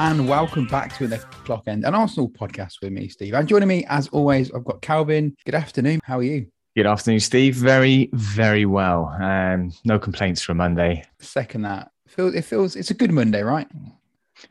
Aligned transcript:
And 0.00 0.28
welcome 0.28 0.64
back 0.68 0.96
to 0.98 1.08
the 1.08 1.18
Clock 1.18 1.64
End, 1.66 1.84
an 1.84 1.92
Arsenal 1.92 2.30
podcast 2.30 2.74
with 2.80 2.92
me, 2.92 3.08
Steve. 3.08 3.34
And 3.34 3.48
joining 3.48 3.66
me, 3.66 3.84
as 3.88 4.06
always, 4.10 4.48
I've 4.52 4.62
got 4.62 4.80
Calvin. 4.80 5.36
Good 5.44 5.56
afternoon. 5.56 5.98
How 6.04 6.20
are 6.20 6.22
you? 6.22 6.46
Good 6.76 6.86
afternoon, 6.86 7.18
Steve. 7.18 7.56
Very, 7.56 8.08
very 8.12 8.64
well. 8.64 9.06
Um, 9.20 9.72
no 9.84 9.98
complaints 9.98 10.40
for 10.40 10.54
Monday. 10.54 11.04
Second 11.18 11.62
that. 11.62 11.90
It 12.06 12.12
feels, 12.12 12.34
it 12.36 12.44
feels 12.44 12.76
it's 12.76 12.92
a 12.92 12.94
good 12.94 13.10
Monday, 13.10 13.42
right? 13.42 13.66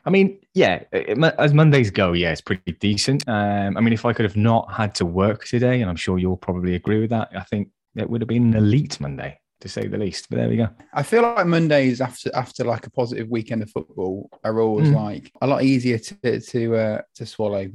I 0.05 0.09
mean, 0.09 0.37
yeah, 0.53 0.83
it, 0.91 1.17
as 1.39 1.53
Mondays 1.53 1.91
go, 1.91 2.11
yeah, 2.11 2.33
it's 2.33 2.41
pretty 2.41 2.73
decent. 2.73 3.25
Um, 3.25 3.77
I 3.77 3.79
mean, 3.79 3.93
if 3.93 4.03
I 4.03 4.11
could 4.11 4.25
have 4.25 4.35
not 4.35 4.73
had 4.73 4.93
to 4.95 5.05
work 5.05 5.45
today, 5.45 5.79
and 5.79 5.89
I'm 5.89 5.95
sure 5.95 6.17
you'll 6.17 6.35
probably 6.35 6.75
agree 6.75 6.99
with 6.99 7.11
that, 7.11 7.29
I 7.33 7.43
think 7.43 7.69
it 7.95 8.09
would 8.09 8.19
have 8.19 8.27
been 8.27 8.53
an 8.53 8.55
elite 8.55 8.99
Monday 8.99 9.39
to 9.61 9.69
say 9.69 9.87
the 9.87 9.97
least. 9.97 10.27
But 10.29 10.37
there 10.37 10.49
we 10.49 10.57
go. 10.57 10.69
I 10.93 11.03
feel 11.03 11.21
like 11.21 11.45
Mondays 11.45 12.01
after 12.01 12.29
after 12.35 12.63
like 12.63 12.85
a 12.87 12.91
positive 12.91 13.29
weekend 13.29 13.63
of 13.63 13.71
football 13.71 14.29
are 14.43 14.59
always 14.59 14.89
mm. 14.89 14.95
like 14.95 15.31
a 15.41 15.47
lot 15.47 15.63
easier 15.63 15.97
to 15.97 16.39
to 16.39 16.75
uh, 16.75 17.01
to 17.15 17.25
swallow. 17.25 17.67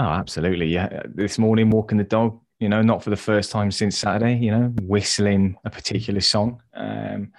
Oh, 0.00 0.04
absolutely. 0.04 0.66
Yeah. 0.66 1.02
This 1.06 1.38
morning, 1.38 1.70
walking 1.70 1.98
the 1.98 2.04
dog, 2.04 2.40
you 2.60 2.68
know, 2.68 2.82
not 2.82 3.02
for 3.02 3.10
the 3.10 3.16
first 3.16 3.50
time 3.50 3.70
since 3.72 3.98
Saturday, 3.98 4.36
you 4.36 4.52
know, 4.52 4.72
whistling 4.82 5.56
a 5.64 5.70
particular 5.70 6.20
song. 6.20 6.62
Um, 6.74 7.32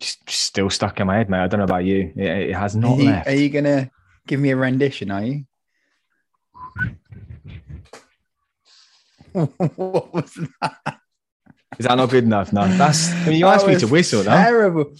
just, 0.00 0.26
just 0.26 0.42
still 0.42 0.70
stuck 0.70 0.98
in 0.98 1.06
my 1.06 1.18
head, 1.18 1.30
mate. 1.30 1.42
I 1.42 1.46
don't 1.46 1.58
know 1.58 1.64
about 1.64 1.84
you. 1.84 2.12
It, 2.16 2.50
it 2.50 2.56
has 2.56 2.74
not 2.74 2.98
are 2.98 3.02
you, 3.02 3.10
left. 3.10 3.28
Are 3.28 3.34
you 3.34 3.48
going 3.48 3.64
to 3.64 3.90
give 4.26 4.40
me 4.40 4.50
a 4.50 4.56
rendition? 4.56 5.10
Are 5.10 5.22
you? 5.22 5.44
what 9.32 10.12
was 10.12 10.38
that? 10.60 10.99
Is 11.80 11.86
that 11.86 11.94
not 11.94 12.10
good 12.10 12.24
enough? 12.24 12.52
No, 12.52 12.68
that's. 12.76 13.10
I 13.10 13.28
mean, 13.28 13.38
you 13.38 13.46
asked 13.46 13.66
me 13.66 13.74
to 13.78 13.86
whistle. 13.86 14.22
Terrible. 14.22 14.92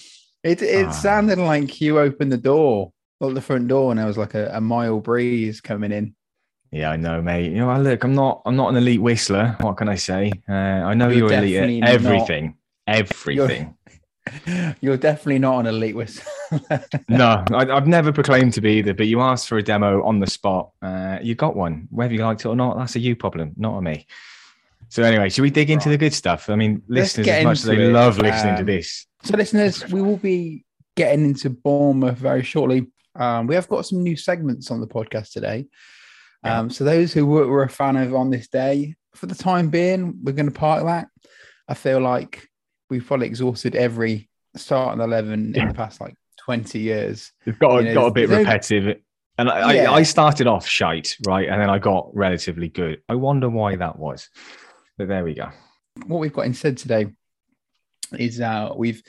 It 0.42 0.62
it 0.62 0.86
ah. 0.86 0.90
sounded 0.90 1.36
like 1.36 1.78
you 1.78 1.98
opened 1.98 2.32
the 2.32 2.38
door, 2.38 2.90
or 3.20 3.34
the 3.34 3.42
front 3.42 3.68
door, 3.68 3.92
and 3.92 3.98
there 3.98 4.06
was 4.06 4.16
like 4.16 4.32
a, 4.32 4.50
a 4.54 4.62
mild 4.62 5.02
breeze 5.02 5.60
coming 5.60 5.92
in. 5.92 6.14
Yeah, 6.72 6.90
I 6.90 6.96
know, 6.96 7.20
mate. 7.20 7.52
You 7.52 7.58
know, 7.58 7.68
I 7.68 7.76
look, 7.76 8.02
I'm 8.02 8.14
not, 8.14 8.40
I'm 8.46 8.56
not 8.56 8.70
an 8.70 8.76
elite 8.76 9.02
whistler. 9.02 9.56
What 9.60 9.76
can 9.76 9.90
I 9.90 9.96
say? 9.96 10.32
Uh, 10.48 10.52
I 10.52 10.94
know 10.94 11.10
you're, 11.10 11.30
you're 11.30 11.64
elite 11.64 11.82
at 11.82 11.90
everything, 11.90 12.56
not, 12.86 12.96
everything. 12.96 13.76
You're, 14.46 14.76
you're, 14.80 14.96
definitely 14.96 15.40
not 15.40 15.58
an 15.58 15.66
elite 15.66 15.96
whistler. 15.96 16.32
no, 17.10 17.44
I, 17.52 17.66
have 17.66 17.88
never 17.88 18.10
proclaimed 18.10 18.54
to 18.54 18.62
be 18.62 18.78
either. 18.78 18.94
But 18.94 19.06
you 19.06 19.20
asked 19.20 19.48
for 19.48 19.58
a 19.58 19.62
demo 19.62 20.02
on 20.02 20.20
the 20.20 20.26
spot. 20.26 20.70
Uh, 20.80 21.18
you 21.20 21.34
got 21.34 21.56
one, 21.56 21.88
whether 21.90 22.14
you 22.14 22.24
liked 22.24 22.46
it 22.46 22.48
or 22.48 22.56
not. 22.56 22.78
That's 22.78 22.96
a 22.96 23.00
you 23.00 23.16
problem, 23.16 23.52
not 23.58 23.76
a 23.76 23.82
me. 23.82 24.06
So 24.91 25.05
anyway, 25.05 25.30
should 25.30 25.42
we 25.42 25.50
dig 25.50 25.70
into 25.70 25.88
right. 25.88 25.92
the 25.92 25.98
good 25.98 26.12
stuff? 26.12 26.50
I 26.50 26.56
mean, 26.56 26.83
Let's 26.88 27.16
listeners, 27.16 27.28
as 27.28 27.44
much 27.44 27.58
as 27.58 27.64
they 27.64 27.77
it. 27.77 27.92
love 27.92 28.19
listening 28.19 28.55
um, 28.55 28.58
to 28.58 28.64
this. 28.64 29.06
So, 29.22 29.36
listeners, 29.36 29.88
we 29.88 30.02
will 30.02 30.16
be 30.16 30.64
getting 30.97 31.24
into 31.24 31.48
Bournemouth 31.48 32.19
very 32.19 32.42
shortly. 32.42 32.88
Um, 33.14 33.47
we 33.47 33.55
have 33.55 33.69
got 33.69 33.86
some 33.86 34.02
new 34.02 34.16
segments 34.16 34.70
on 34.70 34.80
the 34.80 34.88
podcast 34.88 35.32
today. 35.32 35.66
Um, 36.42 36.70
so 36.70 36.84
those 36.84 37.12
who 37.12 37.27
were, 37.27 37.47
were, 37.47 37.62
a 37.62 37.69
fan 37.69 37.97
of 37.97 38.14
on 38.14 38.30
this 38.30 38.48
day, 38.48 38.97
for 39.14 39.27
the 39.27 39.34
time 39.34 39.69
being, 39.69 40.19
we're 40.22 40.32
going 40.32 40.50
to 40.50 40.58
park 40.58 40.84
that. 40.84 41.08
I 41.69 41.75
feel 41.75 42.00
like 42.00 42.48
we've 42.88 43.06
probably 43.06 43.26
exhausted 43.26 43.76
every 43.76 44.28
start 44.56 44.94
starting 44.94 45.04
eleven 45.04 45.54
in 45.54 45.69
the 45.69 45.75
past 45.82 46.00
like 46.00 46.14
twenty 46.38 46.81
years. 46.81 47.31
It's 47.44 47.59
got 47.59 47.84
you 47.84 47.91
know, 47.91 47.94
got 47.94 48.06
a 48.06 48.12
bit 48.12 48.28
repetitive, 48.28 49.00
and 49.38 49.50
I, 49.50 49.75
yeah. 49.75 49.91
I, 49.91 49.97
I 49.97 50.03
started 50.03 50.47
off 50.47 50.66
shite, 50.66 51.16
right, 51.26 51.48
and 51.48 51.60
then 51.60 51.69
I 51.69 51.78
got 51.78 52.10
relatively 52.14 52.69
good. 52.69 53.03
I 53.09 53.16
wonder 53.16 53.48
why 53.50 53.76
that 53.76 53.98
was, 53.98 54.28
but 55.00 55.09
there 55.09 55.25
we 55.25 55.33
go. 55.33 55.49
What 56.05 56.19
we've 56.19 56.33
got 56.33 56.44
instead 56.44 56.77
today 56.77 57.06
is 58.19 58.38
uh, 58.38 58.71
we've 58.77 59.03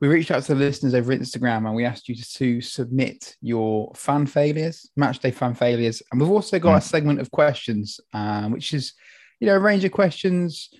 we 0.00 0.06
reached 0.06 0.30
out 0.30 0.44
to 0.44 0.54
the 0.54 0.60
listeners 0.60 0.94
over 0.94 1.12
Instagram 1.12 1.66
and 1.66 1.74
we 1.74 1.84
asked 1.84 2.08
you 2.08 2.14
to 2.14 2.34
to 2.34 2.60
submit 2.60 3.34
your 3.40 3.90
fan 3.96 4.26
failures, 4.26 4.88
match 4.96 5.18
day 5.18 5.32
fan 5.32 5.54
failures. 5.54 6.04
And 6.12 6.20
we've 6.20 6.30
also 6.30 6.60
got 6.60 6.74
mm. 6.74 6.76
a 6.76 6.80
segment 6.80 7.20
of 7.20 7.32
questions, 7.32 7.98
um, 8.12 8.52
which 8.52 8.72
is, 8.72 8.92
you 9.40 9.48
know, 9.48 9.56
a 9.56 9.58
range 9.58 9.84
of 9.84 9.90
questions 9.90 10.70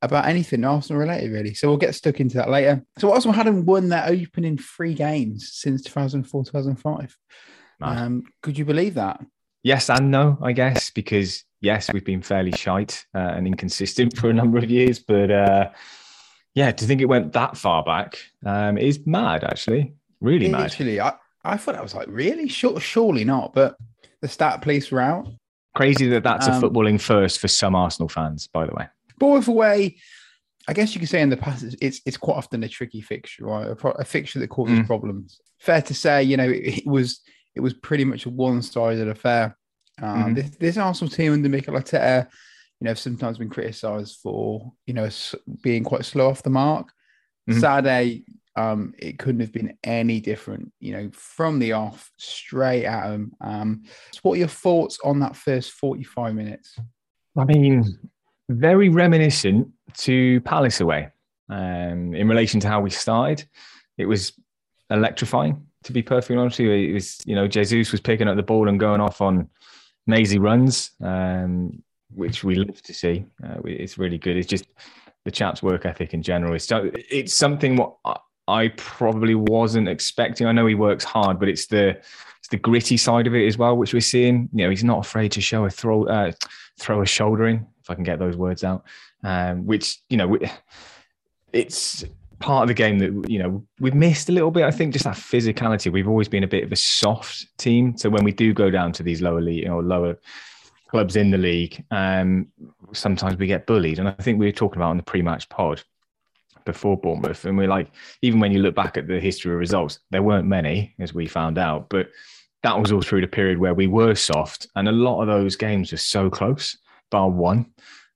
about 0.00 0.24
anything 0.24 0.64
Arsenal 0.64 1.00
related, 1.00 1.30
really. 1.30 1.52
So 1.52 1.68
we'll 1.68 1.76
get 1.76 1.94
stuck 1.94 2.20
into 2.20 2.38
that 2.38 2.48
later. 2.48 2.82
So 2.98 3.12
Arsenal 3.12 3.34
hadn't 3.34 3.66
won 3.66 3.90
their 3.90 4.06
opening 4.06 4.56
three 4.56 4.94
games 4.94 5.50
since 5.52 5.82
2004, 5.82 6.46
2005. 6.46 7.16
Um, 7.82 8.22
could 8.42 8.56
you 8.56 8.64
believe 8.64 8.94
that? 8.94 9.20
Yes 9.62 9.90
and 9.90 10.10
no, 10.10 10.38
I 10.42 10.52
guess, 10.52 10.88
because 10.88 11.44
yes, 11.60 11.92
we've 11.92 12.04
been 12.04 12.22
fairly 12.22 12.52
shite 12.52 13.04
uh, 13.14 13.18
and 13.18 13.46
inconsistent 13.46 14.16
for 14.18 14.30
a 14.30 14.34
number 14.34 14.58
of 14.58 14.70
years, 14.70 14.98
but 14.98 15.30
uh, 15.30 15.70
yeah, 16.54 16.72
to 16.72 16.84
think 16.84 17.00
it 17.00 17.06
went 17.06 17.32
that 17.32 17.56
far 17.56 17.84
back 17.84 18.18
um, 18.44 18.78
is 18.78 19.06
mad, 19.06 19.44
actually. 19.44 19.94
Really 20.20 20.48
mad. 20.48 20.62
Actually, 20.62 21.00
I, 21.00 21.14
I 21.44 21.56
thought 21.56 21.76
I 21.76 21.82
was 21.82 21.94
like, 21.94 22.08
really? 22.10 22.48
Sure, 22.48 22.78
surely 22.80 23.24
not. 23.24 23.54
But 23.54 23.76
the 24.20 24.28
stat 24.28 24.62
police 24.62 24.90
were 24.90 25.00
out. 25.00 25.28
Crazy 25.74 26.08
that 26.08 26.24
that's 26.24 26.48
um, 26.48 26.54
a 26.54 26.68
footballing 26.68 27.00
first 27.00 27.38
for 27.38 27.48
some 27.48 27.74
Arsenal 27.74 28.08
fans, 28.08 28.48
by 28.48 28.66
the 28.66 28.74
way. 28.74 28.88
Bournemouth 29.18 29.48
away, 29.48 29.96
I 30.66 30.72
guess 30.72 30.94
you 30.94 31.00
could 31.00 31.08
say 31.08 31.20
in 31.20 31.30
the 31.30 31.36
past, 31.36 31.64
it's 31.80 32.00
it's 32.04 32.16
quite 32.16 32.36
often 32.36 32.62
a 32.64 32.68
tricky 32.68 33.00
fixture, 33.00 33.46
right? 33.46 33.68
A, 33.68 33.88
a 33.88 34.04
fixture 34.04 34.38
that 34.40 34.48
causes 34.48 34.80
mm. 34.80 34.86
problems. 34.86 35.40
Fair 35.58 35.82
to 35.82 35.94
say, 35.94 36.22
you 36.22 36.36
know, 36.36 36.48
it, 36.48 36.78
it 36.78 36.86
was 36.86 37.20
it 37.54 37.60
was 37.60 37.74
pretty 37.74 38.04
much 38.04 38.26
a 38.26 38.30
one-sided 38.30 39.08
affair. 39.08 39.56
Um, 40.00 40.24
mm-hmm. 40.24 40.34
this, 40.34 40.50
this 40.56 40.76
Arsenal 40.76 41.10
team 41.10 41.32
under 41.32 41.48
Mikel 41.48 41.74
Arteta 41.74 42.28
you 42.80 42.86
know, 42.86 42.94
sometimes 42.94 43.38
been 43.38 43.50
criticised 43.50 44.18
for, 44.22 44.72
you 44.86 44.94
know, 44.94 45.08
being 45.62 45.84
quite 45.84 46.04
slow 46.04 46.28
off 46.28 46.42
the 46.42 46.50
mark. 46.50 46.88
Mm-hmm. 47.48 47.60
Saturday, 47.60 48.24
um, 48.56 48.94
it 48.98 49.18
couldn't 49.18 49.42
have 49.42 49.52
been 49.52 49.76
any 49.84 50.20
different, 50.20 50.72
you 50.80 50.92
know, 50.92 51.10
from 51.12 51.58
the 51.58 51.72
off, 51.72 52.10
straight 52.16 52.86
at 52.86 53.08
them. 53.08 53.32
Um, 53.40 53.82
so 54.12 54.20
what 54.22 54.34
are 54.34 54.38
your 54.38 54.48
thoughts 54.48 54.98
on 55.04 55.20
that 55.20 55.36
first 55.36 55.72
45 55.72 56.34
minutes? 56.34 56.78
I 57.36 57.44
mean, 57.44 57.84
very 58.48 58.88
reminiscent 58.88 59.68
to 59.98 60.40
Palace 60.40 60.80
away 60.80 61.10
um, 61.50 62.14
in 62.14 62.28
relation 62.28 62.60
to 62.60 62.68
how 62.68 62.80
we 62.80 62.90
started. 62.90 63.46
It 63.98 64.06
was 64.06 64.32
electrifying, 64.88 65.66
to 65.84 65.92
be 65.92 66.02
perfectly 66.02 66.36
honest 66.36 66.58
with 66.58 66.68
you. 66.68 66.72
It 66.72 66.94
was, 66.94 67.18
you 67.26 67.34
know, 67.34 67.46
Jesus 67.46 67.92
was 67.92 68.00
picking 68.00 68.26
up 68.26 68.36
the 68.36 68.42
ball 68.42 68.68
and 68.68 68.80
going 68.80 69.02
off 69.02 69.20
on 69.20 69.50
mazy 70.06 70.38
runs. 70.38 70.92
Um, 71.00 71.82
which 72.14 72.44
we 72.44 72.54
love 72.54 72.82
to 72.82 72.94
see. 72.94 73.24
Uh, 73.44 73.60
it's 73.64 73.98
really 73.98 74.18
good. 74.18 74.36
It's 74.36 74.48
just 74.48 74.66
the 75.24 75.30
chap's 75.30 75.62
work 75.62 75.86
ethic 75.86 76.14
in 76.14 76.22
general. 76.22 76.54
It's 76.54 76.68
it's 76.72 77.34
something 77.34 77.76
what 77.76 77.96
I 78.48 78.68
probably 78.76 79.34
wasn't 79.34 79.88
expecting. 79.88 80.46
I 80.46 80.52
know 80.52 80.66
he 80.66 80.74
works 80.74 81.04
hard, 81.04 81.38
but 81.38 81.48
it's 81.48 81.66
the 81.66 81.90
it's 82.38 82.48
the 82.50 82.56
gritty 82.56 82.96
side 82.96 83.26
of 83.26 83.34
it 83.34 83.46
as 83.46 83.58
well, 83.58 83.76
which 83.76 83.94
we're 83.94 84.00
seeing. 84.00 84.48
You 84.52 84.64
know, 84.64 84.70
he's 84.70 84.84
not 84.84 85.04
afraid 85.04 85.32
to 85.32 85.40
show 85.40 85.64
a 85.64 85.70
throw 85.70 86.04
uh, 86.04 86.32
throw 86.78 87.02
a 87.02 87.06
shouldering, 87.06 87.66
if 87.82 87.90
I 87.90 87.94
can 87.94 88.04
get 88.04 88.18
those 88.18 88.36
words 88.36 88.64
out. 88.64 88.84
Um, 89.22 89.66
which 89.66 89.98
you 90.08 90.16
know, 90.16 90.38
it's 91.52 92.04
part 92.40 92.62
of 92.62 92.68
the 92.68 92.74
game 92.74 92.98
that 92.98 93.30
you 93.30 93.38
know 93.38 93.64
we've 93.78 93.94
missed 93.94 94.28
a 94.28 94.32
little 94.32 94.50
bit. 94.50 94.64
I 94.64 94.70
think 94.70 94.92
just 94.92 95.04
that 95.04 95.14
physicality. 95.14 95.92
We've 95.92 96.08
always 96.08 96.28
been 96.28 96.42
a 96.42 96.48
bit 96.48 96.64
of 96.64 96.72
a 96.72 96.76
soft 96.76 97.46
team, 97.58 97.96
so 97.96 98.10
when 98.10 98.24
we 98.24 98.32
do 98.32 98.52
go 98.52 98.70
down 98.70 98.92
to 98.92 99.02
these 99.02 99.22
lower 99.22 99.40
league 99.40 99.68
or 99.68 99.82
lower 99.82 100.18
clubs 100.88 101.14
in 101.14 101.30
the 101.30 101.38
league, 101.38 101.84
um, 101.92 102.48
sometimes 102.92 103.36
we 103.36 103.46
get 103.46 103.66
bullied. 103.66 104.00
And 104.00 104.08
I 104.08 104.12
think 104.12 104.40
we 104.40 104.46
were 104.46 104.52
talking 104.52 104.78
about 104.78 104.90
on 104.90 104.96
the 104.96 105.04
pre-match 105.04 105.48
pod 105.48 105.82
before 106.64 106.96
Bournemouth, 106.96 107.44
and 107.44 107.56
we're 107.56 107.68
like, 107.68 107.92
even 108.22 108.40
when 108.40 108.52
you 108.52 108.60
look 108.60 108.74
back 108.74 108.96
at 108.96 109.06
the 109.06 109.20
history 109.20 109.52
of 109.52 109.58
results, 109.58 110.00
there 110.10 110.22
weren't 110.22 110.48
many, 110.48 110.94
as 110.98 111.14
we 111.14 111.26
found 111.26 111.58
out, 111.58 111.88
but 111.88 112.08
that 112.62 112.78
was 112.78 112.92
all 112.92 113.02
through 113.02 113.22
the 113.22 113.28
period 113.28 113.58
where 113.58 113.74
we 113.74 113.86
were 113.86 114.14
soft, 114.14 114.66
and 114.76 114.88
a 114.88 114.92
lot 114.92 115.20
of 115.20 115.28
those 115.28 115.56
games 115.56 115.92
were 115.92 115.98
so 115.98 116.28
close, 116.28 116.76
bar 117.10 117.30
one. 117.30 117.66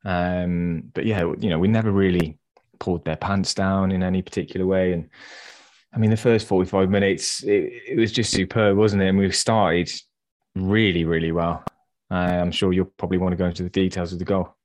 Um, 0.04 0.90
but 0.92 1.06
yeah, 1.06 1.20
you 1.38 1.48
know, 1.48 1.58
we 1.58 1.68
never 1.68 1.90
really 1.90 2.38
pulled 2.84 3.04
their 3.04 3.16
pants 3.16 3.54
down 3.54 3.92
in 3.92 4.02
any 4.02 4.22
particular 4.22 4.66
way, 4.66 4.92
and 4.92 5.08
I 5.94 5.98
mean, 5.98 6.10
the 6.10 6.16
first 6.28 6.46
forty-five 6.46 6.90
minutes, 6.90 7.42
it, 7.44 7.72
it 7.88 7.96
was 7.96 8.12
just 8.12 8.30
superb, 8.30 8.76
wasn't 8.76 9.02
it? 9.02 9.08
And 9.08 9.18
we 9.18 9.30
started 9.30 9.88
really, 10.54 11.04
really 11.04 11.32
well. 11.32 11.64
Uh, 12.10 12.42
I'm 12.42 12.52
sure 12.52 12.72
you'll 12.72 12.92
probably 12.98 13.18
want 13.18 13.32
to 13.32 13.42
go 13.42 13.46
into 13.46 13.62
the 13.62 13.70
details 13.70 14.12
of 14.12 14.18
the 14.18 14.24
goal. 14.24 14.56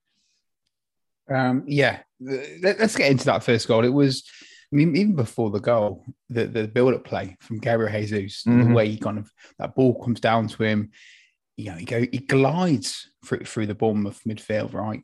Um, 1.30 1.63
yeah, 1.68 2.00
let's 2.19 2.95
get 2.95 3.12
into 3.12 3.25
that 3.25 3.44
first 3.44 3.68
goal. 3.68 3.86
It 3.86 3.94
was, 3.94 4.24
I 4.72 4.75
mean, 4.75 4.95
even 4.95 5.15
before 5.15 5.51
the 5.51 5.60
goal, 5.60 6.04
the, 6.30 6.45
the 6.48 6.68
build 6.68 6.95
up 6.95 7.06
play 7.06 7.38
from 7.39 7.60
Gabriel 7.60 7.92
Jesus, 7.92 8.44
mm-hmm. 8.44 8.69
the 8.69 8.75
way 8.75 8.89
he 8.89 8.98
kind 8.98 9.19
of 9.19 9.31
that 9.60 9.75
ball 9.75 10.04
comes 10.04 10.19
down 10.19 10.48
to 10.48 10.63
him, 10.63 10.89
you 11.57 11.72
know, 11.72 11.77
he 11.77 11.86
go 11.86 12.00
he 12.12 12.19
glides 12.19 13.07
through 13.25 13.45
through 13.45 13.68
the 13.68 13.75
Bournemouth 13.75 14.22
midfield, 14.27 14.74
right? 14.74 15.04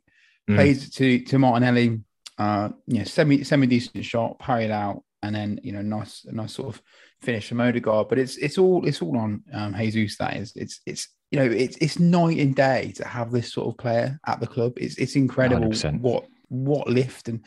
Mm. 0.50 0.56
Plays 0.56 0.90
to 0.90 1.20
to 1.24 1.38
Martinelli, 1.38 2.00
uh, 2.38 2.68
you 2.86 2.98
know, 2.98 3.04
semi 3.04 3.44
semi 3.44 3.66
decent 3.66 4.04
shot, 4.04 4.38
parried 4.38 4.70
out, 4.70 5.02
and 5.22 5.34
then 5.34 5.60
you 5.62 5.72
know, 5.72 5.82
nice 5.82 6.24
nice 6.26 6.52
sort 6.54 6.74
of 6.74 6.82
finish 7.20 7.48
from 7.48 7.60
Odegaard. 7.60 8.08
But 8.08 8.18
it's 8.18 8.36
it's 8.36 8.58
all 8.58 8.86
it's 8.86 9.02
all 9.02 9.16
on 9.18 9.42
um, 9.52 9.74
Jesus. 9.74 10.18
That 10.18 10.36
is, 10.36 10.52
it's 10.56 10.80
it's 10.86 11.08
you 11.30 11.38
know, 11.38 11.46
it's 11.50 11.76
it's 11.78 11.98
night 11.98 12.38
and 12.38 12.54
day 12.54 12.92
to 12.96 13.06
have 13.06 13.30
this 13.30 13.52
sort 13.52 13.68
of 13.68 13.78
player 13.78 14.18
at 14.26 14.40
the 14.40 14.46
club. 14.46 14.74
It's 14.76 14.96
it's 14.96 15.16
incredible 15.16 15.68
100%. 15.70 16.00
what 16.00 16.26
what 16.48 16.88
lift 16.88 17.28
and 17.28 17.44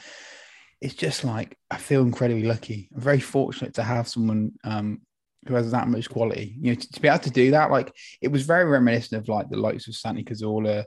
it's 0.82 0.94
just 0.94 1.24
like 1.24 1.58
I 1.70 1.78
feel 1.78 2.02
incredibly 2.02 2.44
lucky. 2.44 2.90
I'm 2.96 3.02
very 3.02 3.20
fortunate 3.20 3.74
to 3.76 3.84
have 3.84 4.08
someone 4.08 4.54
um, 4.64 5.02
who 5.48 5.56
has 5.56 5.72
that 5.72 5.88
much 5.88 6.10
quality. 6.10 6.56
You 6.60 6.72
know, 6.72 6.80
to, 6.80 6.92
to 6.92 7.02
be 7.02 7.08
able 7.08 7.20
to 7.20 7.30
do 7.30 7.52
that, 7.52 7.72
like 7.72 7.94
it 8.22 8.30
was 8.30 8.44
very 8.46 8.66
reminiscent 8.66 9.22
of 9.22 9.30
like 9.30 9.50
the 9.50 9.58
likes 9.58 9.88
of 9.88 9.96
Santi 9.96 10.24
Cazorla, 10.24 10.86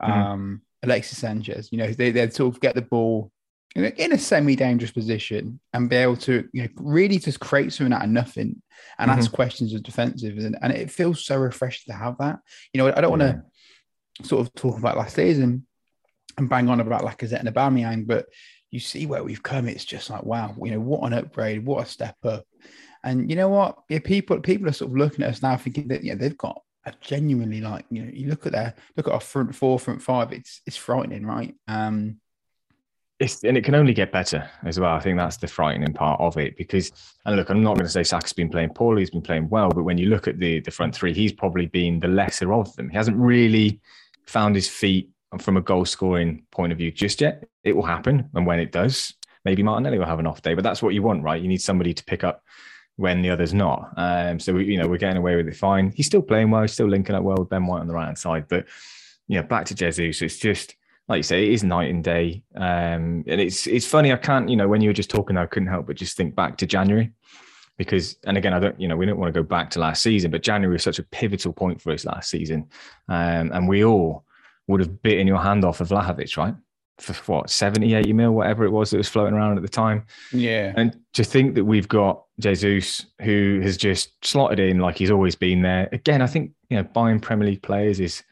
Mm-hmm. 0.00 0.12
um, 0.12 0.62
Alexis 0.82 1.18
Sanchez. 1.18 1.68
You 1.72 1.78
know, 1.78 1.88
they 1.88 2.10
they'd 2.10 2.34
sort 2.34 2.54
of 2.54 2.60
get 2.60 2.74
the 2.74 2.82
ball 2.82 3.30
in 3.74 3.84
a, 3.84 3.88
in 3.88 4.12
a 4.12 4.18
semi-dangerous 4.18 4.92
position 4.92 5.58
and 5.72 5.90
be 5.90 5.96
able 5.96 6.16
to 6.16 6.48
you 6.52 6.62
know 6.62 6.68
really 6.76 7.18
just 7.18 7.40
create 7.40 7.72
something 7.72 7.92
out 7.92 8.04
of 8.04 8.10
nothing 8.10 8.62
and 8.98 9.10
ask 9.10 9.26
Mm-hmm. 9.28 9.36
questions 9.36 9.74
of 9.74 9.82
defensive 9.82 10.38
and, 10.38 10.56
and 10.62 10.72
it 10.72 10.90
feels 10.90 11.24
so 11.24 11.36
refreshing 11.36 11.92
to 11.92 11.98
have 11.98 12.16
that. 12.18 12.38
You 12.72 12.78
know, 12.78 12.92
I 12.94 13.00
don't 13.00 13.10
want 13.10 13.22
to 13.22 13.42
sort 14.22 14.46
of 14.46 14.54
talk 14.54 14.78
about 14.78 14.96
last 14.96 15.16
season 15.16 15.66
and 16.38 16.48
bang 16.48 16.68
on 16.68 16.80
about 16.80 17.02
Lacazette 17.02 17.40
and 17.40 17.48
Aubameyang, 17.48 18.06
but 18.06 18.26
you 18.70 18.80
see 18.80 19.06
where 19.06 19.22
we've 19.24 19.42
come. 19.42 19.68
It's 19.68 19.84
just 19.84 20.10
like 20.10 20.24
wow, 20.24 20.54
you 20.62 20.70
know, 20.70 20.80
what 20.80 21.02
an 21.04 21.18
upgrade, 21.18 21.64
what 21.64 21.84
a 21.84 21.90
step 21.90 22.16
up. 22.24 22.44
And 23.02 23.28
you 23.28 23.36
know 23.36 23.48
what? 23.48 23.78
Yeah, 23.88 23.98
people 24.02 24.40
people 24.40 24.68
are 24.68 24.72
sort 24.72 24.90
of 24.90 24.96
looking 24.96 25.24
at 25.24 25.30
us 25.30 25.42
now 25.42 25.56
thinking 25.56 25.88
that 25.88 26.04
yeah, 26.04 26.14
they've 26.14 26.38
got 26.38 26.60
a 26.86 26.92
genuinely 27.00 27.60
like 27.60 27.86
you 27.90 28.02
know, 28.02 28.10
you 28.12 28.28
look 28.28 28.46
at 28.46 28.52
their 28.52 28.74
look 28.96 29.08
at 29.08 29.14
our 29.14 29.20
front 29.20 29.54
four, 29.54 29.78
front 29.78 30.02
five. 30.02 30.32
It's 30.32 30.60
it's 30.66 30.76
frightening, 30.76 31.26
right? 31.26 31.54
Um, 31.68 32.20
It's, 33.20 33.44
and 33.44 33.56
it 33.56 33.64
can 33.64 33.76
only 33.76 33.94
get 33.94 34.10
better 34.10 34.50
as 34.64 34.80
well. 34.80 34.92
I 34.92 34.98
think 34.98 35.16
that's 35.18 35.36
the 35.36 35.46
frightening 35.46 35.92
part 35.92 36.20
of 36.20 36.36
it 36.36 36.56
because, 36.56 36.90
and 37.24 37.36
look, 37.36 37.48
I'm 37.48 37.62
not 37.62 37.76
going 37.76 37.86
to 37.86 37.92
say 37.92 38.02
Saka's 38.02 38.32
been 38.32 38.50
playing 38.50 38.70
poorly, 38.70 39.02
he's 39.02 39.10
been 39.10 39.22
playing 39.22 39.48
well, 39.48 39.68
but 39.68 39.84
when 39.84 39.98
you 39.98 40.08
look 40.08 40.26
at 40.26 40.38
the 40.38 40.60
the 40.60 40.72
front 40.72 40.94
three, 40.94 41.14
he's 41.14 41.32
probably 41.32 41.66
been 41.66 42.00
the 42.00 42.08
lesser 42.08 42.52
of 42.52 42.74
them. 42.74 42.88
He 42.88 42.96
hasn't 42.96 43.16
really 43.16 43.80
found 44.26 44.56
his 44.56 44.68
feet 44.68 45.10
from 45.38 45.56
a 45.56 45.60
goal 45.60 45.84
scoring 45.84 46.44
point 46.50 46.72
of 46.72 46.78
view 46.78 46.90
just 46.90 47.20
yet. 47.20 47.44
It 47.62 47.76
will 47.76 47.84
happen, 47.84 48.30
and 48.34 48.46
when 48.46 48.58
it 48.58 48.72
does, 48.72 49.14
maybe 49.44 49.62
Martinelli 49.62 49.98
will 49.98 50.06
have 50.06 50.18
an 50.18 50.26
off 50.26 50.42
day, 50.42 50.54
but 50.54 50.64
that's 50.64 50.82
what 50.82 50.94
you 50.94 51.02
want, 51.02 51.22
right? 51.22 51.40
You 51.40 51.48
need 51.48 51.62
somebody 51.62 51.94
to 51.94 52.04
pick 52.04 52.24
up 52.24 52.42
when 52.96 53.22
the 53.22 53.30
other's 53.30 53.54
not. 53.54 53.92
Um, 53.96 54.40
so 54.40 54.54
we, 54.54 54.64
you 54.64 54.78
know, 54.78 54.88
we're 54.88 54.98
getting 54.98 55.16
away 55.16 55.36
with 55.36 55.46
it 55.46 55.56
fine. 55.56 55.92
He's 55.94 56.06
still 56.06 56.22
playing 56.22 56.50
well, 56.50 56.62
he's 56.62 56.72
still 56.72 56.88
linking 56.88 57.14
up 57.14 57.22
well 57.22 57.36
with 57.38 57.48
Ben 57.48 57.66
White 57.66 57.80
on 57.80 57.86
the 57.86 57.94
right 57.94 58.06
hand 58.06 58.18
side, 58.18 58.46
but 58.48 58.66
you 59.28 59.40
know, 59.40 59.46
back 59.46 59.66
to 59.66 59.74
Jesus, 59.74 60.20
it's 60.20 60.38
just 60.38 60.74
like 61.08 61.18
you 61.18 61.22
say, 61.22 61.46
it 61.46 61.52
is 61.52 61.62
night 61.62 61.90
and 61.90 62.02
day. 62.02 62.42
Um, 62.54 63.24
and 63.26 63.40
it's 63.40 63.66
it's 63.66 63.86
funny. 63.86 64.12
I 64.12 64.16
can't, 64.16 64.48
you 64.48 64.56
know, 64.56 64.68
when 64.68 64.80
you 64.80 64.88
were 64.88 64.94
just 64.94 65.10
talking, 65.10 65.36
I 65.36 65.46
couldn't 65.46 65.68
help 65.68 65.86
but 65.86 65.96
just 65.96 66.16
think 66.16 66.34
back 66.34 66.56
to 66.58 66.66
January 66.66 67.12
because, 67.76 68.16
and 68.24 68.36
again, 68.36 68.54
I 68.54 68.60
don't, 68.60 68.80
you 68.80 68.88
know, 68.88 68.96
we 68.96 69.04
don't 69.04 69.18
want 69.18 69.34
to 69.34 69.40
go 69.40 69.46
back 69.46 69.70
to 69.70 69.80
last 69.80 70.02
season, 70.02 70.30
but 70.30 70.42
January 70.42 70.72
was 70.74 70.82
such 70.82 70.98
a 70.98 71.02
pivotal 71.02 71.52
point 71.52 71.80
for 71.80 71.92
us 71.92 72.04
last 72.04 72.30
season, 72.30 72.68
um, 73.08 73.50
and 73.52 73.68
we 73.68 73.84
all 73.84 74.24
would 74.66 74.80
have 74.80 75.02
bitten 75.02 75.26
your 75.26 75.38
hand 75.38 75.64
off 75.64 75.80
of 75.80 75.88
Vlahovic, 75.88 76.36
right? 76.36 76.54
For 76.98 77.12
what 77.30 77.50
70, 77.50 77.92
80 77.92 78.12
mil, 78.12 78.32
whatever 78.32 78.64
it 78.64 78.70
was 78.70 78.90
that 78.90 78.98
was 78.98 79.08
floating 79.08 79.34
around 79.34 79.56
at 79.56 79.62
the 79.62 79.68
time. 79.68 80.06
yeah, 80.32 80.72
And 80.76 80.96
to 81.14 81.24
think 81.24 81.56
that 81.56 81.64
we've 81.64 81.88
got 81.88 82.24
Jesus 82.38 83.06
who 83.20 83.60
has 83.62 83.76
just 83.76 84.24
slotted 84.24 84.60
in 84.60 84.78
like 84.78 84.96
he's 84.96 85.10
always 85.10 85.34
been 85.34 85.62
there. 85.62 85.88
Again, 85.92 86.22
I 86.22 86.26
think 86.26 86.52
you 86.70 86.76
know 86.76 86.84
buying 86.84 87.20
Premier 87.20 87.48
League 87.48 87.62
players 87.62 88.00
is 88.00 88.22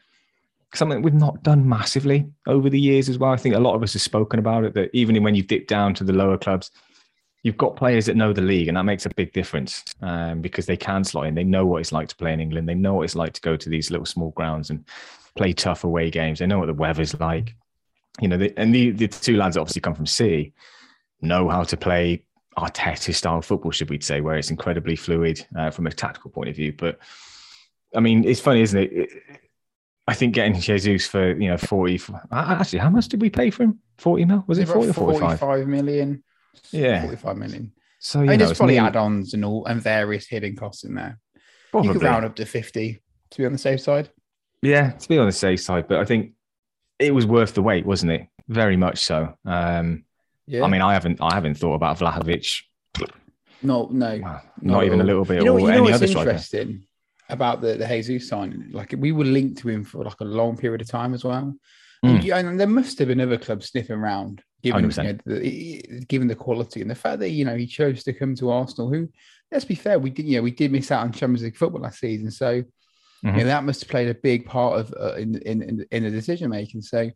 something 0.73 1.01
we've 1.01 1.13
not 1.13 1.43
done 1.43 1.67
massively 1.67 2.25
over 2.47 2.69
the 2.69 2.79
years 2.79 3.09
as 3.09 3.17
well. 3.17 3.31
I 3.31 3.37
think 3.37 3.55
a 3.55 3.59
lot 3.59 3.75
of 3.75 3.83
us 3.83 3.93
have 3.93 4.01
spoken 4.01 4.39
about 4.39 4.63
it 4.63 4.73
that 4.73 4.89
even 4.93 5.21
when 5.23 5.35
you 5.35 5.43
dip 5.43 5.67
down 5.67 5.93
to 5.95 6.03
the 6.03 6.13
lower 6.13 6.37
clubs, 6.37 6.71
you've 7.43 7.57
got 7.57 7.75
players 7.75 8.05
that 8.05 8.15
know 8.15 8.33
the 8.33 8.41
league, 8.41 8.67
and 8.67 8.77
that 8.77 8.83
makes 8.83 9.05
a 9.05 9.09
big 9.09 9.33
difference 9.33 9.83
um, 10.01 10.41
because 10.41 10.65
they 10.65 10.77
can 10.77 11.03
slot 11.03 11.27
in. 11.27 11.35
They 11.35 11.43
know 11.43 11.65
what 11.65 11.81
it's 11.81 11.91
like 11.91 12.07
to 12.09 12.15
play 12.15 12.33
in 12.33 12.39
England. 12.39 12.67
They 12.67 12.75
know 12.75 12.95
what 12.95 13.03
it's 13.03 13.15
like 13.15 13.33
to 13.33 13.41
go 13.41 13.55
to 13.57 13.69
these 13.69 13.91
little 13.91 14.05
small 14.05 14.31
grounds 14.31 14.69
and 14.69 14.85
play 15.35 15.53
tough 15.53 15.83
away 15.83 16.09
games. 16.09 16.39
They 16.39 16.47
know 16.47 16.59
what 16.59 16.67
the 16.67 16.73
weather's 16.73 17.19
like. 17.19 17.55
You 18.21 18.27
know, 18.27 18.47
and 18.57 18.73
the, 18.73 18.91
the 18.91 19.07
two 19.07 19.37
lads 19.37 19.55
that 19.55 19.61
obviously 19.61 19.81
come 19.81 19.95
from 19.95 20.05
City 20.05 20.53
know 21.21 21.49
how 21.49 21.63
to 21.63 21.75
play 21.75 22.23
Arteta 22.57 23.13
style 23.13 23.41
football, 23.41 23.71
should 23.71 23.89
we 23.89 23.99
say, 23.99 24.21
where 24.21 24.37
it's 24.37 24.51
incredibly 24.51 24.95
fluid 24.95 25.45
uh, 25.57 25.71
from 25.71 25.87
a 25.87 25.91
tactical 25.91 26.29
point 26.29 26.49
of 26.49 26.55
view. 26.55 26.73
But 26.73 26.99
I 27.95 27.99
mean, 27.99 28.23
it's 28.23 28.39
funny, 28.39 28.61
isn't 28.61 28.79
it? 28.79 29.09
I 30.07 30.13
think 30.13 30.33
getting 30.33 30.59
Jesus 30.59 31.07
for 31.07 31.31
you 31.39 31.49
know 31.49 31.57
forty. 31.57 31.99
Actually, 32.31 32.79
how 32.79 32.89
much 32.89 33.07
did 33.07 33.21
we 33.21 33.29
pay 33.29 33.49
for 33.49 33.63
him? 33.63 33.79
Forty 33.97 34.25
mil? 34.25 34.43
Was 34.47 34.57
it 34.59 34.67
forty 34.67 34.89
or 34.89 34.93
forty-five? 34.93 35.39
45 35.39 35.67
million. 35.67 36.23
Yeah. 36.71 37.01
45 37.03 37.37
million. 37.37 37.71
So 37.99 38.19
I 38.19 38.23
you 38.23 38.29
mean, 38.29 38.39
know, 38.39 38.45
there's 38.45 38.57
probably 38.57 38.75
nearly- 38.75 38.87
add-ons 38.89 39.33
and 39.33 39.45
all 39.45 39.65
and 39.65 39.81
various 39.81 40.27
hidden 40.27 40.55
costs 40.55 40.83
in 40.83 40.95
there. 40.95 41.19
You 41.35 41.41
probably. 41.71 41.93
could 41.93 42.03
round 42.03 42.25
up 42.25 42.35
to 42.35 42.45
50 42.45 43.01
to 43.31 43.37
be 43.37 43.45
on 43.45 43.51
the 43.53 43.57
safe 43.57 43.81
side. 43.81 44.09
Yeah, 44.61 44.91
to 44.91 45.09
be 45.09 45.17
on 45.17 45.25
the 45.25 45.31
safe 45.31 45.61
side, 45.61 45.87
but 45.87 45.99
I 45.99 46.05
think 46.05 46.33
it 46.99 47.13
was 47.13 47.25
worth 47.25 47.53
the 47.53 47.61
wait, 47.61 47.85
wasn't 47.85 48.11
it? 48.11 48.27
Very 48.47 48.77
much 48.77 48.99
so. 48.99 49.35
Um, 49.45 50.03
Yeah. 50.47 50.63
I 50.63 50.67
mean, 50.67 50.81
I 50.81 50.93
haven't, 50.93 51.19
I 51.21 51.33
haven't 51.33 51.55
thought 51.55 51.75
about 51.75 51.97
Vlahovic, 51.99 52.61
no, 53.61 53.87
no. 53.91 54.19
well, 54.21 54.21
Not 54.21 54.43
not 54.61 54.83
even 54.85 54.99
a 55.01 55.03
little 55.03 55.23
bit, 55.25 55.39
You 55.39 55.45
know, 55.45 55.53
or 55.53 55.59
you 55.61 55.67
know 55.67 55.71
any 55.73 55.81
what's 55.81 55.95
other 55.95 56.07
striker. 56.07 56.37
About 57.29 57.61
the, 57.61 57.75
the 57.75 57.87
Jesus 57.87 58.27
signing? 58.29 58.69
Like 58.71 58.93
we 58.97 59.11
were 59.11 59.25
linked 59.25 59.59
to 59.59 59.69
him 59.69 59.83
for 59.83 60.03
like 60.03 60.19
a 60.21 60.25
long 60.25 60.57
period 60.57 60.81
of 60.81 60.87
time 60.87 61.13
as 61.13 61.23
well. 61.23 61.55
Mm. 62.05 62.15
And, 62.15 62.23
yeah, 62.23 62.37
and 62.37 62.59
there 62.59 62.67
must 62.67 62.99
have 62.99 63.07
been 63.07 63.21
other 63.21 63.37
clubs 63.37 63.67
sniffing 63.69 63.95
around, 63.95 64.41
given 64.61 64.83
you 64.89 65.03
know, 65.03 65.17
the, 65.25 66.05
given 66.07 66.27
the 66.27 66.35
quality 66.35 66.81
and 66.81 66.89
the 66.91 66.95
fact 66.95 67.19
that 67.19 67.29
you 67.29 67.45
know 67.45 67.55
he 67.55 67.65
chose 67.65 68.03
to 68.03 68.13
come 68.13 68.35
to 68.35 68.49
Arsenal. 68.51 68.91
Who, 68.91 69.07
let's 69.51 69.65
be 69.65 69.75
fair, 69.75 69.99
we 69.99 70.09
did 70.09 70.25
you 70.25 70.37
know 70.37 70.43
we 70.43 70.51
did 70.51 70.71
miss 70.71 70.91
out 70.91 71.03
on 71.03 71.11
Champions 71.13 71.43
League 71.43 71.55
football 71.57 71.81
last 71.81 71.99
season, 71.99 72.29
so 72.31 72.51
you 72.51 72.65
Mhm. 73.29 73.37
know, 73.37 73.45
that 73.45 73.63
must 73.63 73.79
have 73.79 73.89
played 73.89 74.09
a 74.09 74.13
big 74.15 74.45
part 74.45 74.77
of 74.81 74.93
uh, 74.99 75.13
in, 75.15 75.35
in 75.43 75.85
in 75.91 76.03
the 76.03 76.09
decision 76.11 76.49
making. 76.49 76.81
So, 76.81 77.09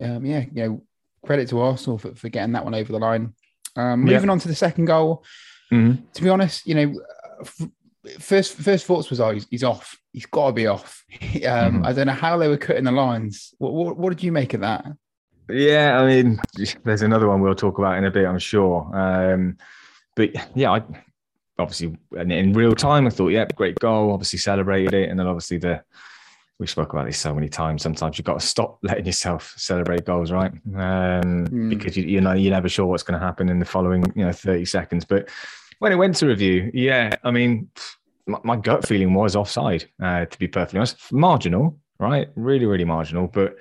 um, 0.00 0.24
yeah, 0.24 0.44
you 0.54 0.62
know, 0.62 0.84
credit 1.26 1.48
to 1.48 1.60
Arsenal 1.60 1.98
for, 1.98 2.14
for 2.14 2.28
getting 2.28 2.52
that 2.52 2.64
one 2.64 2.74
over 2.76 2.92
the 2.92 3.00
line. 3.00 3.34
Um, 3.74 4.06
Yeah. 4.06 4.14
moving 4.14 4.30
on 4.30 4.38
to 4.38 4.48
the 4.48 4.54
second 4.54 4.84
goal 4.84 5.24
Mhm. 5.72 6.12
to 6.14 6.22
be 6.22 6.28
honest, 6.28 6.66
you 6.68 6.74
know, 6.76 7.00
uh, 7.40 7.66
first 8.18 8.54
first 8.54 8.86
thoughts 8.86 9.10
was, 9.10 9.20
oh, 9.20 9.30
he's, 9.32 9.46
he's 9.50 9.64
off. 9.64 9.98
He's 10.12 10.26
got 10.26 10.48
to 10.48 10.52
be 10.52 10.66
off. 10.66 11.04
um, 11.12 11.20
Mhm. 11.40 11.86
I 11.86 11.92
don't 11.92 12.06
know 12.06 12.12
how 12.12 12.36
they 12.38 12.48
were 12.48 12.56
cutting 12.56 12.84
the 12.84 12.92
lines. 12.92 13.54
What, 13.58 13.72
what, 13.72 13.96
what 13.96 14.10
did 14.10 14.22
you 14.22 14.32
make 14.32 14.54
of 14.54 14.60
that? 14.60 14.84
Yeah, 15.48 16.00
I 16.00 16.06
mean, 16.06 16.40
there's 16.84 17.02
another 17.02 17.28
one 17.28 17.40
we'll 17.40 17.54
talk 17.56 17.78
about 17.78 17.98
in 17.98 18.04
a 18.04 18.10
bit, 18.10 18.24
I'm 18.24 18.38
sure. 18.38 18.88
Um, 18.94 19.56
but 20.14 20.30
yeah, 20.54 20.70
I 20.70 20.82
obviously 21.58 21.96
in, 22.16 22.30
in 22.30 22.52
real 22.52 22.72
time, 22.74 23.06
I 23.06 23.10
thought, 23.10 23.28
yeah, 23.28 23.46
great 23.54 23.78
goal. 23.80 24.12
Obviously 24.12 24.38
celebrated 24.38 24.94
it, 24.94 25.08
and 25.10 25.18
then 25.18 25.26
obviously 25.26 25.58
the 25.58 25.82
we 26.60 26.66
spoke 26.66 26.92
about 26.92 27.06
this 27.06 27.18
so 27.18 27.34
many 27.34 27.48
times. 27.48 27.82
Sometimes 27.82 28.18
you've 28.18 28.26
got 28.26 28.38
to 28.38 28.46
stop 28.46 28.78
letting 28.82 29.06
yourself 29.06 29.54
celebrate 29.56 30.04
goals, 30.04 30.30
right? 30.30 30.52
Um, 30.52 31.46
Mm. 31.48 31.70
Because 31.70 31.96
you, 31.96 32.04
you 32.04 32.20
know 32.20 32.32
you're 32.32 32.52
never 32.52 32.68
sure 32.68 32.86
what's 32.86 33.02
going 33.02 33.18
to 33.18 33.24
happen 33.26 33.48
in 33.48 33.58
the 33.58 33.64
following 33.64 34.04
you 34.14 34.24
know 34.24 34.32
30 34.32 34.64
seconds. 34.66 35.04
But 35.04 35.28
when 35.80 35.92
it 35.92 35.96
went 35.96 36.14
to 36.16 36.26
review, 36.26 36.70
yeah, 36.72 37.16
I 37.24 37.30
mean, 37.30 37.68
my, 38.26 38.38
my 38.44 38.56
gut 38.56 38.86
feeling 38.86 39.14
was 39.14 39.34
offside. 39.34 39.86
Uh, 40.00 40.26
to 40.26 40.38
be 40.38 40.46
perfectly 40.46 40.78
honest, 40.78 41.12
marginal, 41.12 41.76
right? 41.98 42.28
Really, 42.36 42.66
really 42.66 42.84
marginal, 42.84 43.26
but 43.26 43.56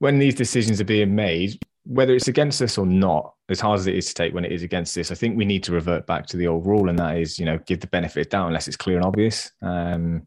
when 0.00 0.18
these 0.18 0.34
decisions 0.34 0.80
are 0.80 0.84
being 0.84 1.14
made, 1.14 1.58
whether 1.84 2.14
it's 2.14 2.28
against 2.28 2.60
us 2.60 2.76
or 2.76 2.86
not, 2.86 3.34
as 3.48 3.60
hard 3.60 3.78
as 3.78 3.86
it 3.86 3.94
is 3.94 4.06
to 4.08 4.14
take 4.14 4.34
when 4.34 4.44
it 4.44 4.52
is 4.52 4.62
against 4.62 4.98
us, 4.98 5.10
I 5.10 5.14
think 5.14 5.38
we 5.38 5.44
need 5.44 5.62
to 5.64 5.72
revert 5.72 6.06
back 6.06 6.26
to 6.26 6.36
the 6.36 6.48
old 6.48 6.66
rule, 6.66 6.88
and 6.88 6.98
that 6.98 7.16
is, 7.16 7.38
you 7.38 7.46
know, 7.46 7.58
give 7.58 7.80
the 7.80 7.86
benefit 7.86 8.26
of 8.26 8.30
doubt 8.30 8.48
unless 8.48 8.68
it's 8.68 8.76
clear 8.76 8.96
and 8.96 9.06
obvious. 9.06 9.50
Um, 9.62 10.26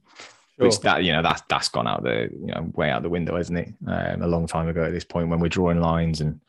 Which 0.55 0.79
that 0.79 1.03
you 1.03 1.11
know 1.11 1.21
that's 1.21 1.41
that's 1.49 1.69
gone 1.69 1.87
out 1.87 2.03
the 2.03 2.29
you 2.31 2.53
know 2.53 2.71
way 2.75 2.89
out 2.89 3.03
the 3.03 3.09
window, 3.09 3.35
isn't 3.35 3.57
it? 3.57 3.73
Um, 3.85 4.21
a 4.21 4.27
long 4.27 4.47
time 4.47 4.69
ago 4.69 4.83
at 4.83 4.93
this 4.93 5.03
point 5.03 5.27
when 5.27 5.39
we're 5.39 5.49
drawing 5.49 5.81
lines 5.81 6.21
and 6.21 6.39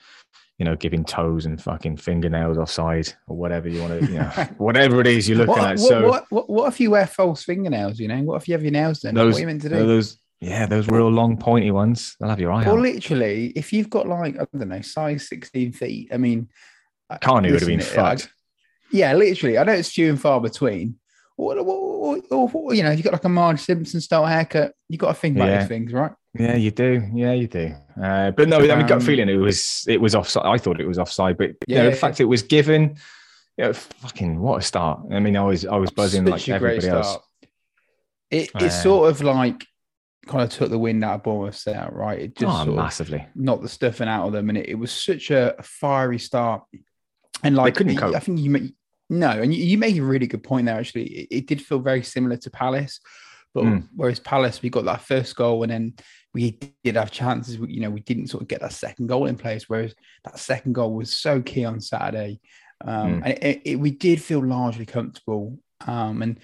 you 0.58 0.64
know 0.64 0.76
giving 0.76 1.04
toes 1.04 1.46
and 1.46 1.60
fucking 1.60 1.96
fingernails 1.96 2.58
offside 2.58 3.12
or 3.26 3.36
whatever 3.36 3.68
you 3.68 3.80
want 3.80 4.00
to 4.00 4.06
you 4.06 4.18
know 4.18 4.30
whatever 4.58 5.00
it 5.00 5.06
is 5.06 5.28
you're 5.28 5.38
looking 5.38 5.54
What, 5.54 5.62
at. 5.64 5.78
what, 5.78 5.88
so 5.88 6.08
what, 6.08 6.24
what, 6.30 6.50
what 6.50 6.72
if 6.72 6.78
you 6.80 6.90
wear 6.90 7.06
false 7.06 7.42
fingernails? 7.44 7.98
You 7.98 8.08
know, 8.08 8.22
what 8.22 8.40
if 8.42 8.48
you 8.48 8.52
have 8.54 8.62
your 8.62 8.72
nails 8.72 9.00
done? 9.00 9.14
those 9.14 9.32
what 9.34 9.38
are 9.38 9.40
you 9.40 9.46
meant 9.46 9.62
to 9.62 9.68
do? 9.68 9.76
those 9.86 10.18
yeah 10.40 10.66
those 10.66 10.88
real 10.88 11.08
long 11.08 11.36
pointy 11.36 11.70
ones 11.70 12.16
they'll 12.20 12.28
have 12.28 12.40
your 12.40 12.52
eye 12.52 12.64
Well, 12.64 12.76
out. 12.76 12.80
literally, 12.82 13.46
if 13.56 13.72
you've 13.72 13.90
got 13.90 14.08
like 14.08 14.34
I 14.40 14.46
don't 14.56 14.68
know, 14.68 14.80
size 14.82 15.28
sixteen 15.28 15.72
feet. 15.72 16.10
I 16.12 16.16
mean, 16.16 16.48
I- 17.10 17.18
Carney 17.18 17.50
would 17.50 17.60
have 17.60 17.68
been 17.68 17.80
I- 17.80 17.84
fucked. 17.84 18.28
Yeah, 18.90 19.14
literally. 19.14 19.56
I 19.56 19.64
know 19.64 19.72
it's 19.72 19.90
few 19.90 20.10
and 20.10 20.20
far 20.20 20.38
between. 20.40 20.96
What, 21.36 21.64
what, 21.64 22.22
what, 22.30 22.52
what- 22.54 22.76
you 22.76 22.82
know, 22.82 22.90
if 22.90 22.98
you've 22.98 23.04
got 23.04 23.12
like 23.14 23.24
a 23.24 23.28
Marge 23.28 23.60
Simpson 23.60 24.00
style 24.00 24.26
haircut, 24.26 24.74
you've 24.88 25.00
got 25.00 25.08
to 25.08 25.14
think 25.14 25.36
about 25.36 25.48
Yeah. 25.48 25.58
these 25.60 25.68
things, 25.68 25.92
right? 25.92 26.12
Yeah, 26.38 26.56
you 26.56 26.70
do. 26.70 27.02
Yeah, 27.14 27.32
you 27.32 27.46
do. 27.48 27.74
Uh, 28.02 28.30
but 28.30 28.48
no, 28.48 28.58
I 28.58 28.60
mean, 28.76 28.86
gut 28.86 28.92
Um, 28.92 29.00
feeling 29.00 29.28
it 29.28 29.36
was 29.36 29.84
it 29.88 30.00
was 30.00 30.14
offside. 30.14 30.46
I 30.46 30.56
thought 30.58 30.80
it 30.80 30.86
was 30.86 30.98
offside, 30.98 31.36
but 31.36 31.50
you 31.50 31.56
Yeah, 31.68 31.78
know, 31.78 31.84
yeah, 31.84 31.90
the 31.90 31.96
fact 31.96 32.20
it 32.20 32.24
was 32.24 32.42
given, 32.42 32.96
you 33.58 33.64
know, 33.64 33.72
fucking 33.74 34.40
what 34.40 34.58
a 34.60 34.62
start. 34.62 35.00
I 35.10 35.20
mean, 35.20 35.36
I 35.36 35.44
was 35.44 35.66
I 35.66 35.76
was 35.76 35.90
buzzing 35.90 36.24
Such 36.26 36.48
like 36.48 36.48
everybody 36.48 36.88
else. 36.88 37.18
It, 38.30 38.50
Uh, 38.54 38.64
it's 38.64 38.82
sort 38.82 39.10
of 39.10 39.20
like 39.20 39.66
kind 40.26 40.42
of 40.42 40.50
took 40.50 40.70
the 40.70 40.78
wind 40.78 41.04
out 41.04 41.16
of 41.16 41.22
Bournemouth's 41.24 41.62
sail, 41.62 41.90
right? 41.92 42.18
It 42.20 42.36
just 42.36 42.66
Oh, 42.68 42.72
massively. 42.72 43.26
knocked 43.34 43.62
the 43.62 43.68
stuffing 43.68 44.08
out 44.08 44.26
of 44.26 44.32
them, 44.32 44.48
and 44.48 44.56
it, 44.56 44.68
it 44.70 44.74
was 44.76 44.90
such 44.92 45.30
a 45.30 45.54
fiery 45.62 46.18
start. 46.18 46.62
And 47.42 47.56
like, 47.56 47.74
couldn't 47.74 48.02
I- 48.02 48.18
think 48.20 48.38
you 48.38 48.64
no, 49.12 49.30
and 49.30 49.54
you, 49.54 49.62
you 49.62 49.78
make 49.78 49.96
a 49.96 50.02
really 50.02 50.26
good 50.26 50.42
point 50.42 50.66
there. 50.66 50.78
Actually, 50.78 51.04
it, 51.04 51.28
it 51.30 51.46
did 51.46 51.60
feel 51.62 51.78
very 51.78 52.02
similar 52.02 52.36
to 52.38 52.50
Palace, 52.50 52.98
but 53.54 53.64
Mm. 53.64 53.88
whereas 53.94 54.18
Palace, 54.20 54.62
we 54.62 54.70
got 54.70 54.86
that 54.86 55.02
first 55.02 55.36
goal, 55.36 55.62
and 55.62 55.70
then 55.70 55.94
we 56.32 56.58
did 56.82 56.96
have 56.96 57.10
chances. 57.10 57.58
You 57.58 57.80
know, 57.80 57.90
we 57.90 58.00
didn't 58.00 58.28
sort 58.28 58.42
of 58.42 58.48
get 58.48 58.62
that 58.62 58.72
second 58.72 59.08
goal 59.08 59.26
in 59.26 59.36
place. 59.36 59.68
Whereas 59.68 59.94
that 60.24 60.38
second 60.38 60.72
goal 60.72 60.94
was 60.94 61.14
so 61.14 61.42
key 61.42 61.64
on 61.64 61.80
Saturday, 61.80 62.40
um, 62.84 63.20
Mm. 63.20 63.22
and 63.24 63.44
it, 63.44 63.62
it, 63.64 63.76
we 63.76 63.90
did 63.90 64.20
feel 64.22 64.44
largely 64.44 64.86
comfortable. 64.86 65.58
Um, 65.86 66.22
and 66.22 66.40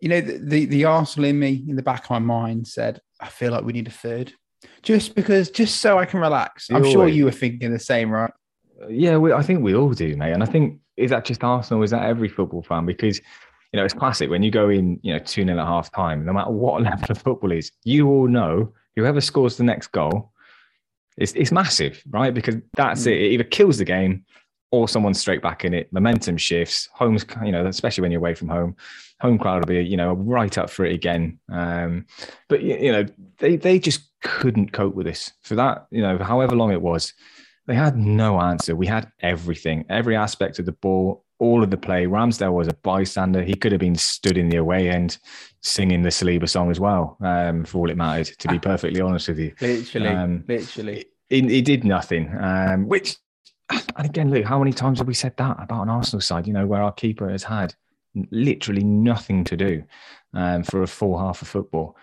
you 0.00 0.10
know, 0.10 0.20
the, 0.20 0.38
the, 0.38 0.64
the 0.66 0.84
Arsenal 0.84 1.30
in 1.30 1.38
me, 1.38 1.64
in 1.66 1.76
the 1.76 1.82
back 1.82 2.04
of 2.04 2.10
my 2.10 2.18
mind, 2.18 2.66
said, 2.66 3.00
"I 3.18 3.28
feel 3.28 3.50
like 3.52 3.64
we 3.64 3.72
need 3.72 3.88
a 3.88 3.90
third, 3.90 4.34
just 4.82 5.14
because, 5.14 5.50
just 5.50 5.80
so 5.80 5.98
I 5.98 6.04
can 6.04 6.20
relax." 6.20 6.68
I'm 6.70 6.84
sure 6.84 7.08
you 7.08 7.24
were 7.24 7.32
thinking 7.32 7.72
the 7.72 7.78
same, 7.78 8.10
right? 8.10 8.32
Yeah, 8.90 9.16
we, 9.16 9.32
I 9.32 9.42
think 9.42 9.62
we 9.62 9.74
all 9.74 9.92
do, 9.92 10.14
mate. 10.16 10.32
And 10.32 10.42
I 10.42 10.46
think 10.46 10.80
is 10.96 11.10
that 11.10 11.24
just 11.24 11.42
Arsenal? 11.42 11.82
Is 11.82 11.90
that 11.90 12.04
every 12.04 12.28
football 12.28 12.62
fan? 12.62 12.86
Because 12.86 13.20
you 13.72 13.80
know, 13.80 13.84
it's 13.84 13.94
classic 13.94 14.30
when 14.30 14.44
you 14.44 14.52
go 14.52 14.68
in, 14.68 15.00
you 15.02 15.12
know, 15.12 15.18
two 15.18 15.44
nil 15.44 15.58
at 15.58 15.66
half 15.66 15.90
time, 15.90 16.24
no 16.24 16.32
matter 16.32 16.50
what 16.50 16.80
level 16.84 17.06
of 17.10 17.18
football 17.18 17.50
is, 17.50 17.72
you 17.82 18.08
all 18.08 18.28
know 18.28 18.72
whoever 18.94 19.20
scores 19.20 19.56
the 19.56 19.64
next 19.64 19.88
goal, 19.88 20.30
it's, 21.16 21.32
it's 21.32 21.52
massive, 21.52 22.02
right? 22.10 22.32
Because 22.32 22.56
that's 22.74 23.02
mm. 23.02 23.08
it. 23.08 23.20
It 23.20 23.32
either 23.32 23.44
kills 23.44 23.78
the 23.78 23.84
game 23.84 24.24
or 24.70 24.88
someone's 24.88 25.20
straight 25.20 25.42
back 25.42 25.64
in 25.64 25.74
it. 25.74 25.92
Momentum 25.92 26.36
shifts. 26.36 26.88
Home's, 26.92 27.24
you 27.44 27.52
know, 27.52 27.66
especially 27.66 28.02
when 28.02 28.10
you're 28.10 28.20
away 28.20 28.34
from 28.34 28.48
home, 28.48 28.76
home 29.20 29.38
crowd 29.38 29.60
will 29.60 29.74
be, 29.74 29.84
you 29.84 29.96
know, 29.96 30.12
right 30.14 30.56
up 30.58 30.70
for 30.70 30.84
it 30.84 30.94
again. 30.94 31.38
Um, 31.50 32.06
but 32.48 32.62
you 32.62 32.92
know, 32.92 33.04
they 33.38 33.56
they 33.56 33.78
just 33.78 34.08
couldn't 34.22 34.72
cope 34.72 34.94
with 34.94 35.06
this 35.06 35.32
for 35.42 35.54
that. 35.54 35.86
You 35.90 36.02
know, 36.02 36.18
however 36.18 36.56
long 36.56 36.72
it 36.72 36.82
was, 36.82 37.12
they 37.66 37.74
had 37.74 37.96
no 37.96 38.40
answer. 38.40 38.76
We 38.76 38.86
had 38.86 39.10
everything, 39.20 39.84
every 39.88 40.16
aspect 40.16 40.58
of 40.58 40.66
the 40.66 40.72
ball, 40.72 41.24
all 41.38 41.62
of 41.62 41.70
the 41.70 41.76
play. 41.76 42.06
Ramsdale 42.06 42.52
was 42.52 42.68
a 42.68 42.74
bystander. 42.74 43.42
He 43.42 43.54
could 43.54 43.72
have 43.72 43.80
been 43.80 43.96
stood 43.96 44.36
in 44.36 44.48
the 44.48 44.58
away 44.58 44.90
end 44.90 45.18
singing 45.62 46.02
the 46.02 46.10
Saliba 46.10 46.48
song 46.48 46.70
as 46.70 46.78
well, 46.78 47.16
um, 47.20 47.64
for 47.64 47.78
all 47.78 47.90
it 47.90 47.96
mattered, 47.96 48.38
to 48.38 48.48
be 48.48 48.58
perfectly 48.58 49.00
honest 49.00 49.28
with 49.28 49.38
you. 49.38 49.52
Literally, 49.60 50.08
um, 50.08 50.44
literally. 50.46 51.06
He, 51.28 51.40
he, 51.40 51.62
did 51.62 51.84
nothing, 51.84 52.30
um, 52.38 52.86
which, 52.86 53.16
and 53.70 54.06
again, 54.06 54.30
look, 54.30 54.44
how 54.44 54.58
many 54.58 54.72
times 54.72 54.98
have 54.98 55.08
we 55.08 55.14
said 55.14 55.36
that 55.38 55.56
about 55.58 55.82
an 55.82 55.88
Arsenal 55.88 56.20
side, 56.20 56.46
you 56.46 56.52
know, 56.52 56.66
where 56.66 56.82
our 56.82 56.92
keeper 56.92 57.30
has 57.30 57.44
had 57.44 57.74
literally 58.30 58.84
nothing 58.84 59.44
to 59.44 59.56
do 59.56 59.82
um, 60.34 60.62
for 60.62 60.82
a 60.82 60.86
full 60.86 61.18
half 61.18 61.42
of 61.42 61.48
football. 61.48 61.96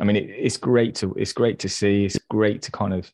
I 0.00 0.04
mean, 0.04 0.16
it, 0.16 0.30
it's 0.30 0.56
great 0.56 0.94
to 0.96 1.12
it's 1.14 1.32
great 1.32 1.58
to 1.60 1.68
see. 1.68 2.04
It's 2.04 2.18
great 2.30 2.62
to 2.62 2.70
kind 2.70 2.94
of 2.94 3.12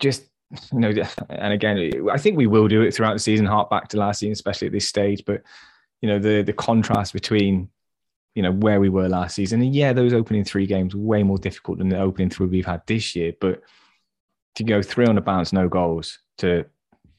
just 0.00 0.24
know, 0.72 0.92
and 1.28 1.52
again, 1.52 2.08
I 2.10 2.18
think 2.18 2.36
we 2.36 2.46
will 2.46 2.68
do 2.68 2.82
it 2.82 2.94
throughout 2.94 3.12
the 3.12 3.18
season, 3.18 3.46
hark 3.46 3.70
back 3.70 3.88
to 3.88 3.98
last 3.98 4.20
season, 4.20 4.32
especially 4.32 4.66
at 4.66 4.72
this 4.72 4.88
stage. 4.88 5.24
But 5.26 5.42
you 6.00 6.08
know, 6.08 6.18
the 6.18 6.42
the 6.42 6.52
contrast 6.52 7.12
between 7.12 7.68
you 8.34 8.42
know 8.42 8.52
where 8.52 8.80
we 8.80 8.88
were 8.88 9.08
last 9.08 9.34
season, 9.34 9.60
and 9.60 9.74
yeah, 9.74 9.92
those 9.92 10.12
opening 10.12 10.44
three 10.44 10.66
games 10.66 10.94
way 10.94 11.22
more 11.22 11.38
difficult 11.38 11.78
than 11.78 11.88
the 11.88 11.98
opening 11.98 12.30
three 12.30 12.46
we've 12.46 12.66
had 12.66 12.82
this 12.86 13.14
year. 13.14 13.32
But 13.40 13.62
to 14.54 14.64
go 14.64 14.82
three 14.82 15.06
on 15.06 15.16
the 15.16 15.20
bounce, 15.20 15.52
no 15.52 15.68
goals, 15.68 16.18
to 16.38 16.64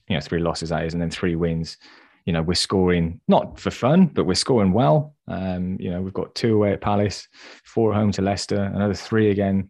you 0.08 0.16
know 0.16 0.22
three 0.22 0.40
losses 0.40 0.70
that 0.70 0.86
is, 0.86 0.94
and 0.94 1.02
then 1.02 1.12
three 1.12 1.36
wins. 1.36 1.78
You 2.26 2.34
know, 2.34 2.42
we're 2.42 2.54
scoring 2.54 3.22
not 3.28 3.60
for 3.60 3.72
fun, 3.72 4.08
but 4.08 4.26
we're 4.26 4.36
scoring 4.36 4.72
well. 4.72 5.16
Um, 5.28 5.78
you 5.80 5.90
know, 5.90 6.02
we've 6.02 6.14
got 6.14 6.36
two 6.36 6.56
away 6.56 6.74
at 6.74 6.82
Palace, 6.82 7.28
four 7.64 7.94
home 7.94 8.12
to 8.14 8.22
Leicester, 8.22 8.62
another 8.62 8.94
three 8.94 9.32
again. 9.32 9.70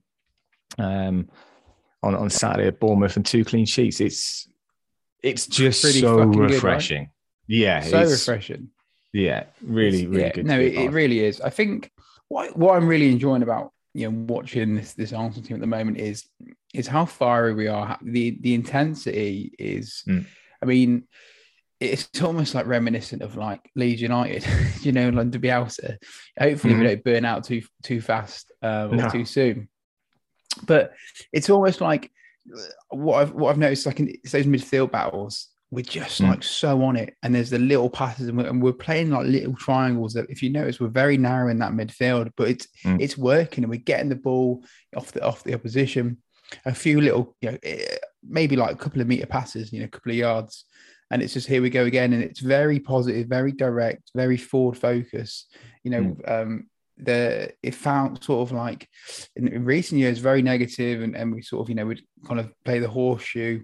Um, 0.77 1.29
on, 2.03 2.15
on 2.15 2.29
Saturday 2.29 2.67
at 2.67 2.79
Bournemouth 2.79 3.15
and 3.15 3.25
two 3.25 3.43
clean 3.43 3.65
sheets. 3.65 3.99
It's 3.99 4.47
it's 5.21 5.47
just 5.47 5.81
Pretty 5.81 5.99
so 5.99 6.17
refreshing. 6.19 6.97
Good, 6.97 7.03
right? 7.03 7.09
Yeah, 7.47 7.81
so 7.81 8.01
refreshing. 8.03 8.69
Yeah, 9.11 9.45
really, 9.61 10.07
really 10.07 10.23
yeah, 10.23 10.31
good. 10.31 10.45
No, 10.45 10.59
it, 10.59 10.75
it, 10.75 10.91
really 10.91 11.19
is. 11.19 11.41
I 11.41 11.49
think 11.49 11.91
what 12.27 12.55
what 12.55 12.75
I'm 12.75 12.87
really 12.87 13.11
enjoying 13.11 13.41
about 13.41 13.71
you 13.93 14.09
know 14.09 14.25
watching 14.27 14.75
this 14.75 14.93
this 14.93 15.13
Arsenal 15.13 15.45
team 15.45 15.55
at 15.55 15.61
the 15.61 15.67
moment 15.67 15.97
is 15.97 16.25
is 16.73 16.87
how 16.87 17.05
fiery 17.05 17.53
we 17.53 17.67
are. 17.67 17.97
The 18.01 18.37
the 18.39 18.53
intensity 18.53 19.53
is. 19.57 20.03
Mm. 20.07 20.25
I 20.61 20.65
mean, 20.65 21.07
it's 21.79 22.09
almost 22.21 22.53
like 22.53 22.67
reminiscent 22.67 23.21
of 23.21 23.37
like 23.37 23.61
Leeds 23.75 24.01
United, 24.01 24.45
you 24.81 24.91
know, 24.91 25.09
like 25.09 25.31
to 25.31 25.39
be 25.39 25.49
able 25.49 25.67
to 25.67 25.97
hopefully 26.37 26.73
mm-hmm. 26.73 26.81
we 26.81 26.87
don't 26.87 27.03
burn 27.03 27.25
out 27.25 27.45
too 27.45 27.61
too 27.83 28.01
fast 28.01 28.51
uh, 28.61 28.87
or 28.91 28.95
no. 28.95 29.09
too 29.09 29.25
soon. 29.25 29.69
But 30.65 30.93
it's 31.31 31.49
almost 31.49 31.81
like 31.81 32.11
what 32.89 33.21
I've 33.21 33.33
what 33.33 33.51
I've 33.51 33.57
noticed, 33.57 33.85
like 33.85 33.99
in 33.99 34.15
those 34.23 34.45
midfield 34.45 34.91
battles, 34.91 35.49
we're 35.71 35.83
just 35.83 36.21
mm. 36.21 36.29
like 36.29 36.43
so 36.43 36.83
on 36.83 36.95
it. 36.95 37.15
And 37.21 37.33
there's 37.33 37.51
the 37.51 37.59
little 37.59 37.89
passes, 37.89 38.27
and 38.27 38.37
we're, 38.37 38.47
and 38.47 38.61
we're, 38.61 38.73
playing 38.73 39.11
like 39.11 39.27
little 39.27 39.55
triangles. 39.55 40.13
That 40.13 40.29
if 40.29 40.41
you 40.41 40.49
notice, 40.49 40.79
we're 40.79 40.87
very 40.87 41.17
narrow 41.17 41.49
in 41.49 41.59
that 41.59 41.73
midfield, 41.73 42.31
but 42.35 42.49
it's 42.49 42.67
mm. 42.83 42.99
it's 42.99 43.17
working, 43.17 43.63
and 43.63 43.71
we're 43.71 43.79
getting 43.79 44.09
the 44.09 44.15
ball 44.15 44.63
off 44.95 45.11
the 45.11 45.23
off 45.23 45.43
the 45.43 45.53
opposition. 45.53 46.17
A 46.65 46.73
few 46.73 46.99
little, 46.99 47.35
you 47.41 47.51
know, 47.51 47.57
eh, 47.61 47.97
maybe 48.27 48.55
like 48.55 48.71
a 48.71 48.77
couple 48.77 49.01
of 49.01 49.07
meter 49.07 49.27
passes, 49.27 49.71
you 49.71 49.79
know, 49.79 49.85
a 49.85 49.89
couple 49.89 50.11
of 50.11 50.17
yards, 50.17 50.65
and 51.11 51.21
it's 51.21 51.33
just 51.33 51.47
here 51.47 51.61
we 51.61 51.69
go 51.69 51.85
again. 51.85 52.13
And 52.13 52.23
it's 52.23 52.39
very 52.39 52.79
positive, 52.79 53.27
very 53.27 53.51
direct, 53.51 54.09
very 54.15 54.37
forward 54.37 54.77
focus. 54.77 55.45
You 55.83 55.91
know, 55.91 56.01
mm. 56.01 56.31
um, 56.31 56.68
the 56.99 57.51
it 57.63 57.75
felt 57.75 58.23
sort 58.23 58.47
of 58.47 58.51
like 58.51 58.87
in, 59.35 59.47
in 59.47 59.65
recent 59.65 59.99
years 59.99 60.19
very 60.19 60.41
negative 60.41 61.01
and, 61.01 61.15
and 61.15 61.33
we 61.33 61.41
sort 61.41 61.61
of 61.61 61.69
you 61.69 61.75
know 61.75 61.85
would 61.85 62.01
kind 62.27 62.39
of 62.39 62.51
play 62.65 62.79
the 62.79 62.89
horseshoe 62.89 63.61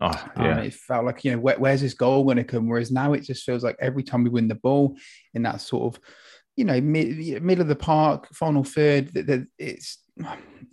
Oh, 0.00 0.30
yeah. 0.36 0.58
Um, 0.58 0.64
it 0.64 0.74
felt 0.74 1.04
like, 1.04 1.24
you 1.24 1.32
know, 1.32 1.38
where, 1.38 1.58
where's 1.58 1.80
this 1.80 1.94
goal 1.94 2.24
going 2.24 2.36
to 2.36 2.44
come? 2.44 2.68
Whereas 2.68 2.90
now 2.90 3.14
it 3.14 3.22
just 3.22 3.44
feels 3.44 3.64
like 3.64 3.76
every 3.80 4.02
time 4.02 4.22
we 4.22 4.30
win 4.30 4.48
the 4.48 4.54
ball 4.54 4.96
in 5.34 5.42
that 5.42 5.60
sort 5.60 5.94
of, 5.94 6.02
you 6.56 6.64
know, 6.64 6.80
mid, 6.80 7.42
middle 7.42 7.62
of 7.62 7.68
the 7.68 7.76
park, 7.76 8.28
final 8.32 8.64
third, 8.64 9.12
that, 9.14 9.26
that 9.26 9.46
it's, 9.58 9.98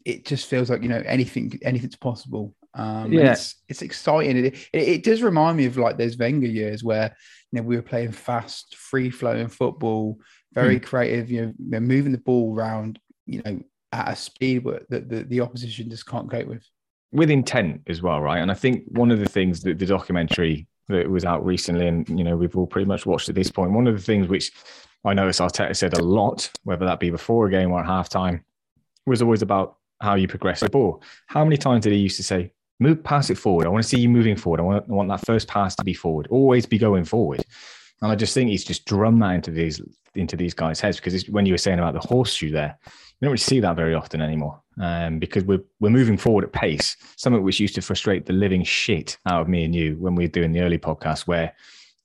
it 0.03 0.25
just 0.25 0.47
feels 0.47 0.69
like, 0.69 0.83
you 0.83 0.89
know, 0.89 1.01
anything, 1.05 1.59
anything's 1.63 1.95
possible. 1.95 2.53
Um, 2.75 3.11
yeah. 3.11 3.31
It's, 3.31 3.55
it's 3.67 3.81
exciting. 3.81 4.45
It, 4.45 4.55
it, 4.73 4.87
it, 4.87 5.03
does 5.03 5.23
remind 5.23 5.57
me 5.57 5.65
of 5.65 5.77
like 5.77 5.97
those 5.97 6.17
Wenger 6.17 6.47
years 6.47 6.83
where, 6.83 7.15
you 7.51 7.61
know, 7.61 7.63
we 7.63 7.77
were 7.77 7.81
playing 7.81 8.11
fast, 8.11 8.75
free 8.75 9.09
flowing 9.09 9.47
football, 9.47 10.19
very 10.55 10.79
mm. 10.79 10.83
creative, 10.83 11.29
you 11.29 11.53
know, 11.59 11.79
moving 11.79 12.11
the 12.11 12.17
ball 12.17 12.55
around, 12.55 12.99
you 13.25 13.41
know, 13.43 13.59
at 13.91 14.13
a 14.13 14.15
speed 14.15 14.63
that 14.89 15.09
the, 15.09 15.23
the 15.23 15.41
opposition 15.41 15.89
just 15.89 16.07
can't 16.07 16.29
cope 16.29 16.47
with. 16.47 16.63
With 17.11 17.29
intent 17.29 17.81
as 17.87 18.01
well, 18.01 18.21
right? 18.21 18.39
And 18.39 18.49
I 18.49 18.55
think 18.55 18.83
one 18.87 19.11
of 19.11 19.19
the 19.19 19.29
things 19.29 19.61
that 19.61 19.79
the 19.79 19.85
documentary 19.85 20.67
that 20.87 21.09
was 21.09 21.25
out 21.25 21.45
recently, 21.45 21.87
and 21.87 22.07
you 22.17 22.23
know, 22.23 22.35
we've 22.35 22.55
all 22.55 22.67
pretty 22.67 22.87
much 22.87 23.05
watched 23.05 23.29
at 23.29 23.35
this 23.35 23.51
point, 23.51 23.71
one 23.71 23.87
of 23.87 23.95
the 23.95 24.01
things 24.01 24.27
which 24.27 24.51
I 25.03 25.13
noticed 25.13 25.39
Arteta 25.39 25.75
said 25.75 25.97
a 25.97 26.03
lot, 26.03 26.49
whether 26.63 26.85
that 26.85 26.99
be 26.99 27.09
before 27.09 27.47
a 27.47 27.51
game 27.51 27.71
or 27.71 27.79
at 27.79 27.85
halftime, 27.85 28.41
was 29.05 29.21
always 29.21 29.41
about 29.41 29.77
how 30.01 30.15
you 30.15 30.27
progress 30.27 30.61
the 30.61 30.69
ball. 30.69 31.01
How 31.27 31.43
many 31.43 31.57
times 31.57 31.83
did 31.83 31.93
he 31.93 31.99
used 31.99 32.17
to 32.17 32.23
say, 32.23 32.51
move, 32.79 33.03
pass 33.03 33.29
it 33.29 33.37
forward. 33.37 33.65
I 33.65 33.69
want 33.69 33.83
to 33.83 33.89
see 33.89 33.99
you 33.99 34.09
moving 34.09 34.35
forward. 34.35 34.59
I 34.59 34.63
want, 34.63 34.85
I 34.89 34.93
want 34.93 35.09
that 35.09 35.25
first 35.25 35.47
pass 35.47 35.75
to 35.75 35.83
be 35.83 35.93
forward. 35.93 36.27
Always 36.29 36.65
be 36.65 36.77
going 36.77 37.05
forward. 37.05 37.43
And 38.01 38.11
I 38.11 38.15
just 38.15 38.33
think 38.33 38.49
he's 38.49 38.63
just 38.63 38.85
drummed 38.85 39.21
that 39.21 39.35
into 39.35 39.51
these 39.51 39.81
into 40.15 40.37
these 40.37 40.53
guys' 40.53 40.79
heads 40.79 40.97
because 40.97 41.27
when 41.29 41.45
you 41.45 41.53
were 41.53 41.57
saying 41.57 41.79
about 41.79 41.93
the 41.93 41.99
horseshoe 41.99 42.51
there, 42.51 42.77
you 42.85 43.25
don't 43.25 43.31
really 43.31 43.37
see 43.37 43.59
that 43.59 43.75
very 43.75 43.93
often 43.93 44.21
anymore. 44.21 44.61
Um, 44.79 45.19
because 45.19 45.43
we're 45.43 45.63
we're 45.79 45.89
moving 45.89 46.17
forward 46.17 46.43
at 46.43 46.51
pace. 46.51 46.97
Something 47.15 47.43
which 47.43 47.59
used 47.59 47.75
to 47.75 47.81
frustrate 47.81 48.25
the 48.25 48.33
living 48.33 48.63
shit 48.63 49.17
out 49.25 49.41
of 49.41 49.47
me 49.47 49.63
and 49.63 49.73
you 49.73 49.95
when 49.99 50.15
we 50.15 50.25
were 50.25 50.31
doing 50.31 50.51
the 50.51 50.61
early 50.61 50.77
podcast, 50.77 51.27
where 51.27 51.53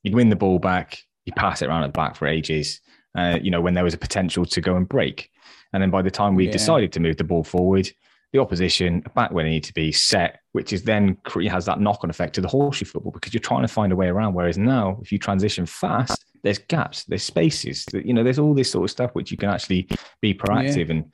you'd 0.03 0.15
win 0.15 0.31
the 0.31 0.37
ball 0.37 0.59
back, 0.59 1.03
you 1.25 1.33
pass 1.33 1.63
it 1.63 1.69
around 1.69 1.83
at 1.83 1.89
the 1.89 1.99
back 1.99 2.17
for 2.17 2.27
ages. 2.27 2.81
Uh, 3.17 3.39
you 3.43 3.51
know 3.51 3.61
when 3.61 3.75
there 3.75 3.85
was 3.85 3.95
a 3.95 3.99
potential 3.99 4.45
to 4.47 4.61
go 4.61 4.77
and 4.77 4.89
break, 4.89 5.31
and 5.73 5.83
then 5.83 5.91
by 5.91 6.03
the 6.03 6.11
time 6.11 6.37
we 6.37 6.47
yeah. 6.47 6.53
decided 6.53 6.93
to 6.93 7.01
move 7.01 7.17
the 7.17 7.25
ball 7.25 7.43
forward, 7.43 7.91
the 8.33 8.39
opposition 8.39 9.03
back 9.15 9.33
where 9.33 9.45
they 9.45 9.51
need 9.51 9.65
to 9.65 9.75
be 9.75 9.91
set, 9.91 10.41
which 10.53 10.73
is 10.73 10.85
then 10.85 11.17
has 11.49 11.67
that 11.67 11.81
knock 11.81 12.01
on 12.05 12.11
effect 12.11 12.35
to 12.35 12.41
the 12.41 12.49
horseshoe 12.49 12.85
football 12.85 13.13
because 13.13 13.35
you're 13.35 13.41
trying 13.41 13.63
to 13.63 13.69
find 13.69 13.93
a 13.93 13.97
way 13.97 14.09
around. 14.09 14.35
Whereas 14.35 14.57
now, 14.57 14.99
if 15.03 15.11
you 15.11 15.19
transition 15.19 15.67
fast, 15.67 16.25
there's 16.43 16.59
gaps, 16.59 17.05
there's 17.05 17.25
spaces, 17.25 17.85
you 17.93 18.15
know, 18.15 18.23
there's 18.23 18.39
all 18.39 18.55
this 18.55 18.71
sort 18.71 18.85
of 18.85 18.91
stuff 18.91 19.11
which 19.15 19.31
you 19.31 19.37
can 19.37 19.51
actually 19.51 19.89
be 20.21 20.33
proactive 20.33 20.87
yeah. 20.87 20.95
and 20.95 21.13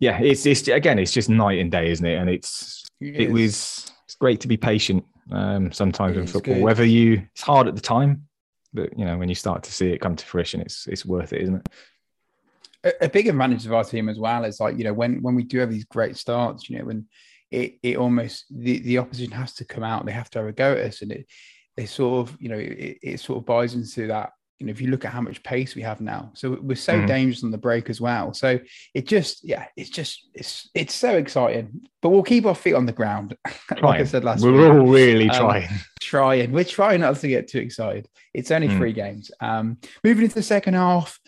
yeah, 0.00 0.20
it's 0.20 0.44
it's 0.46 0.66
again, 0.66 0.98
it's 0.98 1.12
just 1.12 1.28
night 1.28 1.60
and 1.60 1.70
day, 1.70 1.88
isn't 1.88 2.04
it? 2.04 2.16
And 2.16 2.28
it's 2.28 2.84
it, 3.00 3.20
it 3.20 3.30
was 3.30 3.92
it's 4.04 4.16
great 4.16 4.40
to 4.40 4.48
be 4.48 4.56
patient 4.56 5.04
um, 5.30 5.70
sometimes 5.70 6.16
it 6.16 6.20
in 6.20 6.26
football. 6.26 6.54
Good. 6.54 6.62
Whether 6.62 6.84
you 6.84 7.22
it's 7.32 7.42
hard 7.42 7.68
at 7.68 7.76
the 7.76 7.80
time, 7.80 8.26
but 8.74 8.98
you 8.98 9.04
know 9.04 9.16
when 9.16 9.28
you 9.28 9.34
start 9.34 9.62
to 9.64 9.72
see 9.72 9.92
it 9.92 10.00
come 10.00 10.16
to 10.16 10.24
fruition, 10.24 10.60
it's 10.60 10.86
it's 10.88 11.06
worth 11.06 11.32
it, 11.32 11.42
isn't 11.42 11.54
it? 11.56 11.68
A, 12.84 12.92
a 13.02 13.08
big 13.08 13.28
advantage 13.28 13.66
of 13.66 13.72
our 13.72 13.84
team 13.84 14.08
as 14.08 14.18
well 14.18 14.44
is 14.44 14.60
like 14.60 14.78
you 14.78 14.84
know 14.84 14.94
when 14.94 15.22
when 15.22 15.34
we 15.34 15.44
do 15.44 15.58
have 15.58 15.70
these 15.70 15.84
great 15.84 16.16
starts, 16.16 16.68
you 16.68 16.78
know 16.78 16.84
when 16.84 17.06
it 17.50 17.78
it 17.82 17.96
almost 17.96 18.46
the 18.50 18.78
the 18.80 18.98
opposition 18.98 19.32
has 19.32 19.54
to 19.54 19.64
come 19.64 19.82
out, 19.82 20.06
they 20.06 20.12
have 20.12 20.30
to 20.30 20.38
have 20.38 20.48
a 20.48 20.52
go 20.52 20.72
at 20.72 20.78
us, 20.78 21.02
and 21.02 21.12
it 21.12 21.26
they 21.76 21.86
sort 21.86 22.28
of, 22.28 22.36
you 22.40 22.48
know, 22.48 22.58
it, 22.58 22.98
it 23.02 23.20
sort 23.20 23.38
of 23.38 23.46
buys 23.46 23.74
into 23.74 24.08
that. 24.08 24.30
You 24.58 24.66
know, 24.66 24.70
if 24.70 24.80
you 24.80 24.90
look 24.90 25.04
at 25.04 25.12
how 25.12 25.20
much 25.20 25.42
pace 25.42 25.74
we 25.74 25.82
have 25.82 26.00
now, 26.00 26.30
so 26.34 26.56
we're 26.62 26.76
so 26.76 27.00
mm. 27.00 27.06
dangerous 27.06 27.42
on 27.42 27.50
the 27.50 27.58
break 27.58 27.90
as 27.90 28.00
well. 28.00 28.32
So 28.32 28.60
it 28.94 29.08
just, 29.08 29.42
yeah, 29.42 29.66
it's 29.76 29.90
just, 29.90 30.28
it's 30.34 30.70
it's 30.72 30.94
so 30.94 31.16
exciting. 31.16 31.80
But 32.00 32.10
we'll 32.10 32.22
keep 32.22 32.46
our 32.46 32.54
feet 32.54 32.74
on 32.74 32.86
the 32.86 32.92
ground, 32.92 33.36
like 33.82 34.00
I 34.00 34.04
said 34.04 34.22
last 34.22 34.44
we're 34.44 34.52
week. 34.52 34.60
We're 34.60 34.80
all 34.80 34.86
really 34.86 35.28
um, 35.30 35.36
trying, 35.36 35.68
trying. 36.00 36.52
We're 36.52 36.64
trying 36.64 37.00
not 37.00 37.16
to 37.16 37.28
get 37.28 37.48
too 37.48 37.58
excited. 37.58 38.06
It's 38.32 38.52
only 38.52 38.68
mm. 38.68 38.76
three 38.76 38.92
games. 38.92 39.32
Um, 39.40 39.78
moving 40.04 40.24
into 40.24 40.36
the 40.36 40.44
second 40.44 40.74
half, 40.74 41.18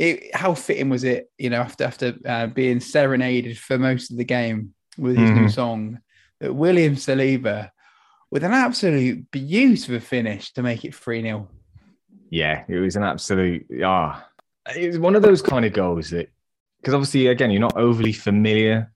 it, 0.00 0.34
how 0.34 0.54
fitting 0.54 0.88
was 0.88 1.04
it? 1.04 1.30
You 1.36 1.50
know, 1.50 1.60
after 1.60 1.84
after 1.84 2.14
uh, 2.26 2.46
being 2.46 2.80
serenaded 2.80 3.58
for 3.58 3.78
most 3.78 4.10
of 4.10 4.16
the 4.16 4.24
game 4.24 4.74
with 4.96 5.16
his 5.16 5.28
mm-hmm. 5.28 5.42
new 5.42 5.48
song, 5.50 6.00
that 6.40 6.54
William 6.54 6.96
Saliba 6.96 7.70
with 8.30 8.42
an 8.42 8.52
absolute 8.52 9.30
beautiful 9.30 10.00
finish 10.00 10.52
to 10.52 10.62
make 10.62 10.84
it 10.84 10.94
3 10.94 11.22
0. 11.22 11.48
Yeah, 12.30 12.64
it 12.68 12.78
was 12.78 12.96
an 12.96 13.02
absolute, 13.02 13.66
ah, 13.84 14.26
it 14.74 14.86
was 14.86 14.98
one 14.98 15.16
of 15.16 15.22
those 15.22 15.42
kind 15.42 15.64
of 15.64 15.72
goals 15.72 16.10
that, 16.10 16.30
because 16.80 16.94
obviously, 16.94 17.26
again, 17.26 17.50
you're 17.50 17.60
not 17.60 17.76
overly 17.76 18.12
familiar 18.12 18.92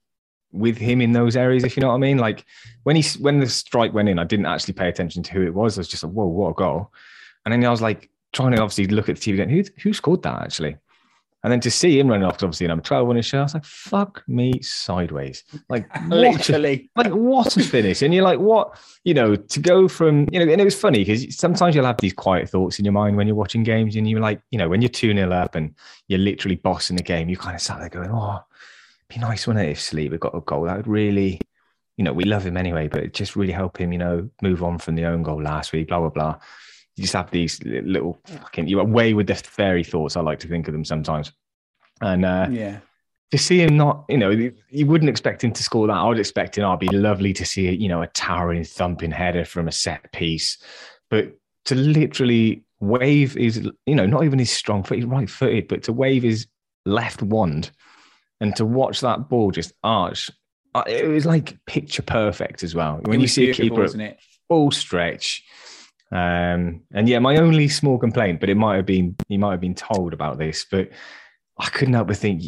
with 0.53 0.79
him 0.79 1.01
in 1.01 1.13
those 1.13 1.37
areas, 1.37 1.65
if 1.65 1.77
you 1.77 1.81
know 1.81 1.89
what 1.89 1.95
I 1.95 1.99
mean. 1.99 2.17
Like 2.17 2.47
when 2.85 2.97
he 2.97 3.03
when 3.19 3.41
the 3.41 3.49
strike 3.49 3.93
went 3.93 4.09
in, 4.09 4.19
I 4.19 4.25
didn't 4.25 4.47
actually 4.47 4.75
pay 4.75 4.89
attention 4.89 5.23
to 5.25 5.33
who 5.33 5.43
it 5.43 5.53
was. 5.53 5.77
I 5.77 5.81
was 5.81 5.89
just 5.89 6.05
like, 6.05 6.13
whoa, 6.13 6.27
what 6.27 6.51
a 6.51 6.55
goal! 6.55 6.93
And 7.45 7.53
then 7.53 7.63
I 7.63 7.71
was 7.71 7.83
like 7.83 8.09
trying 8.33 8.53
to 8.53 8.63
obviously 8.63 8.87
look 8.87 9.09
at 9.09 9.17
the 9.17 9.21
TV 9.21 9.35
again. 9.35 9.51
Who 9.51 9.65
who 9.83 9.93
scored 9.93 10.23
that 10.23 10.41
actually? 10.41 10.77
And 11.45 11.53
then 11.53 11.61
to 11.61 11.71
see 11.71 12.01
him 12.01 12.09
running 12.09 12.25
off, 12.25 12.43
obviously 12.43 12.67
number 12.67 12.83
12 12.83 13.11
on 13.11 13.17
his 13.17 13.27
shirt, 13.27 13.41
I 13.41 13.43
was 13.43 13.55
like, 13.55 13.67
fuck 13.67 14.25
me 14.27 14.63
sideways. 14.63 15.45
Like, 15.69 15.87
literally. 16.09 16.91
What 16.95 17.07
a, 17.07 17.11
like, 17.11 17.19
what 17.19 17.57
a 17.59 17.61
finish. 17.63 18.01
And 18.01 18.15
you're 18.15 18.25
like, 18.25 18.39
what? 18.39 18.79
You 19.05 19.13
know, 19.13 19.37
to 19.37 19.61
go 19.61 19.87
from, 19.87 20.27
you 20.33 20.39
know, 20.43 20.51
and 20.51 20.59
it 20.59 20.65
was 20.65 20.75
funny 20.75 21.05
because 21.05 21.37
sometimes 21.37 21.75
you'll 21.75 21.85
have 21.85 21.99
these 21.99 22.15
quiet 22.15 22.49
thoughts 22.49 22.79
in 22.79 22.87
your 22.87 22.93
mind 22.93 23.17
when 23.17 23.27
you're 23.27 23.37
watching 23.37 23.63
games 23.63 23.95
and 23.95 24.09
you're 24.09 24.21
like, 24.21 24.41
you 24.51 24.59
know, 24.59 24.71
when 24.71 24.81
you're 24.81 24.89
2 24.89 25.13
0 25.13 25.31
up 25.33 25.55
and 25.55 25.75
you're 26.09 26.19
literally 26.19 26.57
bossing 26.57 26.97
the 26.97 27.03
game, 27.03 27.29
you 27.29 27.37
kind 27.37 27.55
of 27.55 27.61
sat 27.61 27.79
there 27.79 27.91
going, 27.91 28.11
oh, 28.11 28.39
be 29.09 29.19
nice, 29.19 29.47
wouldn't 29.47 29.67
it, 29.67 29.73
if 29.73 29.81
Saliba 29.81 30.19
got 30.19 30.35
a 30.35 30.41
goal? 30.41 30.65
That 30.65 30.79
would 30.79 30.89
really, 30.89 31.41
you 31.99 32.05
know, 32.05 32.15
we 32.15 32.25
love 32.25 32.47
him 32.47 32.57
anyway, 32.57 32.89
but 32.89 33.13
just 33.13 33.37
really 33.37 33.53
help 33.53 33.77
him, 33.77 33.93
you 33.93 33.99
know, 33.99 34.31
move 34.41 34.63
on 34.63 34.79
from 34.79 34.95
the 34.95 35.05
own 35.05 35.23
goal 35.23 35.43
last 35.43 35.73
week, 35.73 35.89
blah, 35.89 36.01
blah, 36.01 36.09
blah 36.09 36.39
you 36.97 37.03
just 37.03 37.15
have 37.15 37.31
these 37.31 37.63
little 37.65 38.19
fucking 38.27 38.69
you're 38.69 38.81
away 38.81 39.15
with 39.15 39.27
the 39.27 39.35
fairy 39.35 39.85
thoughts. 39.85 40.17
I 40.17 40.21
like 40.21 40.39
to 40.41 40.49
think 40.49 40.69
of 40.69 40.73
them 40.73 40.85
sometimes. 40.85 41.33
And 42.01 42.25
uh, 42.25 42.49
yeah, 42.51 42.79
to 43.31 43.39
see 43.39 43.61
him 43.61 43.77
not, 43.77 44.05
you 44.09 44.19
know, 44.19 44.31
you 44.31 44.87
wouldn't 44.87 45.09
expect 45.09 45.43
him 45.43 45.53
to 45.53 45.63
score 45.63 45.87
that. 45.89 45.97
I 45.97 46.07
would 46.07 46.19
expect 46.19 46.57
him. 46.57 46.65
I'd 46.65 46.79
be 46.79 46.89
lovely 46.89 47.33
to 47.33 47.45
see, 47.45 47.69
you 47.71 47.89
know, 47.89 48.03
a 48.03 48.07
towering, 48.09 48.65
thumping 48.65 49.11
header 49.11 49.45
from 49.45 49.67
a 49.67 49.73
set 49.73 50.13
piece, 50.13 50.59
but 51.11 51.33
to 51.65 51.75
literally 51.75 52.65
wave 52.81 53.35
his, 53.35 53.69
you 53.87 53.95
know, 53.95 54.07
not 54.07 54.25
even 54.25 54.39
his 54.39 54.51
strong 54.51 54.85
foot, 54.85 54.99
he's 54.99 55.07
right 55.07 55.29
footed, 55.29 55.67
but 55.67 55.83
to 55.85 55.93
wave 55.93 56.23
his 56.23 56.47
left 56.87 57.23
wand 57.23 57.71
and 58.41 58.55
to 58.57 58.65
watch 58.65 59.01
that 59.01 59.29
ball 59.29 59.51
just 59.51 59.73
arch, 59.83 60.31
uh, 60.75 60.85
it 60.87 61.09
was 61.09 61.27
like 61.27 61.57
picture 61.67 62.03
perfect 62.03 62.63
as 62.63 62.75
well. 62.75 63.01
When 63.05 63.21
you 63.21 63.29
see 63.29 63.51
a 63.51 63.55
keeper, 63.55 63.89
full 64.49 64.71
stretch 64.71 65.43
um, 66.11 66.83
and 66.93 67.09
yeah, 67.09 67.19
my 67.19 67.37
only 67.37 67.69
small 67.69 67.99
complaint, 67.99 68.41
but 68.41 68.49
it 68.49 68.57
might 68.57 68.77
have 68.77 68.87
been 68.87 69.17
he 69.29 69.39
might 69.39 69.53
have 69.53 69.61
been 69.61 69.75
told 69.75 70.13
about 70.13 70.39
this, 70.39 70.67
but 70.71 70.91
I 71.59 71.67
couldn't 71.67 71.95
help 71.95 72.09
but 72.09 72.17
think 72.17 72.43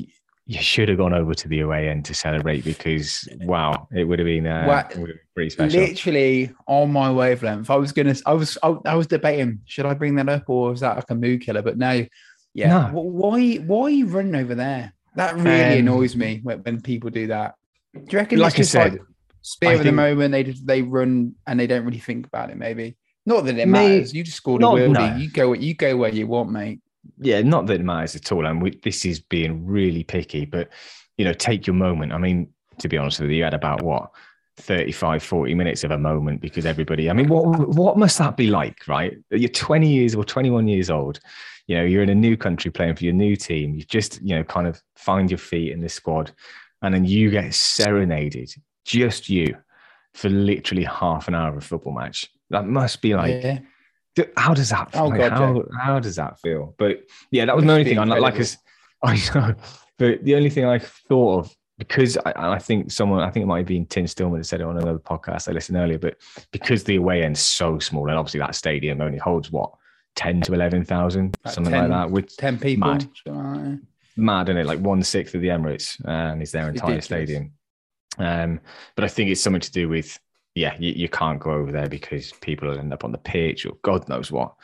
you 0.49 0.63
should 0.63 0.89
have 0.89 0.99
gone 0.99 1.13
over 1.13 1.35
to 1.35 1.49
the 1.49 1.61
away 1.61 1.89
end 1.89 2.05
to 2.05 2.15
celebrate 2.15 2.65
because 2.65 3.29
wow, 3.43 3.89
it 3.93 4.05
would 4.05 4.21
have 4.21 4.27
been, 4.27 4.47
uh, 4.47 4.65
well, 4.69 4.85
would 5.01 5.09
have 5.09 5.17
been 5.17 5.19
pretty 5.35 5.51
special. 5.51 5.81
Literally 5.81 6.53
on 6.69 6.93
my 6.93 7.11
wavelength. 7.11 7.69
I 7.69 7.75
was 7.75 7.91
gonna, 7.91 8.15
I 8.25 8.33
was, 8.33 8.57
I, 8.63 8.77
I, 8.85 8.95
was 8.95 9.09
debating 9.09 9.61
should 9.65 9.87
I 9.87 9.95
bring 9.95 10.15
that 10.17 10.29
up 10.29 10.49
or 10.49 10.73
is 10.73 10.81
that 10.81 10.95
like 10.95 11.11
a 11.11 11.17
mood 11.17 11.41
killer? 11.41 11.63
But 11.63 11.79
no, 11.79 12.07
yeah. 12.55 12.69
No. 12.69 13.01
Why, 13.01 13.57
why 13.57 13.83
are 13.87 13.91
you 13.91 14.07
running 14.07 14.37
over 14.37 14.55
there? 14.55 14.95
That 15.17 15.35
really 15.35 15.81
um, 15.81 15.89
annoys 15.89 16.15
me 16.15 16.41
when, 16.45 16.59
when, 16.59 16.81
people 16.81 17.11
do 17.11 17.27
that. 17.27 17.57
Do 17.95 18.05
you 18.09 18.19
reckon? 18.19 18.39
Like 18.39 18.59
I 18.59 18.63
said, 18.63 18.93
like 18.93 19.03
spear 19.43 19.75
of 19.75 19.83
the 19.83 19.91
moment. 19.91 20.31
They 20.31 20.45
just, 20.45 20.65
they 20.65 20.83
run 20.83 21.35
and 21.47 21.59
they 21.59 21.67
don't 21.67 21.85
really 21.85 21.99
think 21.99 22.27
about 22.27 22.51
it. 22.51 22.57
Maybe. 22.57 22.97
Not 23.27 23.45
that 23.45 23.59
it 23.59 23.67
matters. 23.67 24.15
you 24.15 24.23
just 24.23 24.37
scored 24.37 24.63
a 24.63 24.67
worldie. 24.67 24.93
No. 24.93 25.17
You 25.17 25.31
go. 25.31 25.53
You 25.53 25.75
go 25.75 25.97
where 25.97 26.13
you 26.13 26.27
want, 26.29 26.51
mate. 26.51 26.81
Yeah, 27.19 27.43
not 27.43 27.67
that 27.67 27.81
it 27.81 27.85
matters 27.85 28.17
at 28.17 28.31
all. 28.33 28.47
And 28.47 28.63
we, 28.63 28.79
this 28.83 29.05
is 29.05 29.21
being 29.21 29.67
really 29.67 30.05
picky, 30.05 30.45
but 30.45 30.69
you 31.17 31.25
know, 31.25 31.33
take 31.33 31.67
your 31.67 31.75
moment. 31.75 32.13
I 32.13 32.19
mean, 32.19 32.49
to 32.79 32.89
be 32.89 32.99
honest 32.99 33.21
with 33.21 33.31
you, 33.31 33.37
you 33.39 33.45
had 33.45 33.55
about 33.55 33.83
what 33.83 34.11
35, 34.59 35.23
40 35.23 35.55
minutes 35.55 35.85
of 35.85 35.91
a 35.91 35.99
moment 35.99 36.41
because 36.41 36.67
everybody. 36.67 37.11
I 37.11 37.13
mean, 37.13 37.29
what 37.29 37.69
what 37.69 37.99
must 37.99 38.19
that 38.19 38.37
be 38.37 38.49
like, 38.49 38.87
right? 38.87 39.17
You're 39.31 39.49
20 39.49 39.89
years 39.89 40.15
or 40.15 40.25
21 40.25 40.69
years 40.69 40.91
old. 40.91 41.21
You 41.67 41.79
know, 41.79 41.85
you're 41.85 42.03
in 42.03 42.11
a 42.11 42.15
new 42.15 42.37
country 42.37 42.71
playing 42.71 42.95
for 42.95 43.05
your 43.05 43.13
new 43.13 43.35
team. 43.35 43.75
You 43.75 43.83
just, 43.83 44.23
you 44.23 44.37
know, 44.37 44.45
kind 44.45 44.69
of 44.69 44.81
find 44.95 45.31
your 45.31 45.39
feet 45.39 45.73
in 45.73 45.81
this 45.81 45.95
squad, 45.95 46.33
and 46.83 46.95
then 46.95 47.05
you 47.05 47.31
get 47.31 47.53
serenaded, 47.55 48.55
just 48.85 49.29
you, 49.29 49.57
for 50.15 50.29
literally 50.29 50.85
half 50.85 51.29
an 51.29 51.35
hour 51.35 51.49
of 51.49 51.57
a 51.57 51.61
football 51.61 51.93
match. 51.93 52.31
That 52.51 52.67
must 52.67 53.03
be 53.03 53.15
like. 53.15 53.43
Yeah. 53.43 53.59
How 54.37 54.55
does 54.55 54.71
that? 54.71 54.91
Oh, 54.95 55.09
like, 55.09 55.21
God, 55.21 55.33
how, 55.33 55.65
how 55.79 56.01
does 56.01 56.17
that 56.17 56.41
feel? 56.41 56.75
But 56.79 57.03
yeah, 57.31 57.45
that 57.45 57.55
was 57.55 57.67
the 57.67 57.73
only 57.73 57.85
thing. 57.85 57.99
I 57.99 58.05
like, 58.05 58.37
as 58.37 58.57
I 59.03 59.15
know, 59.35 59.55
but 59.99 60.25
the 60.25 60.37
only 60.37 60.49
thing 60.49 60.65
I 60.65 60.79
thought 60.79 61.41
of 61.41 61.57
because 61.79 62.17
I, 62.19 62.33
I, 62.55 62.59
think 62.59 62.91
someone, 62.91 63.21
I 63.21 63.31
think 63.31 63.45
it 63.45 63.47
might 63.47 63.59
have 63.59 63.67
been 63.67 63.87
Tim 63.87 64.07
Stillman 64.07 64.41
that 64.41 64.45
said 64.45 64.61
it 64.61 64.67
on 64.67 64.79
another 64.79 64.99
podcast 64.99 65.49
I 65.49 65.53
listened 65.53 65.77
earlier, 65.77 65.99
but 65.99 66.17
because 66.51 66.85
the 66.85 66.97
away 66.97 67.23
end's 67.23 67.41
so 67.41 67.79
small, 67.79 68.09
and 68.09 68.19
obviously 68.19 68.41
that 68.41 68.55
stadium 68.55 69.01
only 69.01 69.19
holds 69.19 69.51
what 69.51 69.73
ten 70.15 70.41
to 70.43 70.55
eleven 70.55 70.85
thousand, 70.85 71.37
something 71.47 71.73
10, 71.73 71.91
like 71.91 71.91
that, 71.91 72.11
with 72.11 72.35
ten 72.37 72.59
people, 72.59 72.89
mad, 72.89 73.81
mad, 74.17 74.49
isn't 74.49 74.61
it? 74.61 74.67
Like 74.67 74.81
one 74.81 75.03
sixth 75.03 75.35
of 75.35 75.43
the 75.43 75.49
Emirates, 75.49 76.03
and 76.07 76.43
is 76.43 76.53
their 76.53 76.69
entire 76.71 77.01
stadium. 77.01 77.53
Um, 78.19 78.61
but 78.95 79.05
I 79.05 79.09
think 79.09 79.31
it's 79.31 79.43
something 79.43 79.61
to 79.61 79.73
do 79.73 79.91
with 79.91 80.19
yeah, 80.57 80.75
you, 80.79 80.93
you, 80.93 81.09
can't 81.09 81.39
go 81.39 81.51
over 81.51 81.71
there 81.71 81.89
because 81.89 82.33
people 82.41 82.69
will 82.69 82.79
end 82.79 82.93
up 82.93 83.05
on 83.05 83.13
the 83.13 83.19
pitch 83.19 83.67
or 83.67 83.77
God 83.83 84.09
knows 84.09 84.33
what. 84.33 84.55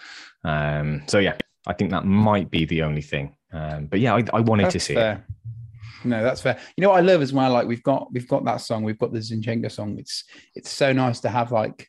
Um, 0.43 1.03
so 1.07 1.19
yeah, 1.19 1.37
I 1.67 1.75
think 1.75 1.91
that 1.91 2.07
might 2.07 2.51
be 2.51 2.65
the 2.65 2.83
only 2.83 3.03
thing. 3.03 3.37
Um, 3.53 3.87
but 3.87 4.01
yeah, 4.01 4.15
I, 4.15 4.25
I 4.33 4.41
wanted 4.41 4.65
that's 4.65 4.73
to 4.73 4.81
see 4.81 4.95
fair. 4.95 5.25
it. 5.29 6.07
No, 6.07 6.23
that's 6.23 6.41
fair. 6.41 6.59
You 6.77 6.83
know 6.83 6.89
what 6.89 6.97
I 6.97 7.03
love 7.03 7.21
as 7.21 7.33
well? 7.33 7.53
Like 7.53 7.69
we've 7.69 7.83
got 7.83 8.13
we've 8.13 8.27
got 8.27 8.45
that 8.47 8.63
song, 8.63 8.83
we've 8.83 8.99
got 8.99 9.13
the 9.13 9.19
Zinchenko 9.19 9.71
song. 9.71 9.99
It's 9.99 10.25
it's 10.55 10.71
so 10.71 10.93
nice 10.93 11.21
to 11.21 11.29
have 11.29 11.53
like 11.53 11.89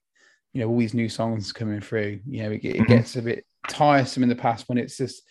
you 0.51 0.61
know 0.61 0.69
all 0.69 0.77
these 0.77 0.93
new 0.93 1.07
songs 1.07 1.53
coming 1.53 1.79
through. 1.79 2.19
You 2.27 2.43
know, 2.43 2.51
it, 2.51 2.65
it 2.65 2.73
mm-hmm. 2.75 2.83
gets 2.83 3.15
a 3.15 3.21
bit 3.21 3.45
tiresome 3.69 4.23
in 4.23 4.29
the 4.29 4.35
past 4.35 4.67
when 4.67 4.77
it's 4.77 4.97
just 4.97 5.23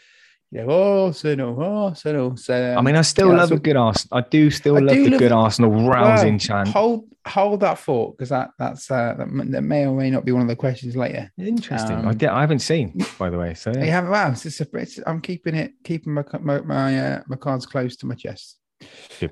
yeah, 0.52 0.64
oh, 0.68 1.14
no, 1.24 1.56
oh, 1.62 1.94
so. 1.94 2.34
So, 2.36 2.72
um, 2.72 2.78
I 2.78 2.82
mean, 2.82 2.94
I 2.94 3.00
still 3.00 3.28
yeah, 3.28 3.38
love 3.38 3.52
a 3.52 3.58
good 3.58 3.74
Arsenal. 3.74 4.18
I 4.18 4.28
do 4.28 4.50
still 4.50 4.76
I 4.76 4.80
love 4.80 4.94
do 4.94 5.04
the 5.04 5.10
love, 5.12 5.18
good 5.18 5.32
Arsenal 5.32 5.70
rousing 5.88 6.34
well, 6.34 6.38
chant. 6.38 6.68
Hold, 6.68 7.08
hold 7.26 7.60
that 7.60 7.78
thought 7.78 8.18
because 8.18 8.28
that 8.28 8.50
that's 8.58 8.90
uh, 8.90 9.14
that, 9.16 9.28
that, 9.50 9.62
may 9.62 9.86
or 9.86 9.96
may 9.96 10.10
not 10.10 10.26
be 10.26 10.32
one 10.32 10.42
of 10.42 10.48
the 10.48 10.56
questions 10.56 10.94
later. 10.94 11.32
Interesting. 11.38 11.96
Um, 11.96 12.08
I, 12.08 12.28
I 12.30 12.42
haven't 12.42 12.58
seen, 12.58 13.00
by 13.18 13.30
the 13.30 13.38
way. 13.38 13.54
So 13.54 13.72
yeah. 13.74 13.84
you 13.84 13.90
haven't. 13.92 14.10
Wow, 14.10 14.30
it's, 14.32 14.44
it's, 14.44 14.60
a, 14.60 14.66
it's, 14.74 15.00
I'm 15.06 15.22
keeping 15.22 15.54
it, 15.54 15.72
keeping 15.84 16.12
my 16.12 16.24
my 16.38 16.60
my, 16.60 16.98
uh, 16.98 17.22
my 17.28 17.36
cards 17.36 17.64
close 17.64 17.96
to 17.96 18.06
my 18.06 18.14
chest, 18.14 18.58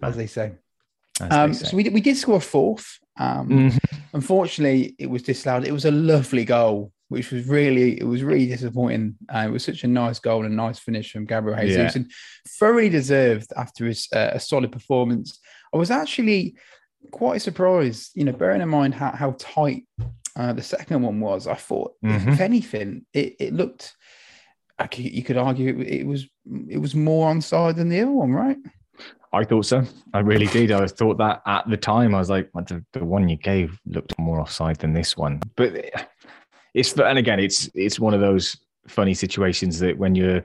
as 0.02 0.16
they 0.16 0.26
say. 0.26 0.52
As 1.20 1.32
um, 1.32 1.52
they 1.52 1.58
say. 1.58 1.64
So 1.66 1.76
we 1.76 1.86
we 1.90 2.00
did 2.00 2.16
score 2.16 2.38
a 2.38 2.40
fourth. 2.40 2.98
Um, 3.18 3.46
mm-hmm. 3.46 3.96
Unfortunately, 4.14 4.94
it 4.98 5.10
was 5.10 5.22
disallowed. 5.22 5.66
It 5.66 5.72
was 5.72 5.84
a 5.84 5.90
lovely 5.90 6.46
goal 6.46 6.92
which 7.10 7.32
was 7.32 7.46
really 7.48 8.00
it 8.00 8.04
was 8.04 8.22
really 8.22 8.46
disappointing. 8.46 9.16
Uh, 9.28 9.44
it 9.46 9.50
was 9.50 9.64
such 9.64 9.82
a 9.82 9.88
nice 9.88 10.20
goal 10.20 10.44
and 10.44 10.52
a 10.52 10.56
nice 10.56 10.78
finish 10.78 11.12
from 11.12 11.26
Gabriel 11.26 11.58
Jesus, 11.60 11.76
yeah. 11.76 12.00
and 12.00 12.10
thoroughly 12.48 12.88
deserved 12.88 13.52
after 13.56 13.86
his 13.86 14.08
uh, 14.14 14.30
a 14.32 14.40
solid 14.40 14.70
performance. 14.70 15.40
I 15.74 15.76
was 15.76 15.90
actually 15.90 16.54
quite 17.10 17.42
surprised, 17.42 18.12
you 18.14 18.24
know, 18.24 18.32
bearing 18.32 18.62
in 18.62 18.68
mind 18.68 18.94
how, 18.94 19.10
how 19.10 19.34
tight 19.38 19.86
uh, 20.36 20.52
the 20.52 20.62
second 20.62 21.02
one 21.02 21.18
was. 21.20 21.48
I 21.48 21.54
thought, 21.54 21.94
mm-hmm. 22.04 22.30
if 22.30 22.40
anything, 22.40 23.04
it, 23.12 23.36
it 23.40 23.52
looked. 23.52 23.94
You 24.94 25.22
could 25.22 25.36
argue 25.36 25.78
it, 25.80 26.00
it 26.00 26.06
was 26.06 26.26
it 26.68 26.78
was 26.78 26.94
more 26.94 27.30
onside 27.30 27.76
than 27.76 27.88
the 27.88 28.00
other 28.00 28.12
one, 28.12 28.32
right? 28.32 28.56
I 29.32 29.44
thought 29.44 29.66
so. 29.66 29.84
I 30.14 30.20
really 30.20 30.46
did. 30.46 30.72
I 30.72 30.86
thought 30.86 31.18
that 31.18 31.42
at 31.46 31.68
the 31.68 31.76
time. 31.76 32.14
I 32.14 32.18
was 32.18 32.30
like, 32.30 32.50
the, 32.52 32.84
the 32.92 33.04
one 33.04 33.28
you 33.28 33.36
gave 33.36 33.78
looked 33.86 34.18
more 34.18 34.40
offside 34.40 34.76
than 34.76 34.92
this 34.92 35.16
one. 35.16 35.40
But 35.56 36.08
it's 36.74 36.92
and 36.92 37.18
again, 37.18 37.40
it's 37.40 37.68
it's 37.74 37.98
one 37.98 38.14
of 38.14 38.20
those 38.20 38.56
funny 38.88 39.14
situations 39.14 39.78
that 39.80 39.96
when 39.98 40.14
you're 40.14 40.44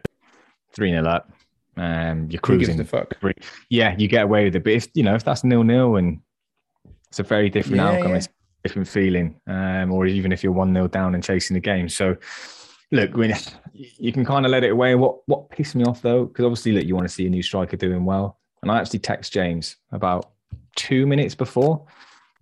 three 0.74 0.92
nil 0.92 1.08
up, 1.08 1.32
um, 1.78 2.28
you're 2.30 2.42
cruising. 2.42 2.78
The 2.78 2.86
fuck? 2.86 3.14
Yeah, 3.70 3.96
you 3.98 4.08
get 4.08 4.24
away 4.24 4.46
with 4.46 4.56
it. 4.56 4.64
But 4.64 4.74
if 4.74 4.88
you 4.94 5.04
know 5.04 5.16
if 5.16 5.24
that's 5.24 5.44
nil 5.44 5.64
nil 5.64 5.98
and 5.98 6.20
it's 7.10 7.20
a 7.20 7.24
very 7.24 7.50
different 7.50 7.78
yeah, 7.78 7.90
outcome, 7.90 8.12
yeah. 8.12 8.18
it's 8.18 8.28
a 8.28 8.68
different 8.68 8.88
feeling. 8.88 9.40
Um, 9.48 9.92
or 9.92 10.06
even 10.06 10.32
if 10.32 10.44
you're 10.44 10.54
one 10.54 10.74
nil 10.74 10.88
down 10.88 11.16
and 11.16 11.24
chasing 11.24 11.54
the 11.54 11.62
game. 11.62 11.90
So 11.90 12.16
look, 12.92 13.16
mean, 13.16 13.34
you 13.74 14.12
can 14.12 14.26
kind 14.26 14.46
of 14.46 14.52
let 14.52 14.64
it 14.64 14.72
away. 14.72 14.96
What 14.96 15.18
what 15.28 15.50
pissed 15.50 15.76
me 15.76 15.84
off 15.84 16.02
though, 16.02 16.26
because 16.26 16.46
obviously, 16.46 16.72
look, 16.72 16.86
you 16.86 16.96
want 16.96 17.08
to 17.08 17.14
see 17.14 17.28
a 17.28 17.30
new 17.30 17.44
striker 17.44 17.78
doing 17.78 18.06
well. 18.06 18.40
And 18.62 18.72
I 18.72 18.80
actually 18.80 19.00
text 19.00 19.32
James 19.32 19.76
about 19.92 20.32
two 20.76 21.06
minutes 21.06 21.36
before 21.36 21.86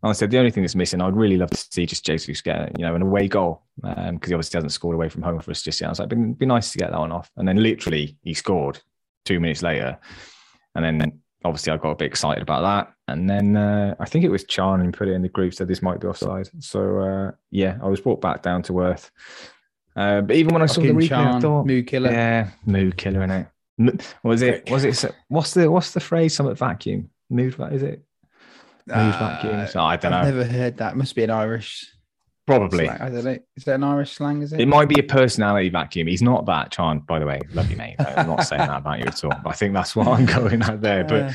I 0.09 0.13
said 0.13 0.31
the 0.31 0.37
only 0.37 0.51
thing 0.51 0.63
that's 0.63 0.75
missing, 0.75 1.01
I'd 1.01 1.15
really 1.15 1.37
love 1.37 1.49
to 1.51 1.57
see 1.57 1.85
just 1.85 2.05
Jesus 2.05 2.41
get 2.41 2.77
you 2.77 2.85
know 2.85 2.95
an 2.95 3.01
away 3.01 3.27
goal 3.27 3.63
because 3.81 4.09
um, 4.09 4.19
he 4.25 4.33
obviously 4.33 4.57
hasn't 4.57 4.73
scored 4.73 4.95
away 4.95 5.09
from 5.09 5.21
home 5.21 5.39
for 5.39 5.51
us 5.51 5.61
just 5.61 5.79
yet. 5.79 5.87
I 5.87 5.91
was 5.91 5.99
like, 5.99 6.11
it'd 6.11 6.37
be 6.37 6.45
nice 6.45 6.71
to 6.71 6.77
get 6.77 6.91
that 6.91 6.99
one 6.99 7.11
off, 7.11 7.31
and 7.37 7.47
then 7.47 7.63
literally 7.63 8.17
he 8.21 8.33
scored 8.33 8.79
two 9.25 9.39
minutes 9.39 9.61
later, 9.61 9.97
and 10.75 10.83
then 10.83 11.21
obviously 11.45 11.71
I 11.71 11.77
got 11.77 11.91
a 11.91 11.95
bit 11.95 12.07
excited 12.07 12.41
about 12.41 12.61
that, 12.61 12.93
and 13.07 13.29
then 13.29 13.55
uh, 13.55 13.95
I 13.99 14.05
think 14.05 14.25
it 14.25 14.29
was 14.29 14.43
Chan 14.43 14.81
and 14.81 14.93
put 14.93 15.07
it 15.07 15.13
in 15.13 15.21
the 15.21 15.29
group 15.29 15.53
said 15.53 15.67
this 15.67 15.81
might 15.81 16.01
be 16.01 16.07
offside. 16.07 16.49
So 16.59 16.99
uh, 16.99 17.31
yeah, 17.51 17.77
I 17.81 17.87
was 17.87 18.01
brought 18.01 18.21
back 18.21 18.43
down 18.43 18.61
to 18.63 18.81
earth. 18.81 19.09
Uh, 19.95 20.21
but 20.21 20.35
even 20.35 20.53
when 20.53 20.63
I 20.63 20.65
saw 20.65 20.81
the 20.81 20.89
replay, 20.89 21.35
I 21.35 21.39
thought, 21.39 21.65
"Moo 21.65 21.83
killer." 21.83 22.11
Yeah, 22.11 22.49
moo 22.65 22.91
killer 22.91 23.23
in 23.23 23.31
it. 23.31 23.47
Was 24.23 24.41
it? 24.41 24.69
Was 24.69 24.83
it? 24.83 25.15
What's 25.29 25.53
the 25.53 25.69
What's 25.69 25.91
the 25.91 25.99
phrase? 25.99 26.35
Something 26.35 26.55
vacuum. 26.55 27.09
Mood. 27.29 27.55
Is 27.71 27.83
it? 27.83 28.03
Uh, 28.89 29.69
Oh, 29.75 29.83
I 29.83 29.95
don't 29.97 30.13
I've 30.13 30.25
know. 30.27 30.31
Never 30.39 30.43
heard 30.45 30.77
that. 30.77 30.95
Must 30.97 31.15
be 31.15 31.23
an 31.23 31.29
Irish. 31.29 31.89
Probably. 32.45 32.85
Slang, 32.85 33.01
I 33.01 33.09
don't 33.09 33.23
know. 33.23 33.37
Is 33.55 33.63
that 33.63 33.75
an 33.75 33.83
Irish 33.85 34.11
slang? 34.11 34.41
Is 34.41 34.51
it? 34.51 34.59
It 34.59 34.67
might 34.67 34.89
be 34.89 34.99
a 34.99 35.03
personality 35.03 35.69
vacuum. 35.69 36.07
He's 36.07 36.21
not 36.21 36.45
that, 36.47 36.71
Chan, 36.71 36.99
by 37.07 37.19
the 37.19 37.25
way. 37.25 37.39
Love 37.53 37.71
you, 37.71 37.77
mate. 37.77 37.95
I'm 37.99 38.27
not 38.27 38.43
saying 38.43 38.59
that 38.59 38.77
about 38.79 38.99
you 38.99 39.05
at 39.05 39.23
all. 39.23 39.31
But 39.43 39.49
I 39.51 39.53
think 39.53 39.73
that's 39.73 39.95
what 39.95 40.07
I'm 40.07 40.25
going 40.25 40.61
at 40.61 40.81
there. 40.81 41.03
But 41.05 41.33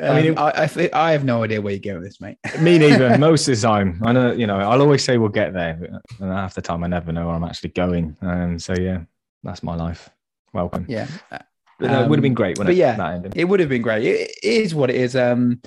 Uh, 0.00 0.06
I 0.12 0.22
mean, 0.22 0.36
I, 0.38 0.50
I, 0.62 0.66
think- 0.66 0.94
I 0.94 1.12
have 1.12 1.24
no 1.24 1.42
idea 1.44 1.60
where 1.60 1.72
you're 1.72 1.80
going 1.80 1.98
with 2.02 2.08
this, 2.08 2.20
mate. 2.20 2.38
me 2.60 2.78
neither. 2.78 3.16
Most 3.28 3.48
of 3.48 3.54
the 3.56 3.66
time, 3.66 4.00
I 4.04 4.12
know, 4.12 4.32
you 4.32 4.46
know, 4.46 4.58
I'll 4.58 4.80
always 4.80 5.02
say 5.04 5.16
we'll 5.18 5.28
get 5.28 5.52
there. 5.54 5.74
But 5.80 5.90
and 6.24 6.32
half 6.32 6.54
the 6.54 6.62
time, 6.62 6.82
I 6.84 6.88
never 6.88 7.12
know 7.12 7.26
where 7.26 7.34
I'm 7.36 7.44
actually 7.44 7.70
going. 7.70 8.16
Um, 8.20 8.58
so, 8.58 8.74
yeah, 8.74 9.00
that's 9.44 9.62
my 9.62 9.74
life. 9.76 10.08
Welcome. 10.52 10.86
Yeah, 10.88 11.06
But 11.30 11.46
no, 11.80 12.02
it 12.02 12.08
would 12.08 12.18
have 12.18 12.22
been 12.22 12.32
Um, 12.32 12.34
great 12.34 12.56
but 12.58 12.68
it, 12.70 12.76
yeah, 12.76 13.20
it 13.34 13.44
would 13.44 13.60
have 13.60 13.68
been 13.68 13.82
great. 13.82 14.04
It, 14.04 14.30
it 14.42 14.62
is 14.64 14.74
what 14.74 14.90
it 14.90 14.96
is. 14.96 15.14
Um, 15.14 15.60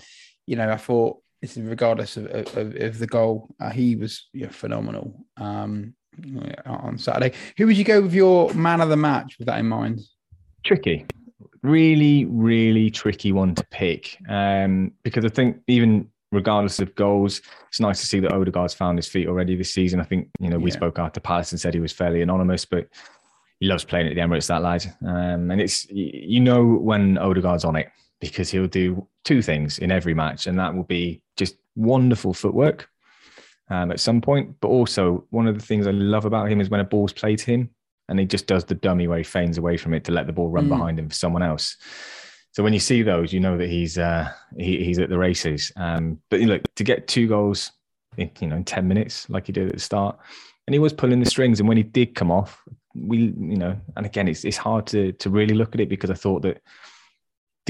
you 0.52 0.58
know, 0.58 0.70
I 0.70 0.76
thought 0.78 1.18
this 1.42 1.56
is 1.56 1.64
regardless 1.64 2.18
of, 2.18 2.26
of, 2.28 2.76
of 2.76 3.00
the 3.00 3.08
goal, 3.08 3.48
uh, 3.62 3.70
he 3.70 3.96
was 3.96 4.28
you 4.34 4.46
know, 4.46 4.52
phenomenal. 4.52 5.08
Um, 5.38 5.96
on 6.66 6.98
Saturday, 6.98 7.34
who 7.58 7.66
would 7.68 7.78
you 7.78 7.86
go 7.86 8.02
with 8.02 8.14
your 8.14 8.54
man 8.54 8.82
of 8.82 8.90
the 8.90 8.98
match 8.98 9.38
with 9.40 9.48
that 9.48 9.60
in 9.60 9.68
mind? 9.68 10.02
tricky 10.64 11.06
really 11.64 12.26
really 12.26 12.90
tricky 12.92 13.32
one 13.32 13.56
to 13.56 13.66
pick 13.72 14.18
um, 14.30 14.92
because 15.04 15.26
i 15.26 15.30
think 15.30 15.58
even 15.68 16.08
regardless 16.32 16.80
of 16.80 16.94
goals 16.96 17.42
it's 17.68 17.80
nice 17.80 18.00
to 18.02 18.06
see 18.06 18.20
that 18.20 18.32
odegaard's 18.34 18.74
found 18.76 18.98
his 18.98 19.08
feet 19.08 19.28
already 19.28 19.56
this 19.56 19.74
season 19.74 20.00
i 20.00 20.04
think 20.04 20.28
you 20.40 20.50
know 20.50 20.60
we 20.60 20.70
Yeah. 20.70 20.76
spoke 20.78 21.00
after 21.00 21.20
palace 21.20 21.52
and 21.52 21.60
said 21.60 21.74
he 21.74 21.80
was 21.80 21.92
fairly 21.94 22.22
anonymous 22.22 22.66
but 22.66 22.88
he 23.60 23.66
loves 23.68 23.84
playing 23.86 24.08
at 24.08 24.14
the 24.16 24.22
emirates 24.22 24.48
that 24.48 24.62
lad 24.62 24.84
um, 25.08 25.50
and 25.50 25.60
it's 25.62 25.88
you 25.90 26.40
know 26.40 26.64
when 26.64 27.18
odegaard's 27.18 27.66
on 27.66 27.76
it 27.76 27.88
because 28.22 28.50
he'll 28.50 28.68
do 28.68 29.06
two 29.26 29.42
things 29.42 29.78
in 29.80 29.92
every 29.92 30.14
match 30.14 30.48
and 30.48 30.58
that 30.58 30.74
will 30.74 30.84
be 30.84 31.22
just 31.36 31.58
wonderful 31.76 32.34
footwork 32.34 32.88
um, 33.70 33.92
at 33.92 34.00
some 34.00 34.22
point 34.22 34.56
but 34.62 34.70
also 34.70 35.26
one 35.32 35.48
of 35.48 35.60
the 35.60 35.66
things 35.66 35.86
i 35.88 35.92
love 35.92 36.24
about 36.26 36.50
him 36.50 36.62
is 36.62 36.70
when 36.70 36.80
a 36.80 36.86
ball's 36.86 37.12
played 37.14 37.40
to 37.40 37.46
him 37.52 37.70
and 38.10 38.20
he 38.20 38.26
just 38.26 38.46
does 38.48 38.66
the 38.66 38.76
dummy 38.76 39.08
where 39.08 39.18
he 39.18 39.24
feigns 39.24 39.58
away 39.58 39.78
from 39.78 39.94
it 39.94 40.04
to 40.04 40.12
let 40.12 40.28
the 40.28 40.34
ball 40.34 40.50
run 40.50 40.66
Mm. 40.66 40.70
behind 40.70 41.00
him 41.00 41.08
for 41.10 41.16
someone 41.16 41.44
else. 41.44 41.78
So 42.52 42.62
when 42.62 42.74
you 42.74 42.80
see 42.80 43.04
those, 43.04 43.32
you 43.32 43.40
know 43.40 43.58
that 43.58 43.70
he's 43.70 43.98
uh, 43.98 44.30
he, 44.58 44.84
he's 44.84 45.00
at 45.00 45.08
the 45.08 45.18
races. 45.18 45.72
Um, 45.78 46.20
but 46.30 46.42
you 46.42 46.48
know, 46.48 46.54
look 46.56 46.76
to 46.76 46.84
get 46.84 47.08
two 47.08 47.28
goals, 47.30 47.72
in, 48.18 48.30
you 48.42 48.48
know, 48.48 48.58
in 48.58 48.66
ten 48.66 48.86
minutes 48.86 49.30
like 49.30 49.46
he 49.48 49.54
did 49.54 49.68
at 49.68 49.74
the 49.76 49.80
start, 49.80 50.20
and 50.68 50.74
he 50.74 50.80
was 50.80 50.92
pulling 50.92 51.22
the 51.22 51.30
strings. 51.30 51.62
And 51.62 51.70
when 51.70 51.78
he 51.78 51.84
did 51.84 52.14
come 52.14 52.32
off, 52.32 52.62
we, 52.94 53.18
you 53.20 53.56
know, 53.56 53.80
and 53.96 54.06
again, 54.06 54.28
it's 54.28 54.44
it's 54.44 54.58
hard 54.58 54.88
to 54.88 55.14
to 55.14 55.30
really 55.30 55.56
look 55.56 55.74
at 55.74 55.80
it 55.80 55.88
because 55.88 56.10
I 56.12 56.16
thought 56.16 56.42
that. 56.42 56.62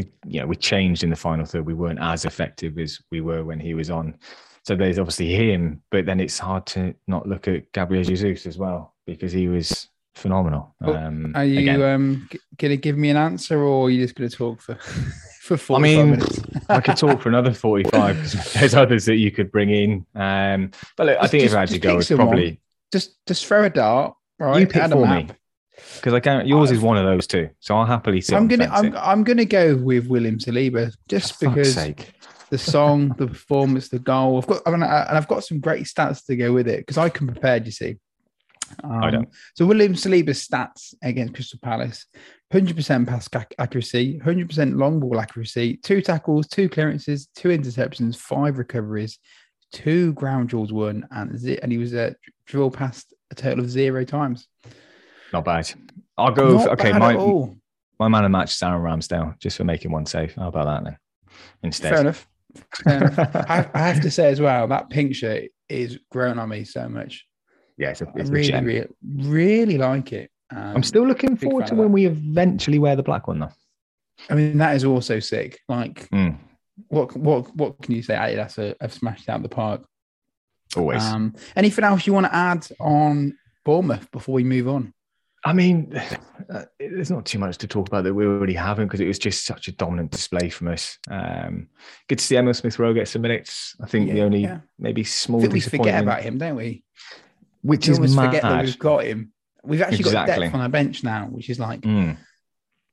The, 0.02 0.10
you 0.28 0.40
know, 0.42 0.48
we 0.48 0.56
changed 0.56 1.04
in 1.04 1.10
the 1.10 1.16
final 1.16 1.46
third. 1.46 1.66
We 1.66 1.74
weren't 1.74 2.00
as 2.00 2.26
effective 2.26 2.78
as 2.80 3.00
we 3.12 3.22
were 3.22 3.44
when 3.44 3.60
he 3.60 3.74
was 3.74 3.90
on. 3.90 4.18
So 4.64 4.76
there's 4.76 5.00
obviously 5.00 5.34
him, 5.34 5.82
but 5.90 6.06
then 6.06 6.20
it's 6.20 6.38
hard 6.38 6.66
to 6.68 6.94
not 7.08 7.28
look 7.28 7.48
at 7.48 7.72
Gabriel 7.74 8.04
Jesus 8.04 8.46
as 8.46 8.58
well 8.58 8.94
because 9.08 9.32
he 9.32 9.48
was 9.48 9.88
phenomenal. 10.14 10.76
Um, 10.82 11.32
Are 11.36 11.46
you 11.46 11.84
um, 11.84 12.28
g- 12.32 12.40
going 12.58 12.70
to 12.72 12.78
give 12.78 12.98
me 12.98 13.10
an 13.10 13.18
answer, 13.18 13.60
or 13.60 13.88
are 13.88 13.90
you 13.90 14.02
just 14.02 14.16
going 14.16 14.30
to 14.30 14.36
talk 14.36 14.62
for 14.62 14.76
for 15.42 15.58
45 15.58 15.82
mean, 15.82 16.12
minutes? 16.12 16.40
I 16.70 16.80
could 16.80 16.98
talk 16.98 17.22
for 17.22 17.30
another 17.30 17.54
45 17.54 18.16
because 18.16 18.54
there's 18.54 18.76
others 18.76 19.06
that 19.06 19.16
you 19.16 19.32
could 19.32 19.52
bring 19.52 19.72
in. 19.72 20.06
Um, 20.16 20.72
but 20.96 21.08
look, 21.08 21.18
I 21.18 21.22
Just- 21.22 21.32
think 21.32 21.44
if 21.46 21.56
I 21.56 21.60
had 21.62 21.70
to 21.70 21.80
go, 21.80 21.98
it's 21.98 22.10
probably 22.12 22.62
just 22.94 23.18
just 23.26 23.46
throw 23.48 23.64
a 23.64 23.70
dart, 23.70 24.16
right? 24.38 24.60
you 24.60 24.68
pick 24.68 24.84
for 24.92 25.06
map. 25.06 25.28
me 25.30 25.34
because 25.96 26.14
I 26.14 26.20
can't. 26.20 26.48
Yours 26.48 26.70
I've- 26.70 26.78
is 26.78 26.84
one 26.84 26.98
of 26.98 27.06
those 27.06 27.28
two, 27.28 27.50
so 27.60 27.76
I'll 27.76 27.86
happily 27.86 28.22
sit. 28.22 28.36
I'm 28.36 28.48
gonna 28.48 28.70
I'm. 28.72 28.96
I'm 28.98 29.24
gonna 29.24 29.46
go 29.46 29.76
with 29.76 30.08
William 30.08 30.38
Saliba 30.38 30.94
just 31.08 31.40
For 31.40 31.50
because 31.50 31.76
the 32.50 32.58
song, 32.58 33.10
the 33.18 33.28
performance, 33.28 33.90
the 33.90 34.00
goal. 34.00 34.38
I've 34.38 34.48
got 34.48 34.62
I 34.66 34.72
mean, 34.72 34.84
I- 34.84 35.06
and 35.08 35.18
I've 35.18 35.28
got 35.28 35.44
some 35.44 35.60
great 35.60 35.86
stats 35.86 36.26
to 36.26 36.36
go 36.36 36.54
with 36.54 36.68
it 36.68 36.80
because 36.80 36.98
I 36.98 37.10
can 37.10 37.28
prepared. 37.28 37.66
You 37.66 37.72
see, 37.72 37.98
um, 38.84 39.04
I 39.04 39.12
don't. 39.12 39.30
So 39.56 39.66
William 39.66 39.94
Saliba's 39.94 40.46
stats 40.48 40.94
against 41.02 41.34
Crystal 41.34 41.60
Palace: 41.62 42.06
100% 42.54 43.08
pass 43.08 43.30
accuracy, 43.58 44.20
100% 44.24 44.78
long 44.78 45.00
ball 45.00 45.20
accuracy, 45.20 45.78
two 45.78 46.02
tackles, 46.02 46.48
two 46.48 46.68
clearances, 46.70 47.28
two 47.36 47.50
interceptions, 47.50 48.18
five 48.18 48.58
recoveries, 48.58 49.20
two 49.72 50.14
ground 50.14 50.50
duels 50.50 50.74
won, 50.74 51.08
and 51.12 51.32
and 51.42 51.72
he 51.72 51.78
was 51.78 51.94
uh, 51.94 52.12
drill 52.46 52.72
past 52.72 53.14
a 53.32 53.36
total 53.36 53.64
of 53.64 53.70
zero 53.70 54.04
times. 54.04 54.48
Not 55.34 55.46
bad. 55.46 55.72
I'll 56.18 56.32
go. 56.32 56.58
Not 56.58 56.68
okay, 56.80 56.92
my 56.94 57.14
my 58.00 58.08
man 58.08 58.24
of 58.24 58.32
the 58.32 58.38
match 58.38 58.54
is 58.54 58.64
Aaron 58.64 58.82
Ramsdale, 58.82 59.40
just 59.40 59.58
for 59.58 59.64
making 59.64 59.92
one 59.92 60.06
save. 60.06 60.34
How 60.36 60.48
about 60.48 60.66
that 60.66 60.84
then? 60.84 60.98
Instead, 61.64 61.92
Fair 61.92 62.02
enough. 62.02 62.28
Fair 62.84 62.98
enough. 62.98 63.20
I, 63.50 63.70
I 63.74 63.80
have 63.88 64.02
to 64.02 64.12
say 64.12 64.30
as 64.30 64.42
well, 64.42 64.68
that 64.68 64.90
pink 64.90 65.16
shirt 65.16 65.46
is 65.70 66.00
grown 66.12 66.40
on 66.40 66.50
me 66.50 66.64
so 66.66 66.90
much. 66.90 67.26
yeah, 67.78 67.92
it's 67.92 68.02
a, 68.02 68.08
I 68.08 68.12
it's 68.16 68.30
really, 68.30 68.60
really, 68.60 68.88
really 69.06 69.78
like 69.78 70.12
it. 70.14 70.30
Um, 70.54 70.78
I'm 70.78 70.84
still 70.84 71.08
looking 71.08 71.38
forward 71.38 71.68
to 71.68 71.76
when 71.76 71.92
we 71.92 72.06
eventually 72.06 72.80
wear 72.80 72.96
the 72.96 73.04
black 73.04 73.28
one, 73.28 73.40
though. 73.40 73.52
I 74.30 74.36
mean, 74.36 74.58
that 74.58 74.76
is 74.76 74.84
also 74.84 75.20
sick. 75.20 75.60
Like, 75.70 76.10
Mm, 76.10 76.38
what, 76.90 77.16
what, 77.16 77.56
what 77.56 77.82
can 77.82 77.96
you 77.96 78.04
say? 78.04 78.16
Adidas 78.16 78.58
have, 78.58 78.76
have 78.82 78.94
smashed 78.94 79.30
out 79.30 79.38
of 79.38 79.44
the 79.44 79.50
park. 79.50 79.86
always. 80.76 81.04
Um, 81.04 81.36
anything 81.56 81.86
else 81.86 82.06
you 82.06 82.14
want 82.14 82.26
to 82.26 82.36
add 82.36 82.68
on 82.80 83.38
Bournemouth 83.64 84.12
before 84.12 84.34
we 84.36 84.44
move 84.44 84.68
on? 84.68 84.94
I 85.44 85.54
mean, 85.54 86.00
uh, 86.54 86.66
there's 86.80 87.12
not 87.12 87.26
too 87.26 87.40
much 87.40 87.58
to 87.60 87.68
talk 87.68 87.88
about 87.88 88.04
that 88.04 88.14
we 88.14 88.26
already 88.26 88.54
haven't 88.54 88.88
because 88.88 89.00
it 89.00 89.08
was 89.08 89.20
just 89.20 89.46
such 89.46 89.68
a 89.68 89.72
dominant 89.72 90.12
display 90.12 90.50
from 90.50 90.68
us. 90.70 90.98
Um, 91.10 91.68
good 92.08 92.20
to 92.20 92.24
see 92.26 92.38
Emil 92.38 92.54
Smith 92.54 92.78
Rowe 92.80 92.94
get 92.94 93.08
some 93.08 93.22
minutes. 93.22 93.76
I 93.82 93.88
think 93.88 94.12
the 94.12 94.22
only 94.22 94.42
yeah. 94.42 94.60
maybe 94.78 95.04
small 95.04 95.40
we 95.40 95.60
forget 95.60 96.02
about 96.02 96.22
him, 96.22 96.38
don't 96.38 96.56
we? 96.56 96.84
which 97.64 97.88
We 97.88 97.92
is 97.92 97.98
almost 98.00 98.16
mad. 98.16 98.26
forget 98.28 98.42
that 98.44 98.66
we've 98.66 98.80
got 98.80 99.04
him. 99.06 99.32
We've 99.64 99.82
actually 99.82 100.04
got 100.04 100.10
Exactly. 100.10 100.46
depth 100.48 100.56
on 100.56 100.62
our 100.62 100.70
bench 100.70 101.04
now, 101.04 101.28
which 101.28 101.50
is 101.50 101.60
like, 101.60 101.82
Mm. 101.82 102.18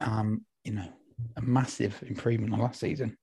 um, 0.01 0.45
you 0.65 0.73
know, 0.73 0.89
a 1.37 1.41
massive 1.43 2.03
improvement 2.07 2.53
on 2.53 2.61
last 2.61 2.81
season. 2.81 3.17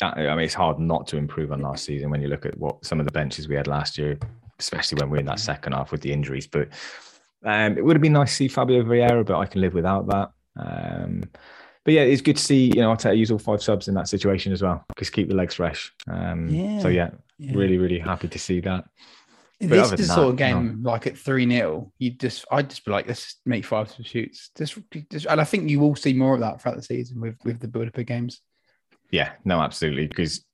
I 0.00 0.28
I 0.28 0.34
mean, 0.36 0.44
it's 0.44 0.54
hard 0.54 0.78
not 0.78 1.06
to 1.08 1.16
improve 1.16 1.50
on 1.52 1.60
last 1.60 1.84
season 1.84 2.10
when 2.10 2.22
you 2.22 2.28
look 2.28 2.46
at 2.46 2.56
what 2.58 2.84
some 2.84 3.00
of 3.00 3.06
the 3.06 3.12
benches 3.12 3.48
we 3.48 3.56
had 3.56 3.66
last 3.66 3.98
year, 3.98 4.18
especially 4.60 5.00
when 5.00 5.10
we 5.10 5.16
we're 5.16 5.20
in 5.20 5.26
that 5.26 5.40
second 5.40 5.72
half 5.72 5.90
with 5.92 6.00
the 6.00 6.12
injuries. 6.12 6.46
But 6.46 6.68
um, 7.44 7.76
it 7.78 7.84
would 7.84 7.96
have 7.96 8.02
been 8.02 8.12
nice 8.12 8.30
to 8.30 8.36
see 8.36 8.48
Fabio 8.48 8.82
Vieira, 8.82 9.24
but 9.24 9.38
I 9.38 9.46
can 9.46 9.60
live 9.60 9.74
without 9.74 10.06
that. 10.08 10.30
Um, 10.56 11.24
but 11.84 11.92
yeah, 11.94 12.02
it's 12.02 12.22
good 12.22 12.36
to 12.36 12.42
see, 12.42 12.66
you 12.68 12.80
know, 12.80 12.94
Arteta 12.94 13.16
use 13.16 13.30
all 13.30 13.38
five 13.38 13.62
subs 13.62 13.88
in 13.88 13.94
that 13.94 14.08
situation 14.08 14.52
as 14.52 14.62
well, 14.62 14.84
because 14.88 15.10
keep 15.10 15.28
the 15.28 15.34
legs 15.34 15.54
fresh. 15.54 15.92
Um, 16.08 16.48
So 16.80 16.88
Yeah. 16.88 16.88
yeah, 16.88 17.10
Yeah. 17.38 17.56
really, 17.56 17.78
really 17.78 17.98
happy 17.98 18.28
to 18.28 18.38
see 18.38 18.60
that. 18.60 18.84
But 19.60 19.68
this 19.70 19.92
is 19.92 20.08
the 20.08 20.14
sort 20.14 20.28
of 20.30 20.36
that, 20.36 20.50
no. 20.50 20.60
game 20.60 20.82
like 20.82 21.06
at 21.06 21.16
3 21.16 21.48
0, 21.48 21.92
you 21.98 22.10
just 22.10 22.44
I'd 22.50 22.70
just 22.70 22.84
be 22.84 22.90
like, 22.90 23.06
let's 23.06 23.36
make 23.46 23.64
five 23.64 23.94
shoots. 24.02 24.50
Just, 24.56 24.78
just 25.10 25.26
and 25.26 25.40
I 25.40 25.44
think 25.44 25.70
you 25.70 25.80
will 25.80 25.94
see 25.96 26.12
more 26.12 26.34
of 26.34 26.40
that 26.40 26.60
throughout 26.60 26.76
the 26.76 26.82
season 26.82 27.20
with 27.20 27.36
with 27.44 27.60
the 27.60 27.68
build 27.68 27.88
up 27.88 27.96
of 27.98 28.06
games. 28.06 28.40
Yeah, 29.10 29.32
no, 29.44 29.60
absolutely. 29.60 30.06
Because 30.06 30.44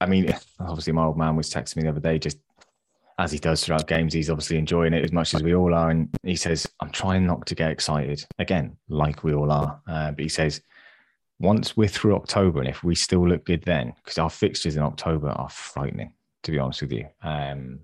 I 0.00 0.06
mean, 0.06 0.34
obviously, 0.60 0.92
my 0.92 1.04
old 1.04 1.18
man 1.18 1.36
was 1.36 1.50
texting 1.50 1.76
me 1.76 1.82
the 1.84 1.90
other 1.90 2.00
day, 2.00 2.18
just 2.18 2.38
as 3.18 3.32
he 3.32 3.38
does 3.38 3.64
throughout 3.64 3.86
games, 3.86 4.12
he's 4.12 4.30
obviously 4.30 4.56
enjoying 4.58 4.94
it 4.94 5.04
as 5.04 5.12
much 5.12 5.34
as 5.34 5.42
we 5.42 5.54
all 5.54 5.74
are. 5.74 5.90
And 5.90 6.08
he 6.22 6.36
says, 6.36 6.66
I'm 6.80 6.90
trying 6.90 7.26
not 7.26 7.46
to 7.46 7.54
get 7.54 7.70
excited 7.70 8.24
again, 8.38 8.76
like 8.88 9.22
we 9.24 9.34
all 9.34 9.50
are. 9.52 9.80
Uh, 9.86 10.10
but 10.12 10.20
he 10.20 10.28
says, 10.28 10.62
once 11.38 11.76
we're 11.76 11.88
through 11.88 12.14
October, 12.16 12.60
and 12.60 12.68
if 12.68 12.84
we 12.84 12.94
still 12.94 13.28
look 13.28 13.44
good 13.44 13.62
then, 13.64 13.92
because 13.96 14.18
our 14.18 14.30
fixtures 14.30 14.76
in 14.76 14.82
October 14.82 15.28
are 15.30 15.48
frightening, 15.50 16.12
to 16.44 16.52
be 16.52 16.58
honest 16.58 16.82
with 16.82 16.92
you. 16.92 17.06
Um, 17.22 17.80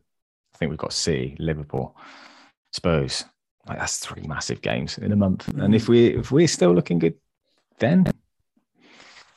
I 0.55 0.59
think 0.59 0.71
we've 0.71 0.79
got 0.79 0.93
City, 0.93 1.37
Liverpool, 1.39 1.97
Spurs. 2.73 3.25
Like 3.69 3.79
that's 3.79 3.99
three 3.99 4.23
massive 4.23 4.63
games 4.63 4.97
in 4.99 5.13
a 5.13 5.17
month. 5.17 5.47
And 5.49 5.75
if 5.75 5.89
we 5.89 6.07
if 6.07 6.33
we're 6.33 6.49
still 6.49 6.73
looking 6.75 6.99
good, 6.99 7.15
then 7.79 8.07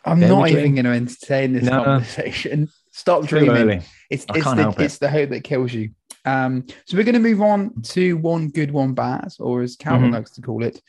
I'm 0.05 0.19
There 0.19 0.29
not 0.29 0.49
even 0.49 0.75
going 0.75 0.85
to 0.85 0.91
entertain 0.91 1.53
this 1.53 1.63
No. 1.63 1.83
conversation. 1.83 2.69
Stop 2.91 3.25
dreaming. 3.25 3.81
It's 4.09 4.25
it's 4.29 4.45
the, 4.45 4.69
it. 4.77 4.79
it's 4.83 4.97
the 4.97 5.09
hope 5.09 5.29
that 5.29 5.43
kills 5.43 5.73
you. 5.73 5.91
Um, 6.25 6.65
so 6.85 6.97
we're 6.97 7.03
going 7.03 7.13
to 7.13 7.19
move 7.19 7.41
on 7.41 7.81
to 7.83 8.17
one 8.17 8.49
good, 8.49 8.71
one 8.71 8.93
bad, 8.93 9.29
or 9.39 9.61
as 9.61 9.75
Calvin 9.75 10.09
Mhm. 10.11 10.13
likes 10.13 10.31
to 10.31 10.41
call 10.41 10.63
it, 10.63 10.81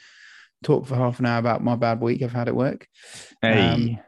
talk 0.63 0.87
for 0.87 0.97
half 0.97 1.21
an 1.21 1.27
hour 1.27 1.39
about 1.39 1.63
my 1.65 1.77
bad 1.77 2.01
week 2.01 2.23
I've 2.23 2.33
had 2.33 2.49
at 2.49 2.57
work. 2.57 2.87
Hey, 3.41 3.69
Um, 3.69 3.99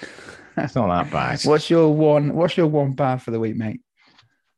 it's 0.56 0.74
not 0.74 0.88
that 0.88 1.10
bad. 1.12 1.42
What's 1.42 1.70
your 1.70 1.92
one? 1.94 2.34
What's 2.34 2.56
your 2.56 2.66
one 2.68 2.92
bad 2.92 3.22
for 3.22 3.30
the 3.30 3.40
week, 3.40 3.56
mate? 3.56 3.80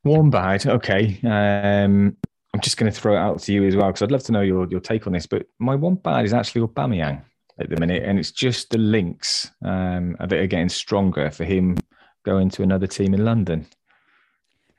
One 0.02 0.30
bad. 0.30 0.66
Okay. 0.66 1.18
Um, 1.22 2.16
I'm 2.52 2.60
just 2.60 2.76
going 2.76 2.92
to 2.92 2.98
throw 3.00 3.14
it 3.14 3.18
out 3.18 3.38
to 3.40 3.52
you 3.52 3.64
as 3.64 3.76
well 3.76 3.86
because 3.86 4.02
I'd 4.02 4.10
love 4.10 4.24
to 4.24 4.32
know 4.32 4.42
your, 4.42 4.68
your 4.68 4.80
take 4.80 5.06
on 5.06 5.12
this. 5.12 5.26
But 5.26 5.46
my 5.58 5.76
one 5.76 5.94
bad 5.94 6.24
is 6.24 6.34
actually 6.34 6.66
Aubameyang 6.66 7.22
at 7.58 7.70
the 7.70 7.78
minute, 7.78 8.02
and 8.02 8.18
it's 8.18 8.32
just 8.32 8.70
the 8.70 8.78
links 8.78 9.50
um, 9.64 10.16
that 10.18 10.32
are 10.32 10.46
getting 10.46 10.68
stronger 10.68 11.30
for 11.30 11.44
him 11.44 11.78
going 12.24 12.50
to 12.50 12.62
another 12.62 12.86
team 12.86 13.14
in 13.14 13.24
London. 13.24 13.66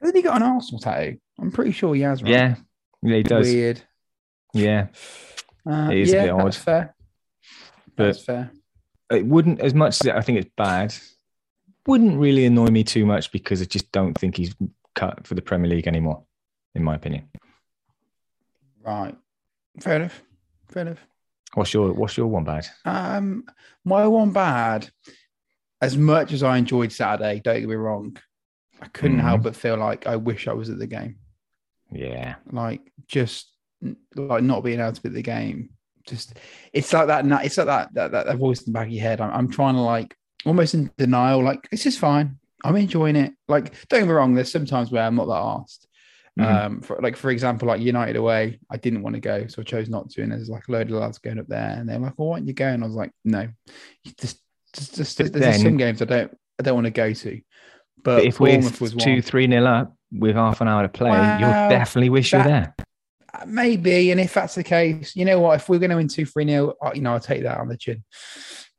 Hasn't 0.02 0.16
he 0.18 0.22
got 0.22 0.38
an 0.38 0.44
Arsenal 0.44 0.80
tattoo? 0.80 1.18
I'm 1.40 1.52
pretty 1.52 1.72
sure 1.72 1.96
he 1.96 2.02
has. 2.02 2.22
Right? 2.22 2.32
Yeah, 2.32 2.56
yeah, 3.02 3.16
he 3.18 3.24
does. 3.24 3.48
Weird. 3.48 3.82
Yeah, 4.54 4.88
Uh, 5.66 5.90
It 5.92 5.98
is 6.00 6.14
a 6.14 6.22
bit 6.24 6.30
odd. 6.30 6.46
that's 6.46 6.58
fair. 6.58 6.96
But- 7.96 8.04
That's 8.06 8.24
fair. 8.26 8.52
it 9.12 9.26
wouldn't 9.26 9.60
as 9.62 9.74
much 9.74 10.02
as 10.02 10.08
I 10.08 10.22
think 10.22 10.40
it's 10.40 10.52
bad. 10.58 10.94
Wouldn't 11.88 12.18
really 12.20 12.46
annoy 12.46 12.68
me 12.68 12.84
too 12.84 13.06
much 13.06 13.32
because 13.32 13.62
I 13.62 13.66
just 13.66 13.92
don't 13.92 14.14
think 14.18 14.38
he's 14.38 14.56
cut 14.96 15.26
for 15.28 15.36
the 15.36 15.42
Premier 15.42 15.70
League 15.70 15.88
anymore. 15.88 16.24
in 16.76 16.84
my 16.84 16.96
opinion. 16.96 17.30
Right. 18.82 19.16
Fair 19.80 19.98
enough. 19.98 20.22
Fair 20.70 20.82
enough. 20.84 21.06
What's 21.54 21.74
your 21.74 21.94
What's 21.94 22.18
your 22.18 22.28
one 22.28 22.44
bad? 22.44 22.66
Um, 22.86 23.46
my 23.86 24.08
one 24.08 24.32
bad. 24.32 24.90
As 25.84 25.98
much 25.98 26.32
as 26.32 26.44
I 26.44 26.58
enjoyed 26.58 26.92
Saturday, 26.92 27.42
don't 27.44 27.60
get 27.60 27.70
me 27.70 27.76
wrong, 27.76 28.18
I 28.82 28.88
couldn't 28.88 29.18
Mhm. 29.20 29.24
help 29.30 29.44
but 29.44 29.56
feel 29.56 29.78
like 29.78 30.08
I 30.08 30.16
wish 30.16 30.48
I 30.48 30.54
was 30.54 30.70
at 30.70 30.80
the 30.80 30.88
game. 30.88 31.18
Yeah, 31.92 32.36
Like 32.52 32.82
just 33.08 33.52
like 34.16 34.44
not 34.44 34.64
being 34.64 34.80
able 34.80 34.94
to 34.94 35.02
be 35.02 35.10
at 35.10 35.14
the 35.16 35.22
game. 35.22 35.70
Just 36.08 36.38
it's 36.72 36.92
like 36.94 37.08
that. 37.08 37.26
It's 37.46 37.58
like 37.58 37.68
that 37.68 37.94
that, 37.94 38.12
that, 38.14 38.26
that 38.28 38.38
voice 38.38 38.62
in 38.62 38.72
the 38.72 38.78
back 38.78 38.88
of 38.88 38.94
your 38.94 39.04
head. 39.04 39.20
I'm, 39.22 39.32
I'm 39.32 39.50
trying 39.50 39.76
to 39.76 39.82
like 39.82 40.16
almost 40.46 40.74
in 40.74 40.90
denial. 40.98 41.44
Like 41.44 41.70
this 41.70 41.86
is 41.86 41.98
fine. 41.98 42.40
I'm 42.64 42.76
enjoying 42.78 43.16
it. 43.18 43.34
Like 43.48 43.66
don't 43.90 44.02
get 44.02 44.08
me 44.08 44.14
wrong. 44.14 44.34
There's 44.34 44.52
sometimes 44.52 44.90
where 44.92 45.04
I'm 45.04 45.16
not 45.16 45.28
that 45.28 45.34
asked. 45.62 45.88
Mhm. 46.40 46.66
Um, 46.66 46.82
for, 46.82 47.00
like 47.02 47.16
for 47.16 47.30
example, 47.30 47.68
like 47.68 47.80
United 47.82 48.16
away, 48.16 48.60
I 48.72 48.78
didn't 48.78 49.04
want 49.04 49.16
to 49.16 49.22
go, 49.22 49.46
so 49.48 49.62
I 49.62 49.66
chose 49.66 49.88
not 49.90 50.10
to. 50.12 50.24
And 50.24 50.32
there's 50.32 50.50
like 50.50 50.68
a 50.68 50.72
load 50.72 50.90
of 50.90 50.98
lads 50.98 51.20
going 51.20 51.40
up 51.40 51.48
there, 51.48 51.76
and 51.78 51.88
they're 51.88 52.00
like, 52.00 52.18
"Well, 52.18 52.30
why 52.30 52.36
aren't 52.38 52.48
you 52.48 52.54
going?" 52.54 52.82
I 52.82 52.86
was 52.88 52.96
like, 52.96 53.12
"No, 53.24 53.48
You 54.04 54.12
just, 54.20 54.40
just, 54.74 54.96
just 54.96 55.34
there's 55.34 55.62
some 55.62 55.78
games 55.78 56.02
I 56.02 56.06
don't, 56.06 56.38
I 56.60 56.64
don't 56.64 56.76
want 56.76 56.86
to 56.86 56.92
go 56.92 57.14
to." 57.14 57.42
But, 58.04 58.18
but 58.18 58.26
if 58.26 58.40
we're 58.40 58.62
two, 58.62 59.22
three 59.22 59.48
nil 59.48 59.66
up 59.68 59.96
with 60.12 60.36
half 60.36 60.62
an 60.62 60.68
hour 60.68 60.84
to 60.84 60.90
play, 60.90 61.10
Wow, 61.10 61.40
you'll 61.40 61.70
definitely 61.70 62.10
wish 62.10 62.34
you 62.34 62.40
were 62.40 62.44
there. 62.44 62.76
Uh, 63.34 63.46
Maybe, 63.48 64.12
and 64.12 64.20
if 64.20 64.34
that's 64.34 64.56
the 64.56 64.64
case, 64.64 65.16
you 65.16 65.26
know 65.26 65.40
what? 65.40 65.56
If 65.56 65.70
we're 65.70 65.80
going 65.80 65.90
to 65.92 65.96
win 65.96 66.08
two 66.08 66.26
three 66.26 66.46
nil, 66.46 66.76
you 66.94 67.02
know, 67.02 67.14
I'll 67.14 67.20
take 67.20 67.44
that 67.44 67.60
on 67.60 67.68
the 67.68 67.78
chin. 67.78 68.04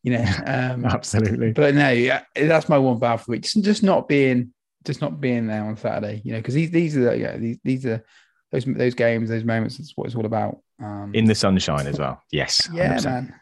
You 0.02 0.18
know, 0.18 0.24
um, 0.46 0.84
Absolutely. 0.84 1.52
but 1.52 1.74
no, 1.74 1.90
yeah, 1.90 2.22
that's 2.34 2.68
my 2.68 2.78
one 2.78 2.98
bad 2.98 3.16
for 3.16 3.32
week. 3.32 3.42
Just, 3.42 3.62
just 3.62 3.82
not 3.82 4.08
being, 4.08 4.52
just 4.84 5.00
not 5.00 5.20
being 5.20 5.46
there 5.46 5.64
on 5.64 5.76
Saturday. 5.76 6.20
You 6.24 6.32
know, 6.32 6.38
because 6.38 6.54
these 6.54 6.70
these 6.70 6.96
are 6.96 7.04
the, 7.04 7.18
yeah 7.18 7.36
these 7.38 7.58
these 7.64 7.86
are 7.86 8.04
those 8.52 8.64
those 8.64 8.94
games, 8.94 9.28
those 9.28 9.44
moments. 9.44 9.78
That's 9.78 9.92
what 9.96 10.06
it's 10.06 10.14
all 10.14 10.26
about. 10.26 10.58
Um, 10.82 11.12
In 11.14 11.24
the 11.24 11.34
sunshine 11.34 11.86
as 11.86 11.98
well. 11.98 12.22
Yes. 12.30 12.68
yeah, 12.72 12.96
100%. 12.96 13.04
man. 13.04 13.34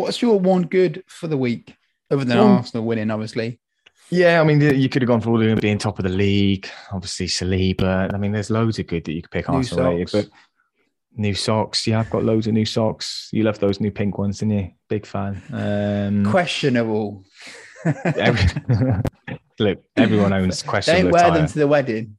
What's 0.00 0.20
your 0.22 0.38
one 0.40 0.62
good 0.62 1.04
for 1.06 1.26
the 1.28 1.36
week, 1.36 1.76
other 2.10 2.24
than 2.24 2.38
One- 2.38 2.50
Arsenal 2.58 2.84
winning, 2.86 3.10
obviously? 3.10 3.60
Yeah, 4.12 4.40
I 4.40 4.44
mean, 4.44 4.60
you 4.60 4.88
could 4.88 5.02
have 5.02 5.06
gone 5.06 5.20
for 5.20 5.30
all 5.30 5.40
of 5.40 5.46
them 5.46 5.58
being 5.60 5.78
top 5.78 6.00
of 6.00 6.02
the 6.02 6.08
league. 6.08 6.68
Obviously, 6.90 7.26
Saliba. 7.28 8.12
I 8.12 8.18
mean, 8.18 8.32
there's 8.32 8.50
loads 8.50 8.80
of 8.80 8.88
good 8.88 9.04
that 9.04 9.12
you 9.12 9.22
could 9.22 9.30
pick 9.30 9.48
New 9.48 9.56
Arsenal 9.58 10.04
but 10.12 10.28
new 11.16 11.32
socks. 11.34 11.86
Yeah, 11.86 12.00
I've 12.00 12.10
got 12.10 12.24
loads 12.24 12.48
of 12.48 12.54
new 12.54 12.64
socks. 12.64 13.28
You 13.32 13.44
love 13.44 13.60
those 13.60 13.78
new 13.80 13.92
pink 13.92 14.18
ones, 14.18 14.40
didn't 14.40 14.58
you? 14.58 14.70
Big 14.88 15.06
fan. 15.06 15.40
Um, 15.52 16.28
Questionable. 16.28 17.24
every- 17.84 18.62
look, 19.60 19.84
everyone 19.96 20.32
owns 20.32 20.62
questionable 20.64 21.02
Don't 21.04 21.12
wear 21.12 21.26
attire. 21.26 21.38
them 21.38 21.46
to 21.46 21.58
the 21.60 21.68
wedding. 21.68 22.16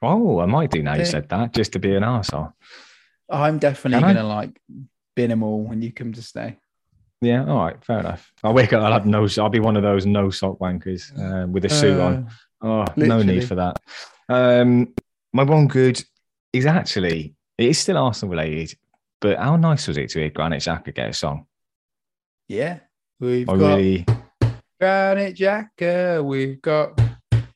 Oh, 0.00 0.40
I 0.40 0.46
might 0.46 0.70
do 0.70 0.82
now. 0.82 0.94
You 0.94 1.04
said 1.04 1.28
that 1.28 1.52
just 1.52 1.72
to 1.72 1.78
be 1.78 1.94
an 1.94 2.02
arsehole. 2.04 2.52
I'm 3.28 3.58
definitely 3.58 4.00
gonna 4.00 4.24
like 4.26 4.58
bin 5.14 5.30
them 5.30 5.42
all 5.42 5.62
when 5.62 5.82
you 5.82 5.92
come 5.92 6.12
to 6.14 6.22
stay. 6.22 6.56
Yeah, 7.22 7.46
all 7.46 7.64
right, 7.64 7.82
fair 7.84 8.00
enough. 8.00 8.32
I'll 8.42 8.52
wake 8.52 8.72
up. 8.72 8.82
I'll 8.82 8.92
have 8.92 9.06
no. 9.06 9.26
I'll 9.38 9.48
be 9.48 9.60
one 9.60 9.76
of 9.76 9.82
those 9.84 10.04
no 10.04 10.28
sock 10.30 10.58
wankers 10.58 11.12
uh, 11.18 11.46
with 11.46 11.64
a 11.64 11.68
suit 11.70 11.98
on. 12.00 12.28
Oh, 12.60 12.84
no 12.96 13.22
need 13.22 13.46
for 13.46 13.54
that. 13.54 13.80
Um, 14.28 14.92
my 15.32 15.44
one 15.44 15.68
good 15.68 16.02
is 16.52 16.66
actually 16.66 17.34
it 17.58 17.68
is 17.68 17.78
still 17.78 17.96
Arsenal 17.96 18.32
related, 18.32 18.76
but 19.20 19.38
how 19.38 19.56
nice 19.56 19.86
was 19.86 19.96
it 19.98 20.10
to 20.10 20.18
hear 20.18 20.30
Granit 20.30 20.62
Xhaka 20.62 20.92
get 20.94 21.10
a 21.10 21.12
song? 21.12 21.46
Yeah, 22.48 22.80
we've 23.20 23.48
I 23.48 23.56
got 23.56 23.76
really, 23.76 24.04
Granit 24.80 25.36
Xhaka. 25.36 26.24
We've 26.24 26.60
got 26.60 27.00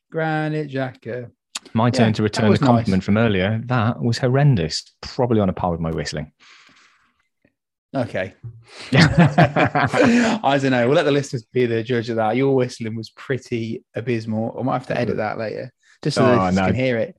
Granit 0.09 0.69
Xhaka. 0.71 1.29
my 1.73 1.89
turn 1.89 2.07
Yeah, 2.07 2.13
to 2.13 2.23
return 2.23 2.45
the 2.45 2.51
was 2.51 2.61
nice. 2.61 2.67
compliment 2.69 3.03
from 3.03 3.17
earlier. 3.17 3.61
That 3.65 4.01
was 4.01 4.17
horrendous. 4.17 4.93
Probably 5.01 5.41
on 5.41 5.49
a 5.49 5.53
par 5.53 5.71
with 5.71 5.81
my 5.81 5.91
whistling. 5.91 6.31
Okay. 7.97 8.33
I 8.93 10.59
don't 10.61 10.71
know. 10.71 10.87
We'll 10.87 10.95
let 10.95 11.03
the 11.03 11.11
listeners 11.11 11.43
be 11.43 11.65
the 11.65 11.83
judge 11.83 12.09
of 12.09 12.17
that. 12.17 12.35
Your 12.35 12.55
whistling 12.55 12.95
was 12.95 13.09
pretty 13.11 13.83
abysmal. 13.95 14.55
I 14.59 14.63
might 14.63 14.73
have 14.73 14.87
to 14.87 14.97
edit 14.99 15.17
that 15.17 15.37
later, 15.37 15.71
just 16.03 16.15
so 16.15 16.23
Oh, 16.25 16.27
the 16.27 16.31
listeners 16.37 16.55
no. 16.55 16.65
can 16.67 16.75
hear 16.75 16.97
it. 16.97 17.17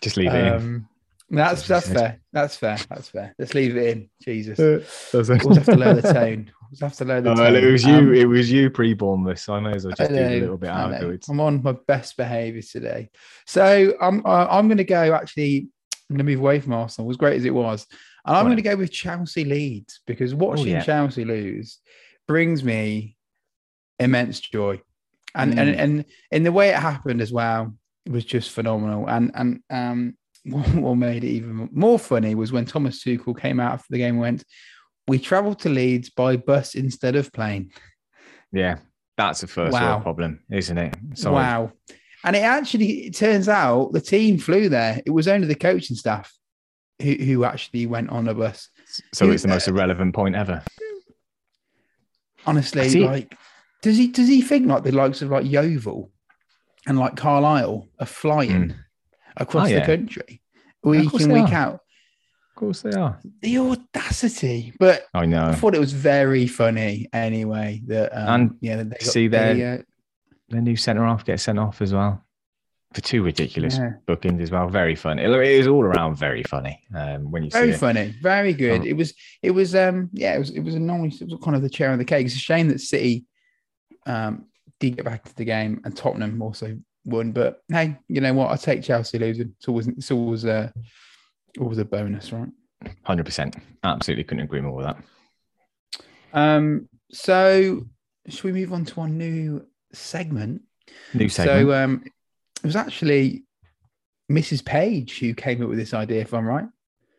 Just 0.00 0.16
leave 0.16 0.32
it 0.32 0.52
Um, 0.52 0.88
that's 1.30 1.66
That's 1.66 1.86
that's 1.88 2.00
fair. 2.00 2.20
That's 2.32 2.56
fair. 2.56 2.76
That's 2.90 3.08
fair. 3.08 3.34
Let's 3.38 3.54
leave 3.54 3.76
it 3.76 3.86
in. 3.96 4.10
Jesus. 4.22 4.58
in. 4.58 4.84
We'll 5.12 5.54
have 5.54 5.64
to 5.64 5.76
lower 5.76 5.94
the 5.94 6.12
tone. 6.12 6.52
We'll 6.70 6.88
have 6.88 6.96
to 6.98 7.04
lower 7.04 7.20
the 7.22 7.30
Oh, 7.30 7.34
tone. 7.34 7.54
it 7.56 7.70
was 7.70 7.84
you. 7.84 7.94
Um, 7.94 8.14
it 8.14 8.26
was 8.26 8.52
you 8.52 8.70
pre-born 8.70 9.24
this. 9.24 9.42
So 9.44 9.54
I 9.54 9.60
may 9.60 9.72
as 9.72 9.84
well 9.84 9.94
I 9.98 10.02
just 10.02 10.10
do 10.12 10.18
a 10.18 10.40
little 10.40 10.58
bit 10.58 10.70
I 10.70 10.86
know. 10.88 10.94
afterwards. 10.94 11.28
I'm 11.28 11.40
on 11.40 11.62
my 11.62 11.74
best 11.88 12.16
behavior 12.16 12.62
today. 12.62 13.08
So 13.46 13.94
I'm 14.00 14.24
uh, 14.26 14.46
I'm 14.50 14.68
going 14.68 14.78
to 14.78 14.84
go. 14.84 15.14
Actually, 15.14 15.68
I'm 16.10 16.16
going 16.16 16.26
to 16.26 16.30
move 16.32 16.40
away 16.40 16.60
from 16.60 16.74
Arsenal. 16.74 17.10
As 17.10 17.16
great 17.16 17.36
as 17.36 17.46
it 17.46 17.54
was, 17.54 17.86
and 18.24 18.36
I'm 18.36 18.44
Go 18.44 18.48
going 18.48 18.56
to 18.56 18.62
go 18.62 18.76
with 18.76 18.90
Chelsea 18.92 19.44
Leeds 19.44 20.00
because 20.06 20.34
watching 20.34 20.68
yeah. 20.68 20.82
Chelsea 20.82 21.24
lose 21.24 21.78
brings 22.26 22.64
me 22.64 23.16
immense 23.98 24.40
joy, 24.40 24.80
and 25.34 25.58
and 25.58 25.74
Mm. 25.76 25.78
and 25.78 26.04
in 26.30 26.42
the 26.42 26.52
way 26.52 26.70
it 26.70 26.76
happened 26.76 27.20
as 27.20 27.32
well 27.32 27.74
was 28.08 28.24
just 28.24 28.50
phenomenal. 28.50 29.06
And 29.08 29.30
and 29.34 29.60
um, 29.70 30.16
what, 30.44 30.94
made 30.96 31.24
it 31.24 31.28
even 31.28 31.68
more 31.72 31.98
funny 31.98 32.34
was 32.34 32.52
when 32.52 32.64
Thomas 32.66 33.02
Tuchel 33.02 33.38
came 33.38 33.60
out 33.60 33.72
after 33.72 33.86
the 33.90 33.98
game 33.98 34.14
and 34.14 34.20
went. 34.20 34.44
We 35.06 35.18
travelled 35.18 35.58
to 35.60 35.68
Leeds 35.68 36.08
by 36.10 36.36
bus 36.38 36.74
instead 36.74 37.14
of 37.14 37.30
plane. 37.30 37.70
Yeah, 38.52 38.78
that's 39.18 39.42
a 39.42 39.46
first 39.46 39.74
Wow. 39.74 39.90
world 39.92 40.02
problem, 40.02 40.40
isn't 40.50 40.78
it? 40.78 40.94
Sorry. 41.14 41.34
Wow. 41.34 41.72
And 42.24 42.34
it 42.34 42.42
actually, 42.42 43.08
it 43.08 43.14
turns 43.14 43.46
out 43.50 43.92
the 43.92 44.00
team 44.00 44.38
flew 44.38 44.70
there. 44.70 45.02
It 45.04 45.10
was 45.10 45.28
only 45.28 45.46
the 45.46 45.54
coaching 45.56 45.94
staff 45.94 46.32
who, 47.02 47.12
who 47.14 47.44
actually 47.44 47.86
went 47.86 48.10
on 48.10 48.28
a 48.28 48.34
bus. 48.34 48.68
So 49.12 49.30
it's 49.30 49.42
the 49.42 49.48
most 49.48 49.68
irrelevant 49.68 50.14
point 50.14 50.36
ever. 50.36 50.62
Honestly, 52.46 52.88
See- 52.88 53.04
like, 53.06 53.36
does 53.82 53.96
he 53.96 54.08
does 54.08 54.28
he 54.28 54.42
think 54.42 54.66
like 54.66 54.82
the 54.82 54.92
likes 54.92 55.22
of 55.22 55.30
like 55.30 55.46
Yeovil 55.50 56.10
and 56.86 56.98
like 56.98 57.16
Carlisle 57.16 57.88
are 57.98 58.06
flying 58.06 58.74
across 59.36 59.66
Oh, 59.66 59.70
the 59.70 59.74
yeah. 59.80 59.86
country 59.86 60.42
week 60.82 61.12
in 61.14 61.32
week 61.32 61.48
are. 61.50 61.54
out? 61.54 61.74
Of 61.74 62.56
course 62.56 62.82
they 62.82 62.92
are. 62.92 63.18
The 63.42 63.58
audacity! 63.58 64.72
But 64.78 65.06
I 65.12 65.26
know. 65.26 65.46
I 65.46 65.54
thought 65.54 65.74
it 65.74 65.80
was 65.80 65.92
very 65.92 66.46
funny 66.46 67.08
anyway. 67.12 67.82
That 67.86 68.12
um, 68.16 68.28
And 68.28 68.56
yeah, 68.60 68.76
that 68.76 68.90
they 68.90 68.96
got, 68.96 69.12
see 69.12 69.28
their- 69.28 69.78
uh, 69.80 69.82
The 70.50 70.60
new 70.60 70.76
centre 70.76 71.04
half 71.04 71.24
get 71.24 71.40
sent 71.40 71.58
off 71.58 71.82
as 71.82 71.92
well 71.92 72.23
for 72.94 73.00
two 73.00 73.22
ridiculous 73.22 73.76
yeah. 73.76 73.94
bookings 74.06 74.40
as 74.40 74.50
well. 74.50 74.68
Very 74.68 74.94
funny. 74.94 75.24
It 75.24 75.30
it 75.30 75.58
was 75.58 75.66
all 75.66 75.82
around 75.82 76.16
very 76.16 76.44
funny 76.44 76.80
um, 76.94 77.30
when 77.30 77.42
you 77.42 77.50
very 77.50 77.68
see 77.68 77.74
it. 77.74 77.78
funny, 77.78 78.14
very 78.22 78.52
good. 78.52 78.82
Oh. 78.82 78.84
It 78.84 78.96
was, 78.96 79.14
it 79.42 79.50
was, 79.50 79.74
um, 79.74 80.10
yeah, 80.12 80.34
it 80.34 80.38
was, 80.38 80.50
it 80.50 80.60
was 80.60 80.74
a 80.76 80.80
nice, 80.80 81.20
it 81.20 81.28
was 81.28 81.40
kind 81.42 81.56
of 81.56 81.62
the 81.62 81.68
chair 81.68 81.90
on 81.90 81.98
the 81.98 82.04
cake. 82.04 82.26
It's 82.26 82.36
a 82.36 82.38
shame 82.38 82.68
that 82.68 82.80
City, 82.80 83.26
um, 84.06 84.46
did 84.80 84.96
get 84.96 85.04
back 85.04 85.24
to 85.24 85.34
the 85.36 85.44
game 85.44 85.80
and 85.84 85.96
Tottenham 85.96 86.40
also 86.40 86.78
won. 87.04 87.32
But 87.32 87.62
hey, 87.68 87.96
you 88.08 88.20
know 88.20 88.32
what? 88.34 88.50
I 88.50 88.56
take 88.56 88.82
Chelsea 88.82 89.18
losing. 89.18 89.54
It's 89.56 89.68
always, 89.68 89.88
it's 89.88 90.10
always 90.10 90.44
a, 90.44 90.72
always 91.58 91.78
a 91.78 91.84
bonus, 91.84 92.32
right? 92.32 92.48
Hundred 93.02 93.24
percent. 93.24 93.56
Absolutely 93.82 94.24
couldn't 94.24 94.44
agree 94.44 94.60
more 94.60 94.76
with 94.76 94.86
that. 94.86 94.96
Um, 96.32 96.88
so 97.10 97.86
should 98.28 98.44
we 98.44 98.52
move 98.52 98.72
on 98.72 98.84
to 98.84 99.00
our 99.00 99.08
new 99.08 99.66
segment? 99.92 100.62
New 101.12 101.28
segment. 101.28 101.68
So, 101.68 101.72
um, 101.72 102.04
it 102.64 102.66
was 102.66 102.76
actually 102.76 103.44
Mrs. 104.32 104.64
Page 104.64 105.18
who 105.18 105.34
came 105.34 105.62
up 105.62 105.68
with 105.68 105.78
this 105.78 105.92
idea, 105.94 106.22
if 106.22 106.32
I'm 106.32 106.46
right. 106.46 106.66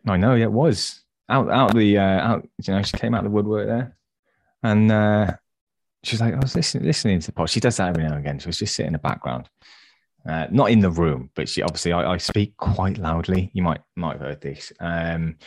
I 0.07 0.17
know. 0.17 0.33
Yeah, 0.33 0.45
it 0.45 0.51
was 0.51 1.03
out 1.29 1.49
out 1.49 1.75
the 1.75 1.97
uh, 1.97 2.01
out. 2.01 2.47
You 2.65 2.73
know, 2.73 2.81
she 2.81 2.97
came 2.97 3.13
out 3.13 3.19
of 3.19 3.25
the 3.25 3.29
woodwork 3.35 3.67
there, 3.67 3.95
and 4.63 4.91
uh, 4.91 5.31
she 6.03 6.15
was 6.15 6.21
like, 6.21 6.33
"I 6.33 6.39
was 6.39 6.55
listening 6.55 6.85
listening 6.85 7.19
to 7.19 7.27
the 7.27 7.31
pod." 7.31 7.49
She 7.49 7.59
does 7.59 7.77
that 7.77 7.89
every 7.89 8.03
now 8.03 8.09
and 8.15 8.19
again. 8.19 8.39
She 8.39 8.47
was 8.47 8.57
just 8.59 8.75
sitting 8.75 8.87
in 8.87 8.93
the 8.93 8.99
background, 8.99 9.49
uh, 10.27 10.47
not 10.51 10.71
in 10.71 10.79
the 10.79 10.91
room, 10.91 11.29
but 11.35 11.47
she 11.47 11.61
obviously 11.61 11.93
I, 11.93 12.13
I 12.13 12.17
speak 12.17 12.57
quite 12.57 12.97
loudly. 12.97 13.51
You 13.53 13.63
might 13.63 13.81
might 13.95 14.13
have 14.13 14.21
heard 14.21 14.41
this. 14.41 14.73
Um, 14.79 15.37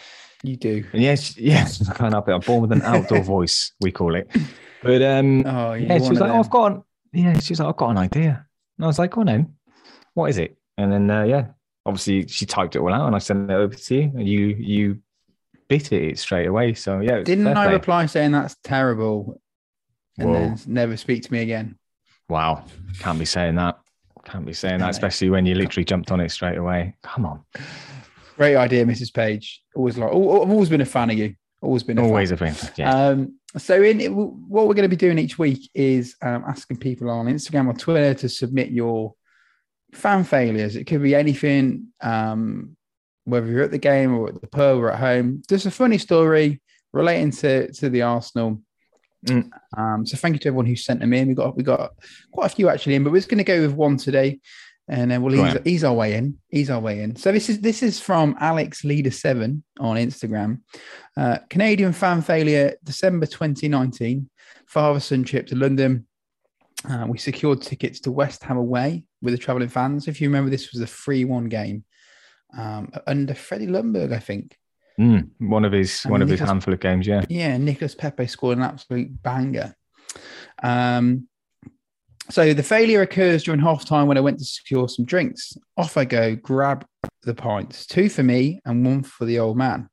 You 0.44 0.56
do. 0.56 0.84
and 0.92 1.02
yes, 1.02 1.36
yes, 1.36 1.88
I 1.88 1.94
can't 1.94 2.12
help 2.12 2.28
it. 2.28 2.32
I'm 2.32 2.40
born 2.40 2.62
with 2.62 2.72
an 2.72 2.82
outdoor 2.82 3.22
voice, 3.36 3.72
we 3.80 3.90
call 3.92 4.14
it. 4.14 4.28
But 4.82 5.02
um, 5.02 5.44
Oh, 5.46 5.72
yeah, 5.74 5.94
you're 5.94 6.04
she 6.04 6.10
was 6.10 6.20
like, 6.20 6.30
oh, 6.30 6.38
I've 6.38 6.50
got, 6.50 6.72
an, 6.72 6.82
yeah, 7.12 7.38
she 7.40 7.52
was 7.52 7.58
like, 7.60 7.68
I've 7.68 7.76
got 7.76 7.90
an 7.90 7.98
idea. 7.98 8.46
And 8.76 8.84
I 8.84 8.86
was 8.86 8.98
like, 9.00 9.10
go 9.10 9.22
on 9.22 9.26
then. 9.26 9.54
What 10.18 10.30
is 10.30 10.38
it? 10.38 10.56
And 10.76 10.92
then, 10.92 11.08
uh, 11.08 11.22
yeah, 11.22 11.46
obviously 11.86 12.26
she 12.26 12.44
typed 12.44 12.74
it 12.74 12.80
all 12.80 12.92
out 12.92 13.06
and 13.06 13.14
I 13.14 13.18
sent 13.20 13.48
it 13.48 13.54
over 13.54 13.72
to 13.72 13.94
you 13.94 14.02
and 14.02 14.28
you, 14.28 14.46
you 14.58 14.98
bit 15.68 15.92
it 15.92 16.18
straight 16.18 16.46
away. 16.48 16.74
So 16.74 16.98
yeah, 16.98 17.20
Didn't 17.22 17.46
I 17.46 17.66
play. 17.66 17.74
reply 17.74 18.06
saying 18.06 18.32
that's 18.32 18.56
terrible 18.64 19.40
and 20.18 20.28
Whoa. 20.28 20.34
then 20.34 20.58
never 20.66 20.96
speak 20.96 21.22
to 21.22 21.32
me 21.32 21.42
again? 21.42 21.78
Wow. 22.28 22.64
Can't 22.98 23.16
be 23.18 23.24
saying 23.24 23.54
that. 23.54 23.78
Can't 24.24 24.44
be 24.44 24.52
saying 24.54 24.80
that, 24.80 24.90
especially 24.90 25.30
when 25.30 25.46
you 25.46 25.54
literally 25.54 25.84
jumped 25.84 26.10
on 26.10 26.18
it 26.20 26.30
straight 26.30 26.58
away. 26.58 26.96
Come 27.04 27.24
on. 27.24 27.44
Great 28.36 28.56
idea, 28.56 28.84
Mrs. 28.84 29.14
Page. 29.14 29.62
Always 29.76 29.98
like, 29.98 30.10
I've 30.10 30.16
always 30.16 30.68
been 30.68 30.80
a 30.80 30.84
fan 30.84 31.10
of 31.10 31.16
you. 31.16 31.36
Always 31.62 31.84
been 31.84 31.98
a 31.98 32.02
Always 32.02 32.30
fan. 32.30 32.48
have 32.48 32.74
been. 32.76 32.84
Yeah. 32.84 33.06
Um, 33.06 33.34
so 33.56 33.80
in 33.82 34.00
what 34.14 34.66
we're 34.66 34.74
going 34.74 34.82
to 34.82 34.88
be 34.88 34.96
doing 34.96 35.18
each 35.18 35.38
week 35.38 35.70
is 35.74 36.16
um, 36.22 36.42
asking 36.46 36.78
people 36.78 37.08
on 37.08 37.26
Instagram 37.26 37.68
or 37.68 37.72
Twitter 37.72 38.14
to 38.14 38.28
submit 38.28 38.70
your 38.70 39.14
fan 39.92 40.24
failures. 40.24 40.76
It 40.76 40.84
could 40.84 41.02
be 41.02 41.14
anything, 41.14 41.88
um, 42.00 42.76
whether 43.24 43.46
you're 43.46 43.62
at 43.62 43.70
the 43.70 43.78
game 43.78 44.14
or 44.14 44.28
at 44.28 44.40
the 44.40 44.46
pub 44.46 44.78
or 44.78 44.90
at 44.90 44.98
home. 44.98 45.42
Just 45.48 45.66
a 45.66 45.70
funny 45.70 45.98
story 45.98 46.60
relating 46.92 47.30
to 47.32 47.70
to 47.72 47.88
the 47.90 48.02
Arsenal. 48.02 48.62
Mm. 49.26 49.50
Um, 49.76 50.06
so 50.06 50.16
thank 50.16 50.34
you 50.34 50.38
to 50.40 50.48
everyone 50.48 50.66
who 50.66 50.76
sent 50.76 51.00
them 51.00 51.12
in. 51.12 51.28
We 51.28 51.34
got 51.34 51.56
we 51.56 51.62
got 51.62 51.92
quite 52.32 52.46
a 52.52 52.54
few 52.54 52.68
actually 52.68 52.94
in, 52.94 53.04
but 53.04 53.12
we're 53.12 53.18
just 53.18 53.28
going 53.28 53.38
to 53.38 53.44
go 53.44 53.60
with 53.62 53.72
one 53.72 53.96
today, 53.96 54.40
and 54.88 55.10
then 55.10 55.22
we'll 55.22 55.34
ease, 55.34 55.54
Right. 55.54 55.66
ease 55.66 55.84
our 55.84 55.94
way 55.94 56.14
in. 56.14 56.38
Ease 56.52 56.70
our 56.70 56.80
way 56.80 57.02
in. 57.02 57.16
So 57.16 57.32
this 57.32 57.48
is 57.48 57.60
this 57.60 57.82
is 57.82 58.00
from 58.00 58.36
Alex 58.40 58.84
Leader 58.84 59.10
Seven 59.10 59.64
on 59.80 59.96
Instagram. 59.96 60.60
Uh, 61.16 61.38
Canadian 61.50 61.92
fan 61.92 62.22
failure, 62.22 62.74
December 62.84 63.26
2019. 63.26 64.30
Father 64.68 65.00
son 65.00 65.24
trip 65.24 65.46
to 65.48 65.56
London. 65.56 66.06
Uh, 66.88 67.06
we 67.08 67.18
secured 67.18 67.60
tickets 67.60 68.00
to 68.00 68.12
West 68.12 68.42
Ham 68.44 68.56
away 68.56 69.04
with 69.20 69.34
the 69.34 69.38
travelling 69.38 69.68
fans. 69.68 70.06
If 70.06 70.20
you 70.20 70.28
remember, 70.28 70.50
this 70.50 70.72
was 70.72 70.80
a 70.80 70.86
3 70.86 71.24
1 71.24 71.48
game 71.48 71.84
um, 72.56 72.92
under 73.06 73.34
Freddie 73.34 73.66
Ljungberg, 73.66 74.12
I 74.12 74.18
think. 74.18 74.56
Mm, 74.98 75.30
one 75.38 75.64
of 75.64 75.72
his 75.72 76.04
And 76.04 76.12
one 76.12 76.22
of 76.22 76.28
his 76.28 76.40
handful 76.40 76.74
of 76.74 76.80
games. 76.80 77.06
Yeah. 77.06 77.24
Yeah, 77.28 77.56
Nicolas 77.56 77.94
Pepe 77.94 78.26
scored 78.26 78.58
an 78.58 78.64
absolute 78.64 79.22
banger. 79.22 79.74
Um, 80.62 81.28
so 82.30 82.52
the 82.52 82.62
failure 82.62 83.02
occurs 83.02 83.44
during 83.44 83.60
half 83.60 83.84
time 83.84 84.06
when 84.06 84.18
I 84.18 84.20
went 84.20 84.38
to 84.38 84.44
secure 84.44 84.88
some 84.88 85.04
drinks. 85.04 85.56
Off 85.76 85.96
I 85.96 86.04
go, 86.04 86.36
grab 86.36 86.84
the 87.22 87.34
pints, 87.34 87.86
two 87.86 88.08
for 88.08 88.22
me 88.22 88.60
and 88.64 88.84
one 88.84 89.02
for 89.02 89.24
the 89.24 89.38
old 89.38 89.56
man. 89.56 89.88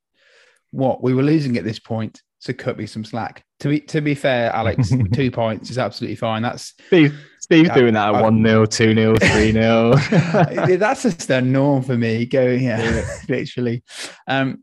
What 0.70 1.02
we 1.02 1.14
were 1.14 1.22
losing 1.22 1.56
at 1.56 1.64
this 1.64 1.78
point, 1.78 2.20
so 2.46 2.52
cut 2.52 2.78
me 2.78 2.86
some 2.86 3.04
slack. 3.04 3.44
To 3.60 3.68
be 3.68 3.80
to 3.80 4.00
be 4.00 4.14
fair, 4.14 4.54
Alex, 4.54 4.92
two 5.12 5.30
points 5.30 5.70
is 5.70 5.78
absolutely 5.78 6.16
fine. 6.16 6.42
That's 6.42 6.74
Steve, 6.86 7.18
Steve's 7.40 7.68
Yeah, 7.68 7.74
doing 7.74 7.94
that 7.94 8.14
at 8.14 8.22
1 8.22 8.44
0, 8.44 8.66
2 8.66 8.94
0, 8.94 9.16
3 9.16 9.52
0. 9.52 9.94
that's 10.76 11.02
just 11.02 11.30
a 11.30 11.40
norm 11.40 11.82
for 11.82 11.96
me. 11.96 12.26
Go 12.26 12.46
yeah, 12.46 13.04
literally. 13.28 13.82
Um, 14.26 14.62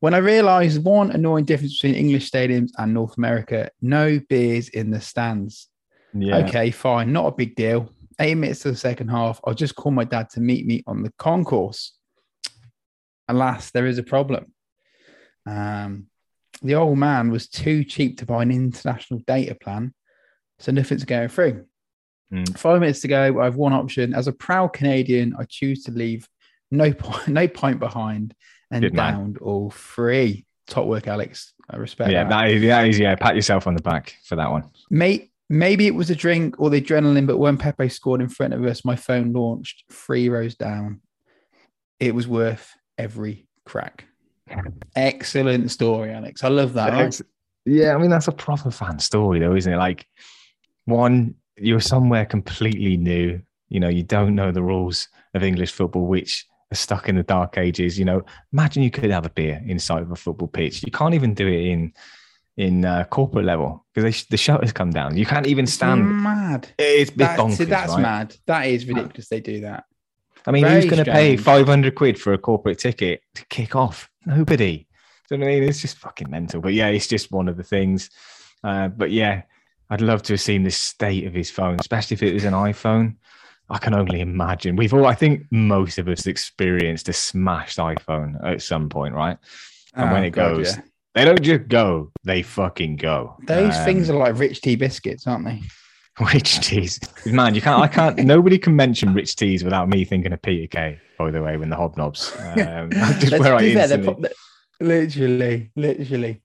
when 0.00 0.14
I 0.14 0.18
realised 0.18 0.84
one 0.84 1.10
annoying 1.10 1.44
difference 1.44 1.80
between 1.80 1.94
English 1.94 2.30
stadiums 2.30 2.70
and 2.76 2.92
North 2.92 3.16
America, 3.16 3.70
no 3.80 4.20
beers 4.28 4.68
in 4.68 4.90
the 4.90 5.00
stands. 5.00 5.68
Yeah. 6.12 6.38
Okay, 6.38 6.70
fine, 6.70 7.12
not 7.12 7.26
a 7.26 7.32
big 7.32 7.54
deal. 7.56 7.90
Eight 8.18 8.34
minutes 8.34 8.60
to 8.60 8.70
the 8.70 8.76
second 8.76 9.08
half, 9.08 9.40
I'll 9.44 9.54
just 9.54 9.76
call 9.76 9.92
my 9.92 10.04
dad 10.04 10.30
to 10.30 10.40
meet 10.40 10.66
me 10.66 10.82
on 10.86 11.02
the 11.02 11.12
concourse. 11.18 11.92
Alas, 13.28 13.70
there 13.70 13.86
is 13.86 13.98
a 13.98 14.02
problem. 14.02 14.52
Um, 15.46 16.06
the 16.66 16.74
old 16.74 16.98
man 16.98 17.30
was 17.30 17.48
too 17.48 17.84
cheap 17.84 18.18
to 18.18 18.26
buy 18.26 18.42
an 18.42 18.50
international 18.50 19.20
data 19.26 19.54
plan, 19.54 19.94
so 20.58 20.72
nothing's 20.72 21.04
going 21.04 21.28
through. 21.28 21.64
Mm. 22.32 22.58
Five 22.58 22.80
minutes 22.80 23.00
to 23.00 23.08
go. 23.08 23.40
I 23.40 23.44
have 23.44 23.56
one 23.56 23.72
option. 23.72 24.14
As 24.14 24.26
a 24.26 24.32
proud 24.32 24.72
Canadian, 24.72 25.34
I 25.38 25.44
choose 25.44 25.84
to 25.84 25.92
leave 25.92 26.28
no 26.70 26.92
point, 26.92 27.28
no 27.40 27.46
point 27.48 27.78
behind 27.78 28.34
and 28.70 28.82
Good 28.82 28.94
man. 28.94 29.36
all 29.40 29.70
three. 29.70 30.44
Top 30.66 30.86
work, 30.86 31.06
Alex. 31.06 31.52
I 31.70 31.76
respect 31.76 32.10
Yeah, 32.10 32.24
that. 32.24 32.30
that 32.30 32.50
is, 32.50 32.62
that 32.62 32.88
is, 32.88 32.98
yeah, 32.98 33.14
pat 33.14 33.36
yourself 33.36 33.68
on 33.68 33.74
the 33.74 33.82
back 33.82 34.16
for 34.24 34.34
that 34.34 34.50
one. 34.50 34.64
Mate, 34.90 35.30
maybe 35.48 35.86
it 35.86 35.94
was 35.94 36.10
a 36.10 36.16
drink 36.16 36.56
or 36.58 36.70
the 36.70 36.80
adrenaline, 36.80 37.26
but 37.28 37.38
when 37.38 37.56
Pepe 37.56 37.88
scored 37.88 38.20
in 38.20 38.28
front 38.28 38.52
of 38.54 38.64
us, 38.64 38.84
my 38.84 38.96
phone 38.96 39.32
launched 39.32 39.84
three 39.92 40.28
rows 40.28 40.56
down. 40.56 41.00
It 42.00 42.14
was 42.16 42.26
worth 42.26 42.72
every 42.98 43.46
crack. 43.64 44.06
Excellent 44.94 45.70
story, 45.70 46.12
Alex. 46.12 46.44
I 46.44 46.48
love 46.48 46.72
that. 46.74 46.94
Ex- 46.94 47.22
Yeah, 47.64 47.94
I 47.94 47.98
mean, 47.98 48.10
that's 48.10 48.28
a 48.28 48.32
proper 48.32 48.70
fan 48.70 48.98
story, 48.98 49.40
though, 49.40 49.54
isn't 49.54 49.72
it? 49.72 49.76
Like, 49.76 50.06
one, 50.84 51.34
you're 51.56 51.80
somewhere 51.80 52.24
completely 52.24 52.96
new. 52.96 53.40
You 53.68 53.80
know, 53.80 53.88
you 53.88 54.02
don't 54.04 54.34
know 54.34 54.52
the 54.52 54.62
rules 54.62 55.08
of 55.34 55.42
English 55.42 55.72
football, 55.72 56.06
which 56.06 56.46
are 56.72 56.76
stuck 56.76 57.08
in 57.08 57.16
the 57.16 57.22
dark 57.24 57.58
ages. 57.58 57.98
You 57.98 58.04
know, 58.04 58.22
imagine 58.52 58.82
you 58.82 58.90
could 58.90 59.10
have 59.10 59.26
a 59.26 59.30
beer 59.30 59.60
inside 59.66 60.02
of 60.02 60.10
a 60.12 60.16
football 60.16 60.48
pitch. 60.48 60.82
You 60.84 60.92
can't 60.92 61.14
even 61.14 61.34
do 61.34 61.46
it 61.48 61.64
in 61.66 61.92
in 62.56 62.86
uh, 62.86 63.04
corporate 63.10 63.44
level 63.44 63.84
because 63.94 64.24
the 64.26 64.36
shutters 64.38 64.72
come 64.72 64.90
down. 64.90 65.14
You 65.14 65.26
can't 65.26 65.46
even 65.46 65.66
stand. 65.66 66.22
mad. 66.22 66.66
It's, 66.78 67.10
it's 67.10 67.18
That- 67.18 67.38
bonkers, 67.38 67.68
that's 67.68 67.92
right? 67.92 68.00
mad. 68.00 68.36
That 68.46 68.66
is 68.68 68.86
ridiculous. 68.86 69.28
They 69.28 69.40
do 69.40 69.60
that. 69.62 69.84
I 70.46 70.52
mean, 70.52 70.64
Very 70.64 70.82
who's 70.82 70.90
going 70.90 71.04
to 71.04 71.10
pay 71.10 71.36
500 71.36 71.94
quid 71.94 72.20
for 72.20 72.32
a 72.32 72.38
corporate 72.38 72.78
ticket 72.78 73.22
to 73.34 73.44
kick 73.46 73.74
off? 73.74 74.08
Nobody. 74.24 74.86
Do 75.28 75.34
you 75.34 75.38
know 75.38 75.46
what 75.46 75.52
I 75.52 75.60
mean? 75.60 75.68
It's 75.68 75.80
just 75.80 75.98
fucking 75.98 76.30
mental. 76.30 76.60
But 76.60 76.74
yeah, 76.74 76.88
it's 76.88 77.08
just 77.08 77.32
one 77.32 77.48
of 77.48 77.56
the 77.56 77.64
things. 77.64 78.10
Uh, 78.62 78.88
but 78.88 79.10
yeah, 79.10 79.42
I'd 79.90 80.00
love 80.00 80.22
to 80.24 80.34
have 80.34 80.40
seen 80.40 80.62
the 80.62 80.70
state 80.70 81.26
of 81.26 81.34
his 81.34 81.50
phone, 81.50 81.76
especially 81.80 82.14
if 82.14 82.22
it 82.22 82.34
was 82.34 82.44
an 82.44 82.52
iPhone. 82.52 83.16
I 83.68 83.78
can 83.78 83.94
only 83.94 84.20
imagine. 84.20 84.76
We've 84.76 84.94
all, 84.94 85.06
I 85.06 85.14
think 85.14 85.42
most 85.50 85.98
of 85.98 86.06
us 86.06 86.26
experienced 86.26 87.08
a 87.08 87.12
smashed 87.12 87.78
iPhone 87.78 88.36
at 88.44 88.62
some 88.62 88.88
point, 88.88 89.14
right? 89.14 89.36
And 89.94 90.12
when 90.12 90.22
Oh, 90.22 90.26
it 90.26 90.30
God, 90.30 90.56
goes, 90.56 90.76
yeah. 90.76 90.82
they 91.14 91.24
don't 91.24 91.42
just 91.42 91.66
go, 91.66 92.12
they 92.22 92.42
fucking 92.42 92.96
go. 92.96 93.36
those 93.44 93.74
Um, 93.76 93.84
things 93.84 94.08
are 94.08 94.16
like 94.16 94.38
rich 94.38 94.60
tea 94.60 94.76
biscuits, 94.76 95.26
aren't 95.26 95.44
they? 95.46 95.62
Rich 96.32 96.60
teas, 96.60 96.98
man. 97.26 97.54
You 97.54 97.60
can't. 97.60 97.82
I 97.82 97.88
can't. 97.88 98.16
nobody 98.18 98.56
can 98.58 98.74
mention 98.74 99.12
rich 99.12 99.36
teas 99.36 99.62
without 99.62 99.86
me 99.86 100.02
thinking 100.06 100.32
of 100.32 100.40
Peter 100.40 100.66
Kay. 100.66 100.98
By 101.18 101.30
the 101.30 101.42
way, 101.42 101.58
when 101.58 101.68
the 101.68 101.76
hobnobs, 101.76 102.34
um, 102.66 102.90
just 103.20 103.38
where 103.38 103.54
I 103.54 103.74
fair, 103.74 103.98
pro- 103.98 104.22
literally, 104.80 105.70
literally. 105.76 106.40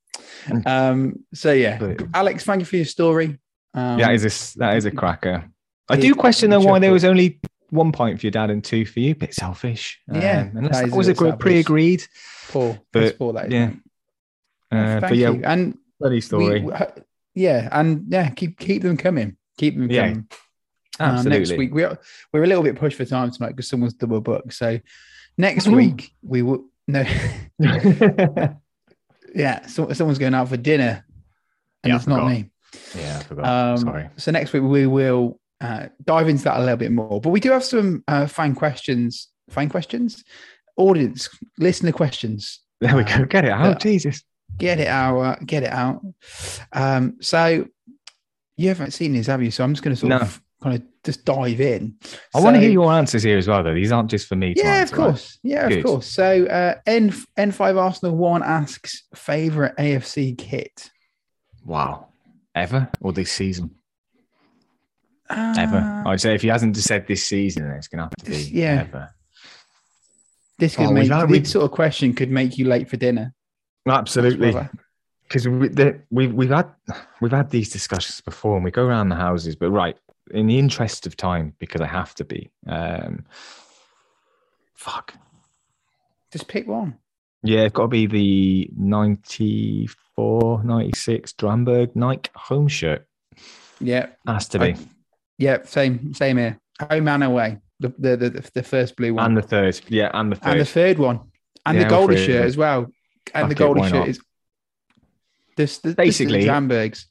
Um, 0.66 1.24
so 1.34 1.54
yeah, 1.54 1.78
But- 1.78 2.02
Alex, 2.14 2.44
thank 2.44 2.60
you 2.60 2.66
for 2.66 2.76
your 2.76 2.86
story. 2.86 3.40
Um, 3.74 3.98
yeah, 3.98 4.12
is 4.12 4.24
this 4.24 4.54
that 4.56 4.76
is 4.76 4.84
a 4.84 4.92
cracker. 4.92 5.50
I 5.88 5.96
do 5.96 6.16
question 6.16 6.50
though 6.50 6.60
why 6.60 6.80
there 6.80 6.92
was 6.92 7.06
only 7.06 7.40
one 7.70 7.94
point 7.94 8.20
for 8.20 8.26
your 8.26 8.32
dad 8.32 8.50
and 8.50 8.62
two 8.62 8.86
for 8.86 9.00
you. 9.00 9.16
Bit 9.16 9.34
selfish. 9.34 10.02
Yeah, 10.12 10.50
um, 10.52 10.58
unless 10.58 10.82
that 10.82 10.88
that 10.88 10.94
a 10.94 10.98
was 10.98 11.08
it 11.08 11.40
pre-agreed. 11.40 12.04
Paul, 12.50 12.78
but, 12.92 13.18
Paul, 13.18 13.34
that 13.34 13.50
yeah. 13.50 13.72
Uh, 14.70 15.00
Thank 15.00 15.02
but 15.02 15.16
yeah, 15.16 15.30
you. 15.30 15.42
And 15.46 15.78
funny 16.02 16.20
story. 16.20 16.62
we- 16.62 16.74
yeah, 17.36 17.70
and 17.72 18.06
yeah, 18.10 18.30
keep 18.32 18.60
keep 18.60 18.82
them 18.82 18.98
coming. 18.98 19.38
Keep 19.62 19.78
them 19.78 19.92
Yeah, 19.92 20.08
coming. 20.08 20.28
Absolutely. 21.00 21.32
Um, 21.38 21.40
next 21.40 21.58
week 21.58 21.74
we're 21.74 21.98
we're 22.34 22.44
a 22.44 22.48
little 22.48 22.64
bit 22.64 22.76
pushed 22.76 22.98
for 22.98 23.06
time 23.06 23.30
tonight 23.32 23.50
because 23.50 23.68
someone's 23.70 23.94
double 23.94 24.20
booked. 24.22 24.54
So 24.54 24.80
next 25.38 25.68
Mhm. 25.68 25.76
week 25.76 26.12
we 26.24 26.42
will 26.42 26.66
no 26.88 27.04
yeah, 29.36 29.66
so, 29.68 29.92
someone's 29.94 30.18
going 30.20 30.34
out 30.34 30.50
for 30.50 30.58
dinner, 30.58 31.06
and 31.84 31.92
Yeah, 31.92 31.96
it's 31.98 32.08
not 32.08 32.28
me. 32.28 32.50
yeah, 32.96 33.20
I 33.20 33.24
forgot. 33.24 33.46
Um, 33.46 33.78
Sorry. 33.78 34.10
So 34.18 34.32
next 34.32 34.52
week 34.54 34.64
we 34.64 34.88
will 34.88 35.40
uh, 35.62 35.88
dive 36.04 36.28
into 36.28 36.44
that 36.46 36.58
a 36.58 36.62
little 36.62 36.78
bit 36.78 36.92
more. 36.92 37.22
But 37.22 37.30
we 37.30 37.40
do 37.40 37.52
have 37.52 37.64
some 37.64 38.04
uh, 38.08 38.26
fan 38.28 38.56
questions, 38.56 39.30
fan 39.50 39.70
questions, 39.70 40.24
audience 40.76 41.30
listener 41.60 41.92
questions. 41.92 42.60
There 42.82 42.96
we 42.98 43.04
go. 43.04 43.26
Get 43.26 43.46
it 43.46 43.52
out. 43.52 43.66
yeah. 43.66 43.78
Jesus. 43.78 44.24
Get 44.58 44.80
it 44.80 44.88
out, 44.88 45.20
uh, 45.20 45.36
get 45.46 45.64
it 45.64 45.72
out. 45.72 46.02
Um, 46.74 47.16
so 47.22 47.66
you 48.62 48.70
haven't 48.70 48.92
seen 48.92 49.14
these, 49.14 49.28
have 49.28 49.42
you? 49.44 49.52
So 49.52 49.64
I'm 49.64 49.74
just 49.74 49.84
going 49.84 49.96
to 49.96 50.00
sort 50.00 50.10
No. 50.10 50.18
of 50.20 50.42
kind 50.62 50.76
of 50.76 50.84
just 51.04 51.26
dive 51.26 51.60
in. 51.60 51.96
I 52.36 52.40
want 52.40 52.56
to 52.56 52.60
hear 52.62 52.70
your 52.70 52.92
answers 52.92 53.24
here 53.24 53.38
as 53.38 53.48
well, 53.48 53.64
though. 53.64 53.74
These 53.74 53.92
aren't 53.92 54.10
just 54.12 54.28
for 54.28 54.36
me. 54.36 54.54
to 54.54 54.62
Yeah, 54.62 54.76
of 54.76 54.82
answer, 54.82 54.96
right? 54.96 55.06
course. 55.10 55.40
Yeah, 55.44 55.68
Good. 55.70 55.78
of 55.80 55.86
course. 55.86 56.06
So 56.08 56.46
uh, 56.46 56.76
N 56.86 57.10
N5 57.38 57.78
Arsenal 57.78 58.16
one 58.16 58.44
asks 58.44 59.04
favorite 59.16 59.76
AFC 59.78 60.38
kit. 60.38 60.90
Wow. 61.66 62.08
Ever 62.54 62.90
or 63.02 63.14
this 63.14 63.32
season? 63.32 63.72
Uh, 65.30 65.54
Ever. 65.58 66.04
I'd 66.06 66.20
say 66.20 66.36
if 66.36 66.42
he 66.42 66.50
hasn't 66.50 66.76
said 66.78 67.08
this 67.08 67.26
season, 67.26 67.64
then 67.68 67.78
it's 67.78 67.88
going 67.88 68.00
to 68.00 68.04
have 68.04 68.12
to 68.20 68.26
be 68.26 68.32
This- 68.32 68.52
yeah. 68.52 68.86
ever. 68.88 69.10
This 70.60 70.76
could 70.76 70.88
Oh, 70.88 70.92
make 70.92 71.10
this 71.30 71.52
sort 71.52 71.66
of 71.66 71.72
question 71.72 72.14
could 72.14 72.30
make 72.30 72.58
you 72.58 72.66
late 72.66 72.88
for 72.90 72.98
dinner. 72.98 73.34
Absolutely. 73.88 74.54
Because 75.32 75.48
we, 75.48 75.70
the- 75.70 76.02
we've 76.10 76.34
we've 76.34 76.50
had 76.50 76.70
we've 77.22 77.32
had 77.32 77.50
these 77.52 77.70
discussions 77.70 78.20
before, 78.20 78.58
and 78.58 78.66
we 78.66 78.72
go 78.72 78.86
around 78.86 79.08
the 79.08 79.16
houses. 79.16 79.56
But 79.56 79.70
right, 79.70 79.96
in 80.32 80.48
the 80.48 80.60
interest 80.60 81.08
of 81.08 81.16
time, 81.16 81.54
because 81.58 81.80
I 81.80 81.88
have 81.88 82.14
to 82.16 82.26
be. 82.26 82.52
Um, 82.68 83.24
fuck. 84.76 85.14
Just 86.34 86.50
pick 86.50 86.68
one. 86.68 86.98
Yeah, 87.44 87.62
it's 87.62 87.74
got 87.74 87.84
to 87.84 87.88
be 87.88 88.08
the 88.08 88.70
94, 88.78 90.64
96 90.66 91.32
Dramberg 91.34 91.96
Nike 91.96 92.30
home 92.36 92.68
shirt. 92.68 93.08
Yeah, 93.80 94.08
Has 94.28 94.50
to 94.50 94.60
be. 94.60 94.74
I- 94.74 94.78
yeah, 95.38 95.64
same, 95.64 96.14
same 96.14 96.38
here. 96.38 96.60
Home 96.90 97.08
and 97.08 97.24
away. 97.24 97.60
The 97.80 97.94
the 97.98 98.18
the, 98.18 98.50
the 98.54 98.64
first 98.64 98.98
blue 98.98 99.14
one 99.14 99.26
and 99.28 99.38
the 99.38 99.42
third. 99.42 99.80
Yeah, 99.88 100.12
and 100.14 100.30
the 100.30 100.36
third. 100.36 100.52
and 100.52 100.60
the 100.60 100.66
third 100.66 101.00
one, 101.00 101.22
and 101.66 101.78
Yeah, 101.78 101.84
the 101.86 101.90
Goldie 101.90 102.18
shirt 102.18 102.46
as 102.46 102.58
well. 102.58 102.88
And 103.34 103.50
the 103.50 103.68
why 103.74 103.90
shirt 103.90 104.08
is 104.10 104.20
this, 105.56 105.80
this 105.80 105.96
Basically, 105.96 106.42
the 106.42 106.48
Drambergs 106.48 107.06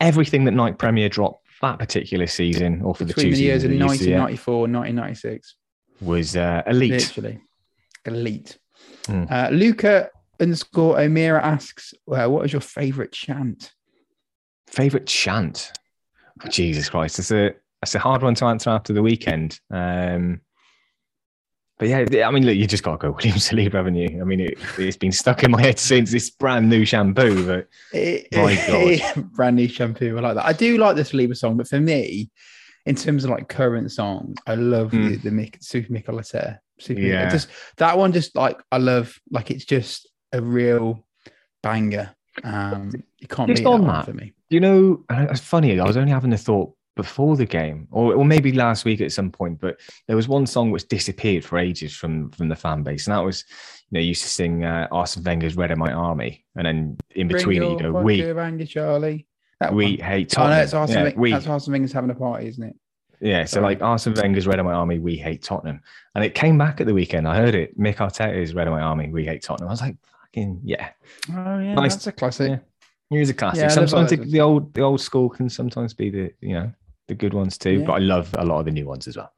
Everything 0.00 0.44
that 0.46 0.52
Nike 0.52 0.76
Premier 0.76 1.08
dropped 1.10 1.46
that 1.60 1.78
particular 1.78 2.26
season, 2.26 2.80
or 2.82 2.94
for 2.94 3.04
the 3.04 3.12
between 3.12 3.32
two 3.32 3.36
the 3.36 3.42
years 3.42 3.64
of 3.64 3.70
seasons 3.70 3.90
that 3.90 3.92
used 3.92 4.02
to, 4.04 4.10
yeah, 4.10 4.20
1994 4.20 4.64
and 4.64 4.74
1996. 4.74 5.56
was 6.00 6.36
uh, 6.36 6.62
elite. 6.66 6.90
Literally, 6.92 7.42
elite. 8.06 8.58
Mm. 9.04 9.30
Uh, 9.30 9.50
Luca 9.50 10.08
underscore 10.40 10.98
O'Meara 10.98 11.44
asks, 11.44 11.92
uh, 12.10 12.26
"What 12.28 12.46
is 12.46 12.52
your 12.52 12.62
favorite 12.62 13.12
chant?" 13.12 13.72
Favorite 14.68 15.06
chant? 15.06 15.72
Oh, 16.42 16.48
Jesus 16.48 16.88
Christ, 16.88 17.18
it's 17.18 17.30
a 17.30 17.54
that's 17.82 17.94
a 17.94 17.98
hard 17.98 18.22
one 18.22 18.34
to 18.36 18.46
answer 18.46 18.70
after 18.70 18.94
the 18.94 19.02
weekend. 19.02 19.60
Um, 19.70 20.40
but 21.80 21.88
yeah, 21.88 22.28
I 22.28 22.30
mean, 22.30 22.44
look, 22.44 22.56
you 22.56 22.66
just 22.66 22.82
got 22.82 22.92
to 22.92 22.98
go 22.98 23.10
William 23.16 23.36
Saliba, 23.36 23.72
haven't 23.72 23.94
you? 23.94 24.20
I 24.20 24.24
mean, 24.24 24.40
it, 24.40 24.58
has 24.58 24.98
been 24.98 25.12
stuck 25.12 25.42
in 25.42 25.50
my 25.50 25.62
head 25.62 25.78
since 25.78 26.12
this 26.12 26.28
brand 26.28 26.68
new 26.68 26.84
shampoo. 26.84 27.46
But 27.46 27.68
it, 27.94 28.28
my 28.32 28.54
God, 29.14 29.30
brand 29.32 29.56
new 29.56 29.66
shampoo. 29.66 30.18
I 30.18 30.20
like 30.20 30.34
that. 30.34 30.44
I 30.44 30.52
do 30.52 30.76
like 30.76 30.96
the 30.96 31.02
Saliba 31.02 31.34
song, 31.34 31.56
but 31.56 31.66
for 31.66 31.80
me, 31.80 32.30
in 32.84 32.96
terms 32.96 33.24
of 33.24 33.30
like 33.30 33.48
current 33.48 33.90
songs, 33.90 34.36
I 34.46 34.56
love 34.56 34.90
mm. 34.90 35.22
the, 35.22 35.30
the 35.30 35.30
Mick, 35.30 35.64
Super 35.64 35.94
Arteta. 35.94 36.58
Super 36.78 37.00
yeah. 37.00 37.30
Just 37.30 37.48
that 37.78 37.96
one, 37.96 38.12
just 38.12 38.36
like 38.36 38.60
I 38.70 38.76
love, 38.76 39.18
like 39.30 39.50
it's 39.50 39.64
just 39.64 40.06
a 40.32 40.42
real 40.42 41.06
banger. 41.62 42.14
Um, 42.44 42.92
you 43.20 43.26
can't 43.26 43.48
just 43.48 43.62
beat 43.62 43.66
on 43.66 43.86
that, 43.86 43.86
that 43.86 44.04
for 44.04 44.12
me. 44.12 44.34
You 44.50 44.60
know, 44.60 45.04
it's 45.08 45.40
funny. 45.40 45.80
I 45.80 45.86
was 45.86 45.96
only 45.96 46.12
having 46.12 46.34
a 46.34 46.38
thought 46.38 46.74
before 47.00 47.34
the 47.34 47.46
game, 47.46 47.88
or, 47.90 48.12
or 48.12 48.26
maybe 48.26 48.52
last 48.52 48.84
week 48.84 49.00
at 49.00 49.10
some 49.10 49.30
point, 49.30 49.58
but 49.58 49.80
there 50.06 50.16
was 50.16 50.28
one 50.28 50.46
song 50.46 50.70
which 50.70 50.86
disappeared 50.86 51.42
for 51.42 51.56
ages 51.56 51.94
from 51.94 52.30
from 52.32 52.50
the 52.50 52.54
fan 52.54 52.82
base, 52.82 53.06
and 53.06 53.16
that 53.16 53.24
was, 53.24 53.42
you 53.90 53.96
know, 53.96 54.00
used 54.00 54.20
to 54.22 54.28
sing 54.28 54.66
uh, 54.66 54.86
Arsene 54.92 55.24
Wenger's 55.24 55.56
"Red 55.56 55.70
in 55.70 55.78
My 55.78 55.92
Army," 55.92 56.44
and 56.56 56.66
then 56.66 56.98
in 57.12 57.26
between 57.26 57.62
it, 57.62 57.70
you 57.70 57.78
go, 57.78 57.92
"We, 58.02 58.16
you, 58.16 58.66
Charlie." 58.66 59.26
That 59.60 59.72
we 59.72 59.96
one. 59.96 60.08
hate 60.10 60.28
Tottenham. 60.28 60.52
Oh, 60.52 60.56
no, 60.56 60.62
it's 60.62 60.74
Arsene, 60.74 61.06
yeah, 61.06 61.12
we, 61.16 61.30
that's 61.32 61.46
Arsene 61.46 61.72
Wenger's 61.72 61.92
having 61.92 62.10
a 62.10 62.14
party, 62.14 62.48
isn't 62.48 62.62
it? 62.62 62.76
Yeah, 63.22 63.46
so 63.46 63.62
like 63.62 63.80
Arsene 63.80 64.14
Wenger's 64.14 64.46
Red 64.46 64.58
of 64.58 64.66
My 64.66 64.74
Army, 64.74 64.98
we 64.98 65.16
hate 65.16 65.42
Tottenham, 65.42 65.80
and 66.14 66.22
it 66.22 66.34
came 66.34 66.58
back 66.58 66.82
at 66.82 66.86
the 66.86 66.94
weekend. 66.94 67.26
I 67.26 67.36
heard 67.36 67.54
it. 67.54 67.78
Mick 67.78 67.96
Arteta's 67.96 68.54
Red 68.54 68.66
of 68.66 68.74
My 68.74 68.82
Army, 68.82 69.08
we 69.08 69.24
hate 69.24 69.42
Tottenham. 69.42 69.68
I 69.68 69.72
was 69.72 69.80
like, 69.80 69.96
fucking 70.20 70.60
yeah. 70.64 70.90
Oh 71.30 71.58
yeah, 71.58 71.74
nice. 71.74 71.94
that's 71.94 72.06
a 72.08 72.12
classic. 72.12 72.50
Yeah. 72.50 72.58
It 73.10 73.20
is 73.22 73.30
a 73.30 73.34
classic. 73.34 73.62
Yeah, 73.62 73.68
sometimes 73.68 74.10
the 74.10 74.40
old 74.40 74.72
the 74.72 74.82
old 74.82 75.00
school 75.00 75.28
can 75.28 75.50
sometimes 75.50 75.94
be 75.94 76.10
the 76.10 76.32
you 76.40 76.54
know 76.54 76.72
the 77.10 77.14
good 77.14 77.34
ones 77.34 77.58
too. 77.58 77.80
Yeah. 77.80 77.86
But 77.86 77.92
I 77.94 77.98
love 77.98 78.34
a 78.38 78.44
lot 78.44 78.60
of 78.60 78.64
the 78.64 78.70
new 78.70 78.86
ones 78.86 79.06
as 79.06 79.16
well. 79.16 79.30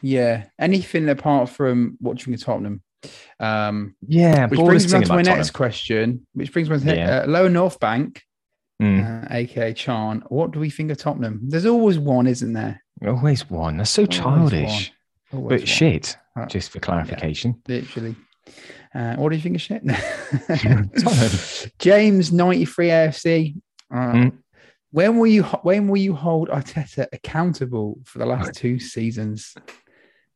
Yeah. 0.00 0.44
Anything 0.60 1.08
apart 1.08 1.48
from 1.48 1.96
watching 2.00 2.32
the 2.32 2.38
Tottenham. 2.38 2.82
Um, 3.40 3.96
yeah. 4.06 4.46
Which 4.46 4.60
brings 4.60 4.92
me 4.92 4.98
on 4.98 5.02
to 5.02 5.08
my 5.08 5.16
Tottenham. 5.16 5.38
next 5.38 5.50
question, 5.50 6.26
which 6.34 6.52
brings 6.52 6.70
me 6.70 6.78
to 6.78 6.96
yeah. 6.96 7.20
uh, 7.20 7.26
Lower 7.26 7.48
North 7.48 7.80
Bank, 7.80 8.22
mm. 8.80 9.24
uh, 9.24 9.34
aka 9.34 9.72
Chan. 9.72 10.22
What 10.28 10.52
do 10.52 10.60
we 10.60 10.70
think 10.70 10.92
of 10.92 10.98
Tottenham? 10.98 11.40
There's 11.48 11.66
always 11.66 11.98
one, 11.98 12.26
isn't 12.26 12.52
there? 12.52 12.82
Always 13.04 13.48
one. 13.50 13.78
That's 13.78 13.90
so 13.90 14.02
always 14.02 14.16
childish. 14.16 14.92
But 15.32 15.40
one. 15.40 15.64
shit, 15.64 16.16
uh, 16.36 16.46
just 16.46 16.70
for 16.70 16.80
clarification. 16.80 17.60
Yeah, 17.66 17.76
literally. 17.76 18.16
Uh, 18.94 19.16
what 19.16 19.30
do 19.30 19.36
you 19.36 19.42
think 19.42 19.56
of 19.56 19.62
shit? 19.62 19.82
James 21.78 22.32
93 22.32 22.88
AFC. 22.88 23.56
Uh, 23.90 23.96
mm. 23.96 24.32
When 24.98 25.16
will 25.18 25.28
you 25.28 25.44
when 25.44 25.86
will 25.86 25.98
you 25.98 26.12
hold 26.12 26.48
Arteta 26.48 27.06
accountable 27.12 28.00
for 28.04 28.18
the 28.18 28.26
last 28.26 28.54
two 28.54 28.80
seasons? 28.80 29.54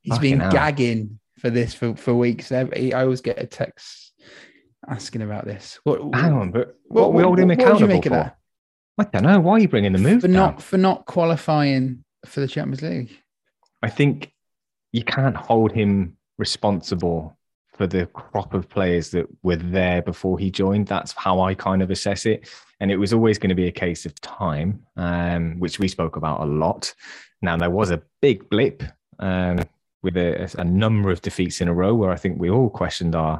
He's 0.02 0.14
Fucking 0.14 0.30
been 0.30 0.38
hell. 0.38 0.52
gagging 0.52 1.18
for 1.40 1.50
this 1.50 1.74
for, 1.74 1.96
for 1.96 2.14
weeks. 2.14 2.52
I 2.52 2.92
always 2.94 3.22
get 3.22 3.42
a 3.42 3.46
text 3.48 4.12
asking 4.88 5.22
about 5.22 5.46
this. 5.46 5.80
What, 5.82 5.98
Hang 6.14 6.34
on, 6.34 6.52
but 6.52 6.76
what, 6.84 7.12
what 7.12 7.12
we 7.12 7.22
hold 7.24 7.40
him 7.40 7.50
accountable 7.50 8.00
for? 8.00 8.32
I 8.98 9.04
don't 9.12 9.24
know. 9.24 9.40
Why 9.40 9.54
are 9.54 9.58
you 9.58 9.66
bringing 9.66 9.94
the 9.94 9.98
move 9.98 10.20
for 10.20 10.28
down? 10.28 10.36
not 10.36 10.62
for 10.62 10.78
not 10.78 11.06
qualifying 11.06 12.04
for 12.24 12.38
the 12.38 12.46
Champions 12.46 12.82
League? 12.82 13.18
I 13.82 13.90
think 13.90 14.32
you 14.92 15.02
can't 15.02 15.36
hold 15.36 15.72
him 15.72 16.16
responsible 16.38 17.36
for 17.74 17.88
the 17.88 18.06
crop 18.06 18.54
of 18.54 18.68
players 18.68 19.10
that 19.10 19.26
were 19.42 19.56
there 19.56 20.02
before 20.02 20.38
he 20.38 20.52
joined. 20.52 20.86
That's 20.86 21.10
how 21.10 21.40
I 21.40 21.54
kind 21.54 21.82
of 21.82 21.90
assess 21.90 22.26
it. 22.26 22.48
And 22.83 22.91
it 22.91 22.97
was 22.97 23.12
always 23.12 23.39
going 23.39 23.51
to 23.51 23.55
be 23.55 23.68
a 23.68 23.72
case 23.72 24.07
of 24.07 24.20
time, 24.22 24.85
um, 24.97 25.61
which 25.61 25.78
we 25.78 25.87
spoke 25.87 26.16
about 26.16 26.41
a 26.41 26.47
lot. 26.47 26.93
Now, 27.41 27.57
there 27.57 27.70
was 27.70 27.93
a 27.93 28.03
big 28.20 28.51
blip 28.51 28.83
um, 29.20 29.61
with 30.03 30.16
a, 30.16 30.53
a, 30.59 30.64
number 30.64 31.12
of 31.12 31.22
defeats 31.22 31.61
in 31.61 31.68
a 31.68 31.72
row 31.72 31.95
where 31.95 32.11
I 32.11 32.16
think 32.16 32.41
we 32.41 32.51
all 32.51 32.68
questioned 32.68 33.14
our 33.14 33.39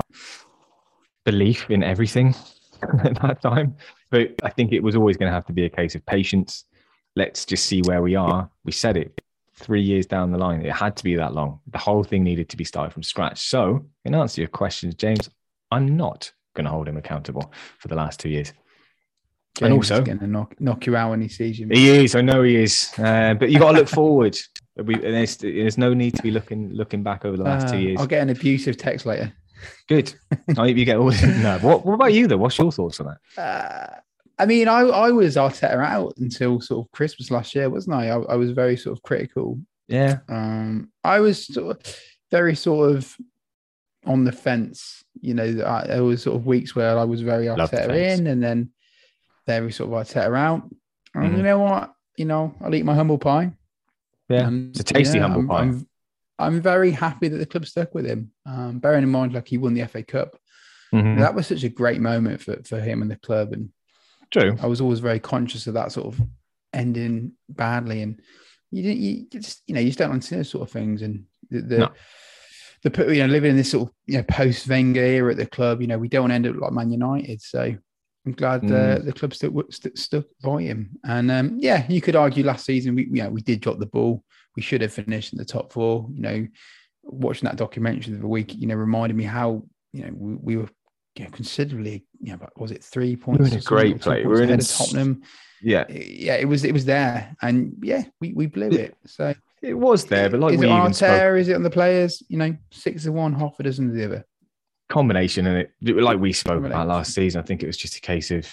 belief 1.24 1.68
in 1.72 1.82
everything 1.82 2.36
at 3.03 3.20
that 3.20 3.43
time. 3.43 3.74
But 4.11 4.30
I 4.45 4.49
think 4.49 4.70
it 4.70 4.80
was 4.80 4.95
always 4.95 5.16
going 5.16 5.28
to 5.28 5.34
have 5.34 5.47
to 5.47 5.53
be 5.53 5.64
a 5.64 5.68
case 5.68 5.97
of 5.97 6.07
patience. 6.07 6.64
Let's 7.16 7.45
just 7.45 7.66
see 7.66 7.82
where 7.82 8.01
we 8.01 8.14
are. 8.14 8.49
We 8.64 8.70
said 8.70 8.97
it 8.97 9.20
three 9.57 9.82
years 9.82 10.07
down 10.07 10.30
the 10.30 10.38
line. 10.38 10.64
It 10.64 10.72
had 10.72 10.97
to 10.99 11.03
be 11.03 11.16
that 11.16 11.34
long. 11.34 11.59
The 11.66 11.78
whole 11.78 12.05
thing 12.05 12.22
needed 12.22 12.49
to 12.51 12.57
be 12.57 12.64
started 12.64 12.93
from 12.93 13.03
scratch. 13.03 13.49
So, 13.49 13.86
in 14.05 14.14
answer 14.14 14.36
to 14.36 14.40
your 14.43 14.49
questions, 14.51 14.95
James, 14.95 15.28
I'm 15.72 15.97
not 15.97 16.30
going 16.55 16.66
to 16.66 16.70
hold 16.70 16.86
him 16.86 16.97
accountable 16.97 17.53
for 17.80 17.88
the 17.88 17.97
last 17.97 18.20
two 18.20 18.28
years. 18.28 18.53
James 19.55 19.66
and 19.66 19.74
also, 19.74 20.03
going 20.03 20.18
to 20.18 20.26
knock, 20.26 20.59
knock 20.61 20.86
you 20.86 20.96
out 20.96 21.11
when 21.11 21.20
he 21.20 21.28
sees 21.28 21.59
you. 21.59 21.68
He 21.70 21.90
is. 21.90 22.14
I 22.14 22.22
know 22.22 22.42
he 22.42 22.57
is. 22.57 22.90
Uh, 22.98 23.34
but 23.34 23.50
you've 23.50 23.61
got 23.61 23.72
to 23.72 23.78
look 23.78 23.88
forward. 23.88 24.38
We, 24.74 24.96
there's, 24.96 25.36
there's, 25.36 25.76
no 25.76 25.92
need 25.92 26.16
to 26.16 26.22
be 26.22 26.30
looking 26.30 26.72
looking 26.72 27.03
back 27.03 27.26
over 27.26 27.36
the 27.36 27.42
last 27.42 27.66
uh, 27.66 27.72
two 27.72 27.78
years. 27.78 28.00
I'll 28.00 28.07
get 28.07 28.22
an 28.22 28.30
abusive 28.30 28.78
text 28.78 29.05
later. 29.05 29.30
Good. 29.86 30.14
I 30.48 30.55
hope 30.55 30.76
you 30.78 30.86
get 30.86 30.96
all. 30.96 31.11
no. 31.11 31.59
What, 31.61 31.84
what 31.84 31.92
about 31.92 32.14
you 32.14 32.26
though? 32.26 32.38
What's 32.38 32.57
your 32.57 32.72
thoughts 32.72 32.98
on 32.98 33.14
that? 33.36 33.38
Uh, 33.38 34.00
I 34.38 34.46
mean, 34.46 34.68
I, 34.68 34.80
I 34.80 35.11
was 35.11 35.36
Arteta 35.36 35.84
out 35.84 36.14
until 36.16 36.59
sort 36.62 36.86
of 36.86 36.92
Christmas 36.92 37.30
last 37.30 37.55
year, 37.55 37.68
wasn't 37.68 37.96
I? 37.96 38.09
I, 38.09 38.20
I 38.20 38.34
was 38.36 38.53
very 38.53 38.78
sort 38.78 38.96
of 38.96 39.03
critical. 39.03 39.61
Yeah. 39.88 40.20
Um, 40.26 40.90
I 41.05 41.20
was 41.20 41.46
sort 41.46 41.76
of 41.76 41.96
very 42.30 42.57
sort 42.57 42.96
of 42.96 43.14
on 44.07 44.24
the 44.24 44.32
fence. 44.32 45.05
You 45.20 45.34
know, 45.34 45.64
I, 45.66 45.86
there 45.86 46.03
was 46.03 46.22
sort 46.22 46.36
of 46.36 46.46
weeks 46.46 46.74
where 46.74 46.98
I 46.98 47.05
was 47.05 47.20
very 47.20 47.44
Arteta 47.44 47.94
in, 47.94 48.26
and 48.26 48.42
then 48.42 48.70
very 49.47 49.72
sort 49.72 49.93
of 49.93 50.07
Arteta 50.07 50.36
out. 50.36 50.70
And 51.14 51.24
mm-hmm. 51.24 51.36
you 51.36 51.43
know 51.43 51.59
what? 51.59 51.93
You 52.16 52.24
know, 52.26 52.55
I'll 52.61 52.74
eat 52.74 52.84
my 52.84 52.95
humble 52.95 53.18
pie. 53.18 53.53
Yeah, 54.28 54.49
it's 54.51 54.80
a 54.80 54.84
tasty 54.84 55.18
yeah, 55.18 55.28
humble 55.28 55.40
I'm, 55.40 55.49
pie. 55.49 55.61
I'm, 55.61 55.88
I'm, 56.38 56.61
very 56.61 56.90
happy 56.90 57.28
that 57.28 57.36
the 57.36 57.47
club 57.47 57.66
stuck 57.66 57.95
with 57.95 58.07
him. 58.07 58.30
Um, 58.47 58.78
bearing 58.78 59.03
in 59.03 59.11
mind, 59.11 59.34
like 59.34 59.49
he 59.49 59.59
won 59.59 59.74
the 59.74 59.86
FA 59.86 60.03
Cup. 60.03 60.36
Mm-hmm. 60.95 61.20
That 61.20 61.34
was 61.34 61.47
such 61.47 61.64
a 61.64 61.68
great 61.68 62.01
moment 62.01 62.40
for, 62.43 62.62
for 62.64 62.80
him 62.80 63.03
and 63.03 63.11
the 63.11 63.16
club, 63.16 63.53
and 63.53 63.70
True. 64.30 64.57
I 64.62 64.66
was 64.66 64.80
always 64.80 65.01
very 65.01 65.20
conscious 65.20 65.66
of 65.66 65.74
that 65.74 65.93
sort 65.93 66.14
of 66.14 66.20
ending 66.72 67.32
badly, 67.49 68.03
and 68.03 68.20
you 68.70 68.82
didn't, 68.82 69.01
you 69.01 69.26
just 69.30 69.62
you 69.66 69.74
know 69.74 69.80
you 69.80 69.88
just 69.88 69.99
don't 69.99 70.11
understand 70.11 70.40
those 70.40 70.51
sort 70.51 70.68
of 70.68 70.72
things, 70.72 71.03
and 71.03 71.24
the, 71.51 71.61
the 71.61 71.78
no. 71.78 71.90
the 72.84 73.14
you 73.14 73.26
know 73.26 73.32
living 73.32 73.51
in 73.51 73.57
this 73.57 73.70
sort 73.70 73.88
of 73.88 73.95
you 74.07 74.18
know 74.18 74.24
post 74.24 74.68
Wenger 74.68 75.05
era 75.05 75.30
at 75.30 75.38
the 75.38 75.47
club, 75.47 75.80
you 75.80 75.86
know 75.86 75.99
we 75.99 76.09
don't 76.09 76.22
want 76.22 76.30
to 76.30 76.34
end 76.34 76.47
up 76.47 76.57
like 76.57 76.72
Man 76.72 76.93
United, 76.93 77.40
so. 77.43 77.76
I'm 78.24 78.32
glad 78.32 78.64
uh, 78.64 78.98
mm. 78.98 79.04
the 79.04 79.12
club 79.12 79.34
stuck, 79.34 79.52
stuck, 79.70 79.96
stuck 79.96 80.24
by 80.42 80.62
him, 80.62 80.90
and 81.04 81.30
um, 81.30 81.56
yeah, 81.58 81.84
you 81.88 82.00
could 82.00 82.14
argue 82.14 82.44
last 82.44 82.64
season 82.64 82.94
we 82.94 83.08
yeah 83.10 83.28
we 83.28 83.42
did 83.42 83.60
drop 83.60 83.78
the 83.78 83.86
ball. 83.86 84.22
We 84.54 84.62
should 84.62 84.80
have 84.82 84.92
finished 84.92 85.32
in 85.32 85.38
the 85.38 85.44
top 85.44 85.72
four. 85.72 86.06
You 86.14 86.22
know, 86.22 86.46
watching 87.02 87.46
that 87.46 87.56
documentary 87.56 88.14
of 88.14 88.20
the 88.20 88.28
week, 88.28 88.54
you 88.54 88.68
know, 88.68 88.76
reminded 88.76 89.16
me 89.16 89.24
how 89.24 89.64
you 89.92 90.04
know 90.04 90.12
we, 90.14 90.34
we 90.34 90.56
were 90.56 90.68
you 91.16 91.24
know, 91.24 91.30
considerably, 91.30 92.06
you 92.20 92.32
know, 92.32 92.38
was 92.56 92.70
it 92.70 92.82
three 92.82 93.16
points? 93.16 93.40
We 93.40 93.46
are 93.46 93.52
in 93.52 93.58
a 93.58 93.62
great 93.62 94.00
play. 94.00 94.24
We 94.24 94.40
are 94.40 94.42
in 94.44 94.58
Tottenham. 94.60 95.22
Yeah, 95.60 95.84
yeah, 95.88 96.36
it 96.36 96.46
was 96.46 96.64
it 96.64 96.72
was 96.72 96.84
there, 96.84 97.34
and 97.42 97.74
yeah, 97.82 98.04
we, 98.20 98.32
we 98.32 98.46
blew 98.46 98.70
it. 98.70 98.96
So 99.06 99.34
it 99.62 99.74
was 99.74 100.04
there, 100.04 100.28
but 100.28 100.40
like 100.40 100.54
is 100.54 100.60
we 100.60 100.66
it 100.66 100.70
on 100.70 100.80
even 100.80 100.94
spoke... 100.94 101.38
is 101.38 101.48
it 101.48 101.54
on 101.54 101.62
the 101.62 101.70
players? 101.70 102.22
You 102.28 102.38
know, 102.38 102.56
six 102.70 103.06
of 103.06 103.14
one, 103.14 103.34
half 103.34 103.58
a 103.58 103.62
dozen 103.62 103.88
of 103.88 103.94
the 103.94 104.04
other. 104.04 104.26
Combination, 104.93 105.47
and 105.47 105.59
it 105.59 105.72
like 105.80 106.18
we 106.18 106.32
spoke 106.32 106.64
about 106.64 106.86
last 106.86 107.14
season. 107.14 107.40
I 107.40 107.45
think 107.45 107.62
it 107.62 107.66
was 107.66 107.78
just 107.78 107.97
a 107.97 108.01
case 108.01 108.30
of 108.30 108.47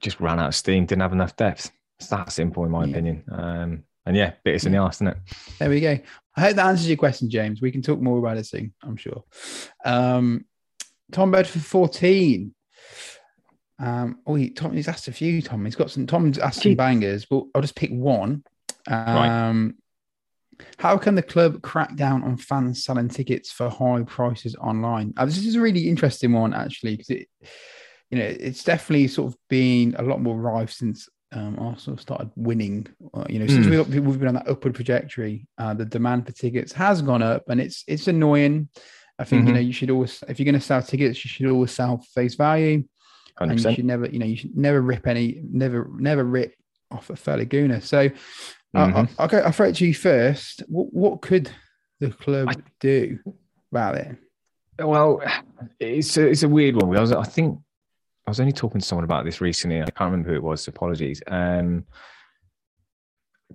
just 0.00 0.18
ran 0.18 0.40
out 0.40 0.48
of 0.48 0.54
steam, 0.54 0.86
didn't 0.86 1.02
have 1.02 1.12
enough 1.12 1.36
depth. 1.36 1.70
It's 2.00 2.08
that 2.08 2.32
simple, 2.32 2.64
in 2.64 2.72
my 2.72 2.84
yeah. 2.84 2.90
opinion. 2.90 3.24
Um, 3.30 3.84
and 4.04 4.16
yeah, 4.16 4.32
bit 4.44 4.56
us 4.56 4.64
in 4.64 4.72
the 4.72 4.78
arse, 4.78 4.96
isn't 4.96 5.06
it? 5.06 5.16
There 5.58 5.70
we 5.70 5.80
go. 5.80 5.98
I 6.36 6.40
hope 6.40 6.56
that 6.56 6.66
answers 6.66 6.88
your 6.88 6.96
question, 6.96 7.30
James. 7.30 7.62
We 7.62 7.70
can 7.70 7.80
talk 7.80 8.00
more 8.00 8.18
about 8.18 8.36
it 8.36 8.46
soon, 8.46 8.74
I'm 8.82 8.96
sure. 8.96 9.22
Um, 9.84 10.44
Tom 11.12 11.30
Bedford 11.30 11.62
14. 11.62 12.52
Um, 13.78 14.18
oh, 14.26 14.34
he, 14.34 14.50
Tom, 14.50 14.72
he's 14.72 14.88
asked 14.88 15.08
a 15.08 15.12
few, 15.12 15.40
Tom. 15.42 15.64
He's 15.64 15.76
got 15.76 15.92
some, 15.92 16.06
Tom's 16.06 16.38
asked 16.38 16.62
some 16.62 16.74
bangers, 16.74 17.24
but 17.24 17.44
I'll 17.54 17.62
just 17.62 17.76
pick 17.76 17.90
one. 17.90 18.42
Um, 18.88 19.06
right. 19.06 19.72
How 20.78 20.96
can 20.96 21.14
the 21.14 21.22
club 21.22 21.62
crack 21.62 21.96
down 21.96 22.22
on 22.22 22.36
fans 22.36 22.84
selling 22.84 23.08
tickets 23.08 23.50
for 23.50 23.68
high 23.68 24.02
prices 24.04 24.54
online? 24.56 25.14
Uh, 25.16 25.26
this 25.26 25.38
is 25.38 25.56
a 25.56 25.60
really 25.60 25.88
interesting 25.88 26.32
one, 26.32 26.54
actually, 26.54 26.96
because 26.96 27.10
it, 27.10 27.28
you 28.10 28.18
know, 28.18 28.24
it's 28.24 28.64
definitely 28.64 29.08
sort 29.08 29.32
of 29.32 29.38
been 29.48 29.94
a 29.98 30.02
lot 30.02 30.20
more 30.20 30.36
rife 30.36 30.72
since 30.72 31.08
um, 31.32 31.58
Arsenal 31.58 31.98
started 31.98 32.30
winning. 32.36 32.86
Uh, 33.12 33.24
you 33.28 33.38
know, 33.38 33.46
since 33.46 33.66
mm. 33.66 33.70
we've, 33.70 34.04
we've 34.04 34.18
been 34.18 34.28
on 34.28 34.34
that 34.34 34.48
upward 34.48 34.74
trajectory, 34.74 35.46
uh, 35.58 35.74
the 35.74 35.84
demand 35.84 36.26
for 36.26 36.32
tickets 36.32 36.72
has 36.72 37.02
gone 37.02 37.22
up, 37.22 37.44
and 37.48 37.60
it's 37.60 37.84
it's 37.86 38.08
annoying. 38.08 38.68
I 39.18 39.24
think 39.24 39.40
mm-hmm. 39.40 39.48
you 39.48 39.54
know 39.54 39.60
you 39.60 39.72
should 39.72 39.90
always, 39.90 40.22
if 40.28 40.38
you're 40.38 40.44
going 40.44 40.54
to 40.54 40.60
sell 40.60 40.82
tickets, 40.82 41.24
you 41.24 41.28
should 41.28 41.46
always 41.46 41.70
sell 41.70 41.98
face 42.14 42.34
value, 42.34 42.84
100%. 43.40 43.50
and 43.50 43.60
you 43.60 43.74
should 43.74 43.84
never, 43.84 44.06
you 44.06 44.18
know, 44.18 44.26
you 44.26 44.36
should 44.36 44.56
never 44.56 44.80
rip 44.80 45.06
any, 45.06 45.40
never, 45.50 45.88
never 45.96 46.24
rip 46.24 46.54
off 46.90 47.10
a 47.10 47.16
fairly 47.16 47.46
gooner. 47.46 47.82
So, 47.82 48.10
mm-hmm. 48.74 49.20
I, 49.20 49.26
will 49.26 49.46
I'll 49.46 49.52
throw 49.52 49.68
it 49.68 49.76
to 49.76 49.86
you 49.86 49.94
first. 49.94 50.62
What, 50.68 50.92
what 50.92 51.22
could 51.22 51.50
the 52.00 52.10
club 52.10 52.48
I, 52.50 52.54
do 52.80 53.18
about 53.70 53.96
it? 53.96 54.16
Well, 54.78 55.22
it's 55.78 56.16
a, 56.16 56.28
it's 56.28 56.42
a 56.42 56.48
weird 56.48 56.76
one. 56.76 56.96
I 56.96 57.00
was, 57.00 57.12
I 57.12 57.22
think, 57.22 57.58
I 58.26 58.30
was 58.30 58.40
only 58.40 58.52
talking 58.52 58.80
to 58.80 58.86
someone 58.86 59.04
about 59.04 59.24
this 59.24 59.40
recently. 59.40 59.82
I 59.82 59.84
can't 59.86 60.10
remember 60.10 60.30
who 60.30 60.36
it 60.36 60.42
was. 60.42 60.62
So 60.62 60.70
apologies. 60.70 61.22
Um, 61.26 61.84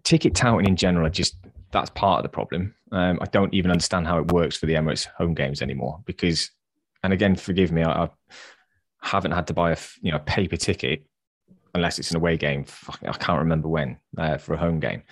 ticket 0.03 0.35
touting 0.35 0.67
in 0.67 0.75
general, 0.75 1.05
I 1.05 1.09
just 1.09 1.35
that's 1.71 1.89
part 1.91 2.19
of 2.19 2.23
the 2.23 2.29
problem. 2.29 2.73
Um, 2.91 3.19
I 3.21 3.25
don't 3.25 3.53
even 3.53 3.71
understand 3.71 4.07
how 4.07 4.19
it 4.19 4.31
works 4.31 4.57
for 4.57 4.65
the 4.65 4.73
Emirates 4.73 5.05
home 5.17 5.33
games 5.33 5.61
anymore 5.61 6.01
because, 6.05 6.49
and 7.03 7.13
again, 7.13 7.35
forgive 7.35 7.71
me, 7.71 7.83
I, 7.83 8.05
I 8.05 8.09
haven't 9.01 9.31
had 9.31 9.47
to 9.47 9.53
buy 9.53 9.71
a 9.71 9.77
you 10.01 10.11
know 10.11 10.17
a 10.17 10.21
paper 10.21 10.57
ticket 10.57 11.05
unless 11.73 11.99
it's 11.99 12.11
an 12.11 12.17
away 12.17 12.37
game. 12.37 12.65
I 13.03 13.13
can't 13.13 13.39
remember 13.39 13.67
when 13.67 13.97
uh, 14.17 14.37
for 14.37 14.53
a 14.53 14.57
home 14.57 14.79
game. 14.79 15.03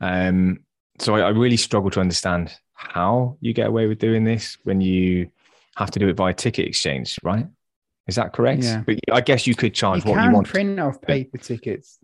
Um, 0.00 0.60
so 0.98 1.14
I, 1.14 1.20
I, 1.20 1.28
really 1.30 1.56
struggle 1.56 1.90
to 1.90 2.00
understand 2.00 2.54
how 2.74 3.36
you 3.40 3.52
get 3.52 3.66
away 3.66 3.86
with 3.86 3.98
doing 3.98 4.24
this 4.24 4.58
when 4.64 4.80
you 4.80 5.30
have 5.76 5.90
to 5.92 5.98
do 5.98 6.08
it 6.08 6.16
via 6.16 6.34
ticket 6.34 6.66
exchange, 6.66 7.18
right? 7.22 7.46
Is 8.06 8.16
that 8.16 8.32
correct? 8.32 8.62
Yeah. 8.62 8.82
But 8.86 8.98
I 9.12 9.20
guess 9.20 9.46
you 9.46 9.54
could 9.54 9.74
charge 9.74 10.04
you 10.04 10.12
what 10.12 10.24
you 10.24 10.30
want. 10.30 10.48
print 10.48 10.78
off 10.78 11.00
paper 11.00 11.38
tickets, 11.38 11.98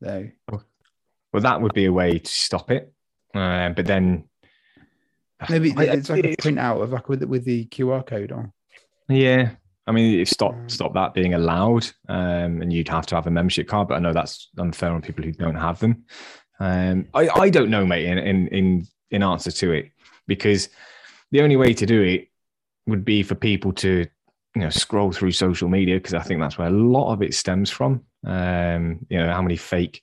though. 0.00 0.28
Well, 0.48 1.42
that 1.42 1.60
would 1.60 1.74
be 1.74 1.84
a 1.84 1.92
way 1.92 2.18
to 2.18 2.30
stop 2.30 2.70
it. 2.70 2.92
Uh, 3.34 3.68
but 3.70 3.86
then 3.86 4.24
maybe 5.50 5.74
it's 5.76 6.08
like 6.08 6.24
a 6.24 6.36
printout 6.36 6.82
of 6.82 6.92
like 6.92 7.08
with 7.08 7.22
with 7.24 7.44
the 7.44 7.66
QR 7.66 8.06
code 8.06 8.32
on. 8.32 8.52
Yeah, 9.08 9.50
I 9.86 9.92
mean, 9.92 10.24
stop 10.26 10.54
mm. 10.54 10.70
stop 10.70 10.94
that 10.94 11.14
being 11.14 11.34
allowed, 11.34 11.86
um, 12.08 12.60
and 12.62 12.72
you'd 12.72 12.88
have 12.88 13.06
to 13.06 13.14
have 13.14 13.26
a 13.26 13.30
membership 13.30 13.68
card. 13.68 13.88
But 13.88 13.94
I 13.94 13.98
know 14.00 14.12
that's 14.12 14.48
unfair 14.58 14.90
on 14.90 15.02
people 15.02 15.24
who 15.24 15.32
don't 15.32 15.54
have 15.54 15.78
them. 15.78 16.04
Um, 16.58 17.06
I 17.14 17.28
I 17.28 17.50
don't 17.50 17.70
know, 17.70 17.86
mate. 17.86 18.06
In 18.06 18.18
in 18.18 18.48
in 18.48 18.86
in 19.10 19.22
answer 19.22 19.50
to 19.50 19.72
it, 19.72 19.90
because 20.26 20.68
the 21.30 21.40
only 21.40 21.56
way 21.56 21.72
to 21.74 21.86
do 21.86 22.02
it 22.02 22.28
would 22.86 23.04
be 23.04 23.22
for 23.22 23.34
people 23.34 23.72
to 23.72 24.06
you 24.54 24.62
know 24.62 24.70
scroll 24.70 25.12
through 25.12 25.32
social 25.32 25.68
media 25.68 25.96
because 25.96 26.14
I 26.14 26.22
think 26.22 26.40
that's 26.40 26.58
where 26.58 26.68
a 26.68 26.70
lot 26.70 27.12
of 27.12 27.22
it 27.22 27.34
stems 27.34 27.70
from. 27.70 28.02
Um, 28.24 29.06
you 29.08 29.18
know, 29.18 29.32
how 29.32 29.42
many 29.42 29.56
fake 29.56 30.02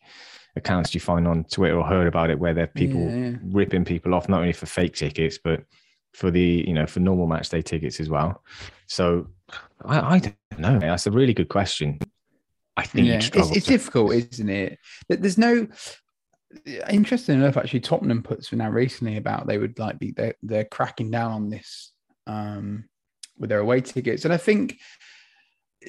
accounts 0.55 0.91
do 0.91 0.97
you 0.97 1.01
find 1.01 1.27
on 1.27 1.43
Twitter 1.45 1.77
or 1.77 1.86
heard 1.86 2.07
about 2.07 2.29
it 2.29 2.39
where 2.39 2.53
there 2.53 2.65
are 2.65 2.67
people 2.67 3.01
yeah, 3.01 3.29
yeah. 3.29 3.38
ripping 3.45 3.84
people 3.84 4.13
off 4.13 4.29
not 4.29 4.41
only 4.41 4.53
for 4.53 4.67
fake 4.67 4.93
tickets 4.93 5.39
but 5.43 5.63
for 6.13 6.29
the 6.29 6.63
you 6.67 6.73
know 6.73 6.86
for 6.86 6.99
normal 6.99 7.25
match 7.27 7.49
day 7.49 7.61
tickets 7.61 7.99
as 7.99 8.09
well. 8.09 8.43
So 8.88 9.27
I, 9.85 10.15
I 10.15 10.19
don't 10.19 10.59
know. 10.59 10.79
That's 10.79 11.07
a 11.07 11.11
really 11.11 11.33
good 11.33 11.49
question. 11.49 11.99
I 12.75 12.83
think 12.83 13.07
yeah, 13.07 13.15
it's, 13.15 13.29
it's 13.55 13.67
difficult, 13.67 14.13
isn't 14.13 14.49
it? 14.49 14.79
There's 15.07 15.37
no 15.37 15.67
interesting 16.89 17.35
enough. 17.35 17.57
Actually, 17.57 17.81
Tottenham 17.81 18.23
puts 18.23 18.47
for 18.47 18.55
now 18.55 18.69
recently 18.69 19.17
about 19.17 19.47
they 19.47 19.57
would 19.57 19.77
like 19.79 19.99
be 19.99 20.11
they're, 20.11 20.35
they're 20.41 20.65
cracking 20.65 21.11
down 21.11 21.31
on 21.31 21.49
this 21.49 21.91
um, 22.27 22.85
with 23.37 23.49
their 23.49 23.59
away 23.59 23.81
tickets, 23.81 24.25
and 24.25 24.33
I 24.33 24.37
think 24.37 24.79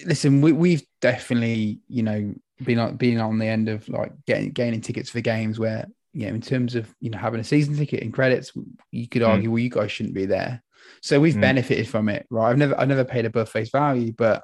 listen, 0.06 0.40
we, 0.40 0.52
we've 0.52 0.82
definitely 1.00 1.80
you 1.88 2.02
know 2.02 2.34
been 2.62 2.78
on 2.78 2.96
being 2.96 3.20
on 3.20 3.38
the 3.38 3.46
end 3.46 3.68
of 3.68 3.88
like 3.88 4.12
getting 4.26 4.50
gaining 4.50 4.80
tickets 4.80 5.10
for 5.10 5.20
games 5.20 5.58
where 5.58 5.86
you 6.12 6.26
know 6.26 6.34
in 6.34 6.40
terms 6.40 6.74
of 6.74 6.92
you 7.00 7.10
know 7.10 7.18
having 7.18 7.40
a 7.40 7.44
season 7.44 7.76
ticket 7.76 8.02
and 8.02 8.12
credits, 8.12 8.52
you 8.90 9.08
could 9.08 9.22
argue 9.22 9.48
mm. 9.48 9.52
well 9.52 9.58
you 9.60 9.70
guys 9.70 9.90
shouldn't 9.90 10.14
be 10.14 10.26
there. 10.26 10.62
So 11.02 11.20
we've 11.20 11.34
mm. 11.34 11.40
benefited 11.40 11.88
from 11.88 12.08
it, 12.08 12.26
right? 12.30 12.50
I've 12.50 12.58
never, 12.58 12.78
I've 12.78 12.88
never 12.88 13.04
paid 13.04 13.26
above 13.26 13.48
face 13.48 13.70
value, 13.70 14.12
but 14.12 14.42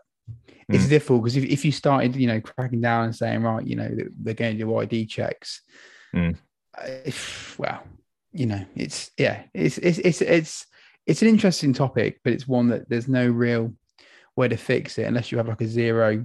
it's 0.69 0.85
mm. 0.85 0.91
difficult 0.91 1.23
because 1.23 1.37
if, 1.37 1.45
if 1.45 1.65
you 1.65 1.73
started, 1.73 2.17
you 2.17 2.27
know, 2.27 2.41
cracking 2.41 2.81
down 2.81 3.05
and 3.05 3.17
saying, 3.17 3.43
right, 3.43 3.67
you 3.67 3.77
know, 3.77 3.91
they're 4.21 4.35
going 4.35 4.59
to 4.59 4.65
do 4.65 4.77
ID 4.77 5.07
checks, 5.07 5.63
mm. 6.15 6.37
uh, 6.79 7.11
well, 7.59 7.83
you 8.33 8.47
know, 8.47 8.65
it's 8.77 9.11
yeah, 9.17 9.43
it's 9.55 9.79
it's 9.79 9.99
it's 9.99 10.21
it's 10.21 10.67
it's 11.07 11.23
an 11.23 11.29
interesting 11.29 11.73
topic, 11.73 12.21
but 12.23 12.33
it's 12.33 12.47
one 12.47 12.69
that 12.69 12.89
there's 12.89 13.09
no 13.09 13.27
real 13.27 13.75
way 14.37 14.49
to 14.49 14.57
fix 14.57 14.99
it 14.99 15.07
unless 15.07 15.33
you 15.33 15.39
have 15.39 15.49
like 15.49 15.61
a 15.61 15.67
zero, 15.67 16.25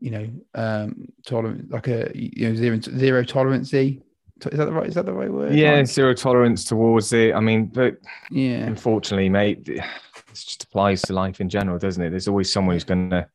you 0.00 0.10
know, 0.10 0.28
um, 0.54 1.06
tolerance, 1.26 1.70
like 1.70 1.88
a 1.88 2.10
you 2.14 2.48
know 2.48 2.54
zero 2.54 2.78
zero 2.80 3.24
tolerancy 3.24 4.02
is 4.46 4.58
that 4.58 4.64
the 4.64 4.72
right? 4.72 4.86
Is 4.86 4.94
that 4.94 5.06
the 5.06 5.12
right 5.12 5.30
word? 5.30 5.54
Yeah, 5.54 5.76
like, 5.76 5.86
zero 5.86 6.14
tolerance 6.14 6.64
towards 6.64 7.12
it. 7.12 7.34
I 7.34 7.40
mean, 7.40 7.66
but 7.66 7.96
yeah, 8.30 8.64
unfortunately, 8.64 9.28
mate, 9.28 9.68
it 9.68 9.84
just 10.32 10.64
applies 10.64 11.02
to 11.02 11.12
life 11.12 11.40
in 11.40 11.48
general, 11.48 11.78
doesn't 11.78 12.02
it? 12.02 12.10
There's 12.10 12.28
always 12.28 12.52
someone 12.52 12.74
who's 12.74 12.84
going 12.84 13.10
to 13.10 13.28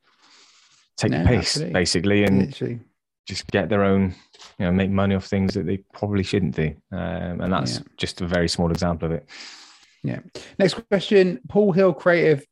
take 0.97 1.11
no, 1.11 1.23
the 1.23 1.29
piss, 1.29 1.37
absolutely. 1.37 1.73
basically, 1.73 2.23
and 2.23 2.45
Literally. 2.47 2.79
just 3.27 3.47
get 3.47 3.69
their 3.69 3.83
own, 3.83 4.15
you 4.57 4.65
know, 4.65 4.71
make 4.71 4.89
money 4.89 5.15
off 5.15 5.25
things 5.25 5.53
that 5.53 5.65
they 5.65 5.77
probably 5.93 6.23
shouldn't 6.23 6.55
do. 6.55 6.75
Um, 6.91 7.41
and 7.41 7.53
that's 7.53 7.77
yeah. 7.77 7.83
just 7.97 8.21
a 8.21 8.27
very 8.27 8.49
small 8.49 8.71
example 8.71 9.07
of 9.07 9.11
it. 9.13 9.27
Yeah. 10.03 10.19
Next 10.57 10.75
question, 10.89 11.39
Paul 11.47 11.71
Hill, 11.71 11.93
creative. 11.93 12.45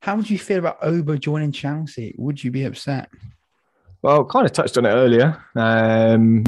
How 0.00 0.16
would 0.16 0.30
you 0.30 0.38
feel 0.38 0.58
about 0.58 0.78
Oba 0.82 1.18
joining 1.18 1.52
Chelsea? 1.52 2.14
Would 2.16 2.42
you 2.42 2.50
be 2.50 2.64
upset? 2.64 3.10
Well, 4.02 4.24
kind 4.24 4.46
of 4.46 4.52
touched 4.52 4.78
on 4.78 4.86
it 4.86 4.90
earlier. 4.90 5.44
Um, 5.54 6.44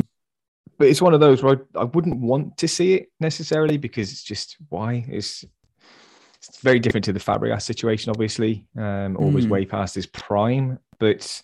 but 0.83 0.89
it's 0.89 1.01
one 1.01 1.15
of 1.15 1.21
those 1.21 1.45
where 1.45 1.61
I, 1.77 1.83
I, 1.83 1.85
wouldn't 1.85 2.19
want 2.19 2.57
to 2.57 2.67
see 2.67 2.95
it 2.95 3.13
necessarily 3.21 3.77
because 3.77 4.11
it's 4.11 4.25
just 4.25 4.57
why 4.69 5.05
it's 5.09 5.45
it's 6.39 6.59
very 6.59 6.81
different 6.81 7.05
to 7.05 7.13
the 7.13 7.21
Fabregas 7.21 7.63
situation, 7.63 8.11
obviously. 8.11 8.67
Um, 8.77 9.17
always 9.17 9.47
mm. 9.47 9.51
way 9.51 9.65
past 9.65 9.95
his 9.95 10.07
prime, 10.07 10.81
but 10.99 11.41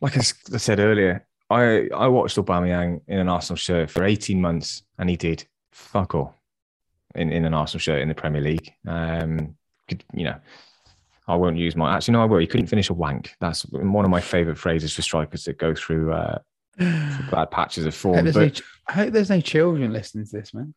like 0.00 0.16
I, 0.16 0.20
I 0.20 0.56
said 0.56 0.80
earlier, 0.80 1.26
I 1.50 1.88
I 1.94 2.08
watched 2.08 2.38
Aubameyang 2.38 3.02
in 3.08 3.18
an 3.18 3.28
Arsenal 3.28 3.58
shirt 3.58 3.90
for 3.90 4.04
18 4.04 4.40
months, 4.40 4.84
and 4.98 5.10
he 5.10 5.18
did 5.18 5.46
fuck 5.70 6.14
all 6.14 6.34
in, 7.14 7.30
in 7.30 7.44
an 7.44 7.52
Arsenal 7.52 7.80
shirt 7.80 8.00
in 8.00 8.08
the 8.08 8.14
Premier 8.14 8.40
League. 8.40 8.72
Um, 8.88 9.54
could, 9.86 10.02
you 10.14 10.24
know, 10.24 10.40
I 11.28 11.36
won't 11.36 11.58
use 11.58 11.76
my 11.76 11.94
actually 11.94 12.12
no, 12.12 12.22
I 12.22 12.24
will. 12.24 12.38
He 12.38 12.46
couldn't 12.46 12.68
finish 12.68 12.88
a 12.88 12.94
wank. 12.94 13.34
That's 13.38 13.64
one 13.66 14.06
of 14.06 14.10
my 14.10 14.22
favourite 14.22 14.56
phrases 14.56 14.94
for 14.94 15.02
strikers 15.02 15.44
that 15.44 15.58
go 15.58 15.74
through 15.74 16.14
uh, 16.14 16.38
bad 16.78 17.50
patches 17.50 17.86
of 17.86 17.94
form. 17.94 18.18
I 18.18 18.22
hope, 18.22 18.34
but, 18.34 18.54
no, 18.58 18.64
I 18.88 18.92
hope 18.92 19.12
there's 19.12 19.30
no 19.30 19.40
children 19.40 19.92
listening 19.92 20.26
to 20.26 20.32
this, 20.32 20.54
man. 20.54 20.74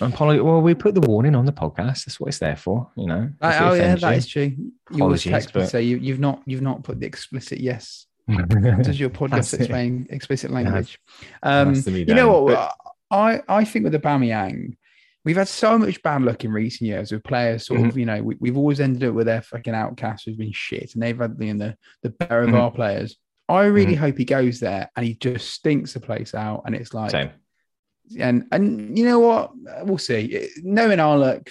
And 0.00 0.12
Apology. 0.12 0.40
Well, 0.40 0.60
we 0.60 0.74
put 0.74 0.94
the 0.94 1.00
warning 1.00 1.34
on 1.34 1.46
the 1.46 1.52
podcast. 1.52 2.04
That's 2.04 2.20
what 2.20 2.28
it's 2.28 2.38
there 2.38 2.56
for, 2.56 2.90
you 2.96 3.06
know. 3.06 3.30
oh 3.42 3.72
yeah, 3.74 3.94
that 3.96 4.16
is 4.16 4.26
true. 4.26 4.52
You 4.90 5.02
always 5.02 5.22
text 5.22 5.52
but... 5.52 5.60
me 5.60 5.66
say 5.66 5.82
you, 5.82 6.12
have 6.12 6.20
not 6.20 6.42
you've 6.46 6.62
not 6.62 6.84
put 6.84 7.00
the 7.00 7.06
explicit 7.06 7.60
yes. 7.60 8.06
Does 8.28 9.00
your 9.00 9.10
podcast 9.10 9.54
explain 9.54 10.06
it. 10.08 10.14
explicit 10.14 10.50
language? 10.50 10.98
Um, 11.42 11.74
you 11.74 12.14
know 12.14 12.42
what? 12.42 12.54
But... 12.54 12.74
I 13.10 13.40
I 13.48 13.64
think 13.64 13.84
with 13.84 13.92
the 13.92 14.00
Aubameyang, 14.00 14.76
we've 15.24 15.36
had 15.36 15.48
so 15.48 15.78
much 15.78 16.02
bad 16.02 16.22
luck 16.22 16.44
in 16.44 16.52
recent 16.52 16.88
years 16.88 17.10
with 17.10 17.24
players. 17.24 17.66
Sort 17.66 17.80
mm-hmm. 17.80 17.88
of, 17.88 17.98
you 17.98 18.06
know, 18.06 18.22
we, 18.22 18.48
have 18.48 18.56
always 18.56 18.80
ended 18.80 19.08
up 19.08 19.14
with 19.14 19.26
their 19.26 19.42
fucking 19.42 19.74
outcasts 19.74 20.24
who've 20.24 20.38
been 20.38 20.52
shit, 20.52 20.94
and 20.94 21.02
they've 21.02 21.18
had 21.18 21.38
the 21.38 21.52
the, 21.52 21.76
the 22.02 22.10
better 22.10 22.42
of 22.42 22.48
mm-hmm. 22.48 22.58
our 22.58 22.70
players. 22.70 23.16
I 23.48 23.64
really 23.64 23.94
mm-hmm. 23.94 24.02
hope 24.02 24.18
he 24.18 24.24
goes 24.24 24.60
there 24.60 24.90
and 24.94 25.06
he 25.06 25.14
just 25.14 25.50
stinks 25.50 25.94
the 25.94 26.00
place 26.00 26.34
out. 26.34 26.62
And 26.66 26.74
it's 26.74 26.92
like, 26.92 27.10
Same. 27.10 27.30
and 28.18 28.46
and 28.52 28.96
you 28.96 29.04
know 29.04 29.20
what? 29.20 29.52
We'll 29.84 29.98
see. 29.98 30.48
Knowing 30.62 31.00
our 31.00 31.16
luck, 31.16 31.50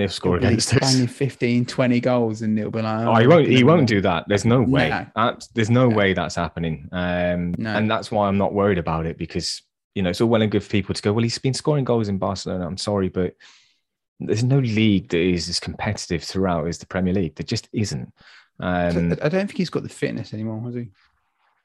he'll 0.00 0.08
score 0.08 0.36
against 0.36 0.74
us. 0.76 1.04
15, 1.04 1.66
20 1.66 2.00
goals, 2.00 2.42
and 2.42 2.58
it'll 2.58 2.70
be 2.70 2.82
like, 2.82 3.06
oh, 3.06 3.12
oh 3.12 3.16
he 3.16 3.26
won't. 3.26 3.48
He 3.48 3.64
won't 3.64 3.86
do 3.86 4.00
that. 4.00 4.24
There's 4.28 4.44
no 4.44 4.62
way. 4.62 4.88
That, 5.14 5.46
there's 5.54 5.70
no, 5.70 5.88
no, 5.88 5.96
way 5.96 6.12
that's 6.12 6.34
happening. 6.34 6.88
Um, 6.92 7.54
no. 7.58 7.74
and 7.74 7.90
that's 7.90 8.10
why 8.10 8.26
I'm 8.26 8.38
not 8.38 8.54
worried 8.54 8.78
about 8.78 9.06
it 9.06 9.18
because 9.18 9.62
you 9.94 10.02
know 10.02 10.10
it's 10.10 10.20
all 10.20 10.28
well 10.28 10.42
and 10.42 10.50
good 10.50 10.62
for 10.62 10.70
people 10.70 10.94
to 10.94 11.02
go. 11.02 11.12
Well, 11.12 11.22
he's 11.22 11.38
been 11.38 11.54
scoring 11.54 11.84
goals 11.84 12.08
in 12.08 12.18
Barcelona. 12.18 12.66
I'm 12.66 12.78
sorry, 12.78 13.08
but 13.08 13.34
there's 14.18 14.44
no 14.44 14.58
league 14.58 15.08
that 15.10 15.20
is 15.20 15.48
as 15.48 15.60
competitive 15.60 16.22
throughout 16.22 16.66
as 16.66 16.78
the 16.78 16.86
Premier 16.86 17.14
League. 17.14 17.34
There 17.36 17.44
just 17.44 17.68
isn't. 17.72 18.12
Um, 18.58 19.12
I 19.22 19.28
don't 19.28 19.46
think 19.46 19.56
he's 19.56 19.70
got 19.70 19.82
the 19.82 19.88
fitness 19.88 20.34
anymore, 20.34 20.60
has 20.66 20.74
he? 20.74 20.90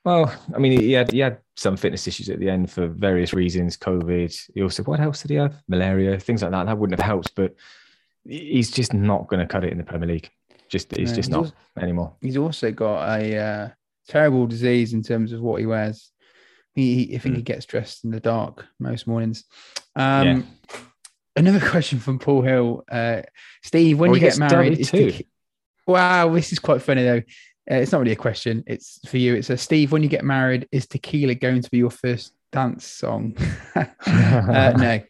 Well, 0.05 0.31
I 0.53 0.59
mean, 0.59 0.79
he 0.79 0.91
had 0.91 1.11
he 1.11 1.19
had 1.19 1.39
some 1.55 1.75
fitness 1.75 2.07
issues 2.07 2.29
at 2.29 2.39
the 2.39 2.49
end 2.49 2.71
for 2.71 2.87
various 2.87 3.33
reasons. 3.33 3.75
COVID. 3.75 4.51
He 4.53 4.61
also 4.61 4.83
what 4.83 4.99
else 4.99 5.23
did 5.23 5.31
he 5.31 5.37
have? 5.37 5.61
Malaria, 5.67 6.19
things 6.19 6.43
like 6.43 6.51
that. 6.51 6.67
That 6.67 6.77
wouldn't 6.77 6.99
have 6.99 7.05
helped, 7.05 7.33
but 7.35 7.55
he's 8.23 8.69
just 8.69 8.93
not 8.93 9.27
going 9.27 9.39
to 9.39 9.47
cut 9.47 9.63
it 9.63 9.71
in 9.71 9.79
the 9.79 9.83
Premier 9.83 10.07
League. 10.07 10.29
Just 10.69 10.95
he's 10.95 11.09
no, 11.09 11.15
just 11.15 11.15
he's 11.15 11.29
not 11.29 11.37
also, 11.39 11.53
anymore. 11.81 12.13
He's 12.21 12.37
also 12.37 12.71
got 12.71 13.19
a 13.19 13.37
uh, 13.37 13.69
terrible 14.07 14.45
disease 14.45 14.93
in 14.93 15.01
terms 15.01 15.31
of 15.31 15.41
what 15.41 15.59
he 15.59 15.65
wears. 15.65 16.11
He, 16.75 17.05
he 17.05 17.15
I 17.15 17.17
think 17.17 17.33
mm. 17.33 17.37
he 17.37 17.43
gets 17.43 17.65
dressed 17.65 18.03
in 18.03 18.11
the 18.11 18.19
dark 18.19 18.65
most 18.79 19.07
mornings. 19.07 19.45
Um, 19.95 20.27
yeah. 20.27 20.41
Another 21.35 21.59
question 21.69 21.99
from 21.99 22.19
Paul 22.19 22.43
Hill, 22.43 22.83
uh, 22.91 23.23
Steve. 23.63 23.97
When 23.97 24.13
you 24.13 24.19
get 24.19 24.37
married, 24.37 24.77
the, 24.77 25.25
wow, 25.87 26.29
this 26.29 26.51
is 26.51 26.59
quite 26.59 26.83
funny 26.83 27.03
though. 27.03 27.23
Uh, 27.69 27.75
it's 27.75 27.91
not 27.91 27.99
really 27.99 28.11
a 28.11 28.15
question. 28.15 28.63
It's 28.67 28.99
for 29.07 29.17
you. 29.17 29.35
It's 29.35 29.49
a 29.49 29.57
Steve. 29.57 29.91
When 29.91 30.03
you 30.03 30.09
get 30.09 30.23
married, 30.23 30.67
is 30.71 30.85
tequila 30.85 31.35
going 31.35 31.61
to 31.61 31.69
be 31.71 31.77
your 31.77 31.89
first 31.89 32.33
dance 32.51 32.85
song? 32.85 33.35
uh, 33.75 33.85
no. 34.05 34.73
no. 34.77 35.01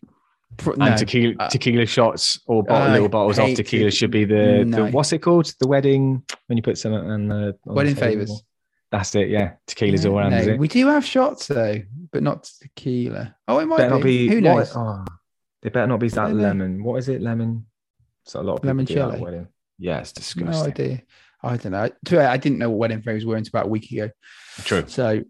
And 0.80 0.98
tequila, 0.98 1.36
uh, 1.40 1.50
tequila 1.50 1.86
shots 1.86 2.40
or 2.46 2.64
bottle, 2.64 2.94
little 2.94 3.10
bottles 3.10 3.38
of 3.40 3.56
tequila 3.56 3.92
should 3.92 4.12
be 4.12 4.24
the, 4.24 4.64
no. 4.64 4.86
the, 4.86 4.92
what's 4.92 5.12
it 5.12 5.20
called? 5.20 5.54
The 5.60 5.68
wedding 5.68 6.24
when 6.48 6.56
you 6.56 6.64
put 6.64 6.78
some 6.78 6.94
on 6.94 7.28
the 7.28 7.58
wedding 7.66 7.96
favors. 7.96 8.42
That's 8.90 9.14
it. 9.16 9.28
Yeah, 9.28 9.54
tequila's 9.68 10.06
yeah, 10.06 10.12
all 10.12 10.20
around. 10.20 10.46
No. 10.46 10.56
We 10.56 10.70
do 10.70 10.88
have 10.88 11.06
shots 11.06 11.48
though, 11.48 11.82
but 12.12 12.24
not 12.24 12.50
tequila. 12.62 13.36
Oh, 13.50 13.60
it 13.60 13.66
might 13.66 13.78
better 13.78 14.00
be. 14.00 14.30
Who 14.30 14.40
knows? 14.40 14.74
What, 14.74 14.82
oh, 14.82 15.06
they 15.62 15.70
better 15.70 15.88
not 15.88 16.00
be 16.00 16.08
that 16.10 16.34
lemon. 16.34 16.84
What 16.84 16.98
is 16.98 17.10
it? 17.10 17.22
Lemon. 17.22 17.66
So 18.24 18.40
a 18.40 18.44
lot 18.44 18.60
of 18.60 18.64
lemon 18.64 18.86
chili. 18.86 19.46
Yeah, 19.78 20.00
it's 20.00 20.14
disgusting. 20.14 20.52
No 20.52 20.64
idea. 20.64 21.02
I 21.46 21.58
don't 21.58 21.72
know. 21.72 22.20
I 22.20 22.38
didn't 22.38 22.58
know 22.58 22.70
what 22.70 22.80
wedding 22.80 23.02
favors 23.02 23.26
were 23.26 23.36
until 23.36 23.52
about 23.52 23.68
a 23.68 23.70
week 23.70 23.92
ago. 23.92 24.10
True. 24.64 24.84
So, 24.88 25.24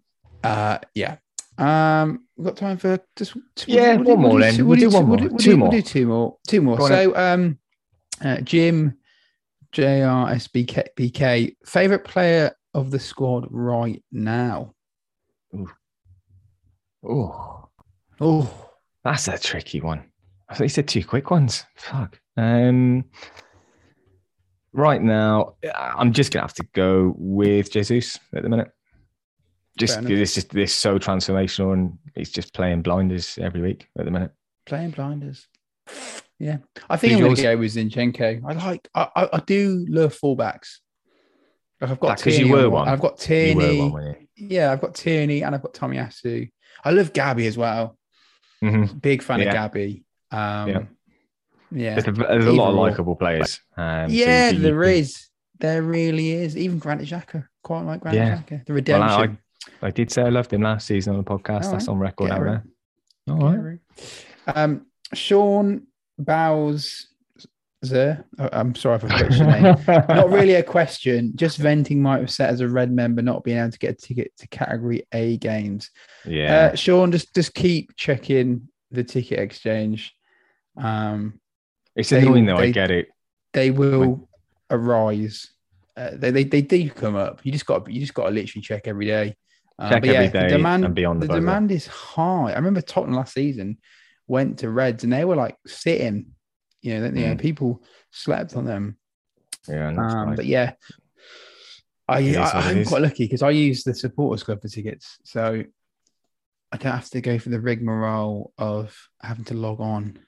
uh, 0.43 0.79
yeah. 0.93 1.17
Um, 1.57 2.25
we've 2.35 2.45
got 2.45 2.57
time 2.57 2.77
for 2.77 2.99
just 3.15 3.33
two, 3.55 3.71
yeah, 3.71 3.95
one 3.95 4.19
more. 4.19 4.39
Then 4.39 4.65
we'll 4.65 4.79
do 4.79 4.89
one 4.89 5.05
more. 5.05 5.17
Two 5.17 5.57
more. 5.57 5.69
We'll 5.69 5.81
do 5.81 5.81
two 5.81 6.07
more. 6.07 6.37
Two 6.47 6.61
more. 6.61 6.87
So, 6.87 7.15
um, 7.15 7.59
uh, 8.21 8.37
Jim, 8.41 8.97
JRSBK, 9.73 10.87
BK, 10.97 11.55
favorite 11.65 12.03
player 12.05 12.55
of 12.73 12.91
the 12.91 12.99
squad 12.99 13.47
right 13.49 14.03
now. 14.11 14.73
Oh, 17.07 17.69
oh, 18.19 18.69
that's 19.03 19.27
a 19.27 19.37
tricky 19.37 19.81
one. 19.81 20.03
I 20.49 20.55
thought 20.55 20.63
you 20.63 20.69
said 20.69 20.87
two 20.87 21.03
quick 21.03 21.31
ones. 21.31 21.65
Fuck. 21.75 22.19
Um, 22.37 23.05
right 24.75 25.01
now, 25.01 25.55
I'm 25.73 26.13
just 26.13 26.31
gonna 26.31 26.43
have 26.43 26.53
to 26.55 26.67
go 26.73 27.13
with 27.17 27.71
Jesus 27.71 28.19
at 28.33 28.43
the 28.43 28.49
minute. 28.49 28.71
Just 29.77 30.01
this 30.03 30.37
is 30.37 30.45
this 30.45 30.73
so 30.73 30.99
transformational, 30.99 31.73
and 31.73 31.97
he's 32.15 32.31
just 32.31 32.53
playing 32.53 32.81
blinders 32.81 33.37
every 33.41 33.61
week 33.61 33.87
at 33.97 34.05
the 34.05 34.11
minute. 34.11 34.31
Playing 34.65 34.91
blinders. 34.91 35.47
Yeah, 36.39 36.57
I 36.89 36.97
think 36.97 37.13
Who's 37.13 37.19
I'm 37.19 37.25
going 37.25 37.35
to 37.35 37.41
go 37.43 37.57
with 37.57 37.75
Zinchenko. 37.75 38.41
I 38.45 38.53
like, 38.53 38.89
I, 38.93 39.07
I, 39.15 39.29
I 39.33 39.39
do 39.45 39.85
love 39.87 40.17
fullbacks. 40.17 40.79
Like 41.79 41.91
I've 41.91 41.99
got 41.99 42.17
because 42.17 42.39
you 42.39 42.51
were 42.51 42.69
one. 42.69 42.87
I've 42.87 43.01
got 43.01 43.17
Tierney. 43.17 43.89
One, 43.89 44.27
yeah, 44.35 44.71
I've 44.71 44.81
got 44.81 44.95
Tierney 44.95 45.43
and 45.43 45.55
I've 45.55 45.61
got 45.61 45.73
Tommy 45.73 45.97
Tomiyasu. 45.97 46.51
I 46.83 46.91
love 46.91 47.13
Gabby 47.13 47.47
as 47.47 47.57
well. 47.57 47.97
Mm-hmm. 48.63 48.97
Big 48.97 49.21
fan 49.21 49.39
yeah. 49.39 49.47
of 49.47 49.53
Gabby. 49.53 50.03
Um, 50.31 50.69
yeah. 50.69 50.83
Yeah, 51.71 51.99
there's 51.99 52.07
a, 52.07 52.11
there's 52.11 52.45
a 52.45 52.51
lot 52.51 52.69
of 52.69 52.75
likable 52.75 53.15
players. 53.15 53.59
Um, 53.77 54.07
yeah, 54.09 54.51
so 54.51 54.57
there 54.57 54.81
can... 54.81 54.93
is. 54.93 55.27
There 55.59 55.81
really 55.81 56.31
is. 56.31 56.57
Even 56.57 56.79
Granit 56.79 57.07
Xhaka, 57.07 57.47
quite 57.63 57.81
like 57.81 58.01
Granit 58.01 58.17
yeah. 58.17 58.37
Xhaka. 58.37 58.65
The 58.65 58.73
redemption. 58.73 59.17
Well, 59.17 59.37
I, 59.81 59.87
I, 59.87 59.91
did 59.91 60.11
say 60.11 60.23
I 60.23 60.29
loved 60.29 60.51
him 60.51 60.61
last 60.61 60.87
season 60.87 61.15
on 61.15 61.23
the 61.23 61.29
podcast. 61.29 61.71
That's 61.71 61.87
on 61.87 61.97
record 61.97 62.31
out 62.31 62.41
there. 62.41 62.63
All 63.29 63.55
right. 63.55 63.79
Um, 64.47 64.85
Sean 65.13 65.87
Bows 66.17 67.07
Zer. 67.85 68.25
Oh, 68.39 68.49
I'm 68.51 68.75
sorry 68.75 68.97
if 68.97 69.05
I 69.05 69.19
forgot 69.19 69.37
your 69.37 69.47
name. 69.47 69.75
not 69.87 70.29
really 70.29 70.55
a 70.55 70.63
question, 70.63 71.31
just 71.35 71.57
venting 71.57 72.01
might 72.01 72.19
have 72.19 72.31
set 72.31 72.49
as 72.49 72.61
a 72.61 72.67
red 72.67 72.91
member 72.91 73.21
not 73.21 73.43
being 73.43 73.57
able 73.57 73.71
to 73.71 73.79
get 73.79 73.91
a 73.91 73.95
ticket 73.95 74.31
to 74.39 74.47
category 74.47 75.03
A 75.13 75.37
games. 75.37 75.91
Yeah. 76.25 76.71
Uh, 76.73 76.75
Sean, 76.75 77.11
just 77.11 77.33
just 77.33 77.53
keep 77.53 77.95
checking 77.95 78.67
the 78.91 79.03
ticket 79.03 79.39
exchange. 79.39 80.13
Um, 80.77 81.39
it's 81.95 82.09
they, 82.09 82.21
annoying 82.21 82.45
though, 82.45 82.57
they, 82.57 82.69
I 82.69 82.71
get 82.71 82.91
it. 82.91 83.07
They 83.53 83.71
will 83.71 83.99
when... 83.99 84.27
arise. 84.69 85.51
Uh, 85.97 86.11
they, 86.13 86.31
they 86.31 86.43
they 86.43 86.61
do 86.61 86.89
come 86.89 87.15
up. 87.15 87.39
You 87.43 87.51
just 87.51 87.65
got 87.65 87.89
you 87.89 88.01
just 88.01 88.13
got 88.13 88.25
to 88.25 88.31
literally 88.31 88.61
check 88.61 88.87
every 88.87 89.05
day. 89.05 89.35
Um, 89.79 89.89
check 89.89 90.05
every 90.05 90.13
yeah, 90.13 90.27
day 90.27 90.41
the 90.43 90.57
demand, 90.57 90.85
and 90.85 90.95
beyond 90.95 91.21
the, 91.21 91.27
the 91.27 91.35
demand 91.35 91.71
is 91.71 91.87
high. 91.87 92.51
I 92.51 92.55
remember 92.55 92.81
Tottenham 92.81 93.15
last 93.15 93.33
season 93.33 93.77
went 94.27 94.59
to 94.59 94.69
Reds 94.69 95.03
and 95.03 95.13
they 95.13 95.23
were 95.23 95.35
like 95.35 95.55
sitting 95.67 96.25
you 96.85 96.99
know, 96.99 97.09
mm. 97.09 97.19
you 97.19 97.27
know 97.27 97.35
people 97.35 97.83
slept 98.11 98.55
on 98.55 98.65
them. 98.65 98.97
Yeah, 99.67 99.87
um, 99.87 100.35
but 100.35 100.45
yeah, 100.45 100.73
I, 102.07 102.35
I 102.35 102.71
am 102.71 102.85
quite 102.85 103.01
lucky 103.01 103.25
because 103.25 103.41
I 103.41 103.49
use 103.49 103.83
the 103.83 103.95
supporters 103.95 104.43
club 104.43 104.61
for 104.61 104.67
tickets, 104.67 105.17
so 105.23 105.63
I 106.71 106.77
don't 106.77 106.91
have 106.91 107.09
to 107.09 107.21
go 107.21 107.39
for 107.39 107.49
the 107.49 107.59
rigmarole 107.59 108.53
of 108.59 108.95
having 109.19 109.45
to 109.45 109.55
log 109.55 109.81
on. 109.81 110.19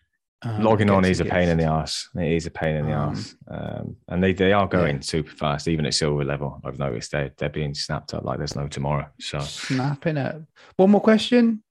Um, 0.43 0.63
Logging 0.63 0.91
on 0.91 1.03
is 1.03 1.19
a 1.19 1.25
pain 1.25 1.49
in 1.49 1.57
the 1.57 1.63
ass. 1.63 2.09
It 2.15 2.31
is 2.31 2.45
a 2.45 2.51
pain 2.51 2.75
in 2.75 2.85
the 2.85 2.93
um, 2.93 3.09
ass, 3.09 3.35
um, 3.49 3.95
and 4.07 4.23
they, 4.23 4.33
they 4.33 4.53
are 4.53 4.67
going 4.67 4.97
yeah. 4.97 5.01
super 5.01 5.31
fast, 5.31 5.67
even 5.67 5.85
at 5.87 5.95
silver 5.95 6.23
level. 6.23 6.61
I've 6.63 6.77
noticed 6.77 7.11
they 7.11 7.31
they're 7.37 7.49
being 7.49 7.73
snapped 7.73 8.13
up 8.13 8.23
like 8.23 8.37
there's 8.37 8.55
no 8.55 8.67
tomorrow. 8.67 9.07
So 9.19 9.39
snapping 9.39 10.17
up. 10.17 10.41
One 10.75 10.91
more 10.91 11.01
question 11.01 11.63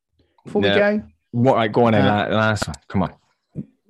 before 0.44 0.62
we 0.62 0.68
go. 0.68 1.02
What? 1.30 1.56
Right, 1.56 1.70
go 1.70 1.84
on 1.84 1.94
in 1.94 2.04
uh, 2.04 2.28
last 2.30 2.66
one. 2.66 2.76
Come 2.88 3.02
on. 3.04 3.14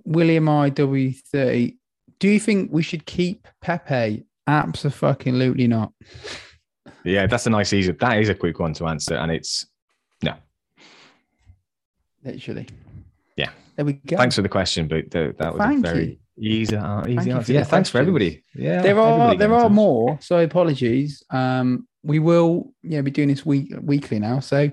William 0.05 0.45
IW30. 0.45 1.77
Do 2.19 2.29
you 2.29 2.41
think 2.41 2.71
we 2.71 2.83
should 2.83 3.07
keep 3.07 3.49
Pepe? 3.63 4.25
Absolutely 4.47 5.67
not. 5.67 5.93
Yeah, 7.05 7.27
that's 7.27 7.47
a 7.47 7.51
nice 7.51 7.73
easy. 7.73 7.93
That 7.93 8.19
is 8.19 8.29
a 8.29 8.35
quick 8.35 8.59
one 8.59 8.75
to 8.75 8.87
answer, 8.87 9.15
and 9.15 9.33
it's 9.33 9.67
no. 10.23 10.35
Literally. 12.25 12.67
Yeah. 13.37 13.51
There 13.77 13.85
we 13.85 13.95
go. 13.95 14.17
Thanks 14.17 14.35
for 14.35 14.43
the 14.43 14.49
question, 14.49 14.89
but 14.89 15.11
that 15.11 15.39
was 15.39 15.59
Thank 15.59 15.85
a 15.85 15.89
very 15.89 16.19
you. 16.37 16.51
easy, 16.51 16.77
uh, 16.77 17.07
easy 17.07 17.31
answer. 17.31 17.53
Yeah, 17.53 17.65
thanks 17.65 17.91
for 17.91 17.99
everybody. 17.99 18.43
Yeah, 18.55 18.81
there 18.81 18.99
are 18.99 19.37
there 19.37 19.53
are 19.53 19.69
more. 19.69 20.19
So 20.23 20.39
apologies. 20.39 21.23
Um, 21.31 21.87
we 22.03 22.19
will 22.19 22.73
yeah 22.83 23.03
be 23.03 23.11
doing 23.11 23.29
this 23.29 23.45
week 23.45 23.75
weekly 23.83 24.19
now. 24.19 24.41
So 24.41 24.71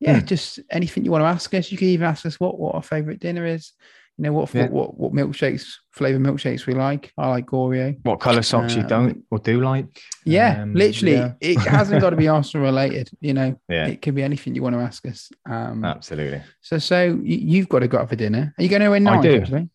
yeah, 0.00 0.20
hmm. 0.20 0.26
just 0.26 0.60
anything 0.70 1.04
you 1.04 1.10
want 1.10 1.22
to 1.22 1.26
ask 1.26 1.52
us, 1.54 1.70
you 1.70 1.76
can 1.76 1.88
even 1.88 2.06
ask 2.06 2.24
us 2.24 2.40
what 2.40 2.58
what 2.58 2.74
our 2.74 2.82
favorite 2.82 3.20
dinner 3.20 3.44
is. 3.44 3.72
You 4.18 4.24
know 4.24 4.32
what, 4.32 4.52
yeah. 4.52 4.68
what, 4.68 4.98
what 4.98 5.12
milkshakes 5.12 5.74
flavor 5.92 6.18
milkshakes 6.18 6.66
we 6.66 6.74
like. 6.74 7.12
I 7.16 7.28
like 7.28 7.46
Oreo. 7.46 7.96
What 8.02 8.18
color 8.18 8.42
socks 8.42 8.74
um, 8.74 8.82
you 8.82 8.88
don't 8.88 9.24
or 9.30 9.38
do 9.38 9.60
like? 9.60 10.02
Yeah, 10.24 10.62
um, 10.62 10.74
literally, 10.74 11.14
yeah. 11.14 11.34
it 11.40 11.56
hasn't 11.60 12.00
got 12.00 12.10
to 12.10 12.16
be 12.16 12.26
Arsenal 12.26 12.66
related. 12.66 13.10
You 13.20 13.34
know, 13.34 13.60
yeah. 13.68 13.86
it 13.86 14.02
can 14.02 14.16
be 14.16 14.24
anything 14.24 14.56
you 14.56 14.62
want 14.62 14.74
to 14.74 14.80
ask 14.80 15.06
us. 15.06 15.30
Um, 15.48 15.84
Absolutely. 15.84 16.42
So, 16.62 16.78
so 16.78 17.20
you, 17.22 17.60
have 17.60 17.68
got 17.68 17.78
to 17.78 17.88
go 17.88 17.98
out 17.98 18.08
for 18.08 18.16
dinner. 18.16 18.52
Are 18.58 18.62
you 18.62 18.68
going 18.68 18.82
anywhere 18.82 18.98
nice? 18.98 19.18
I 19.20 19.22
do. 19.22 19.40
Actually? 19.40 19.68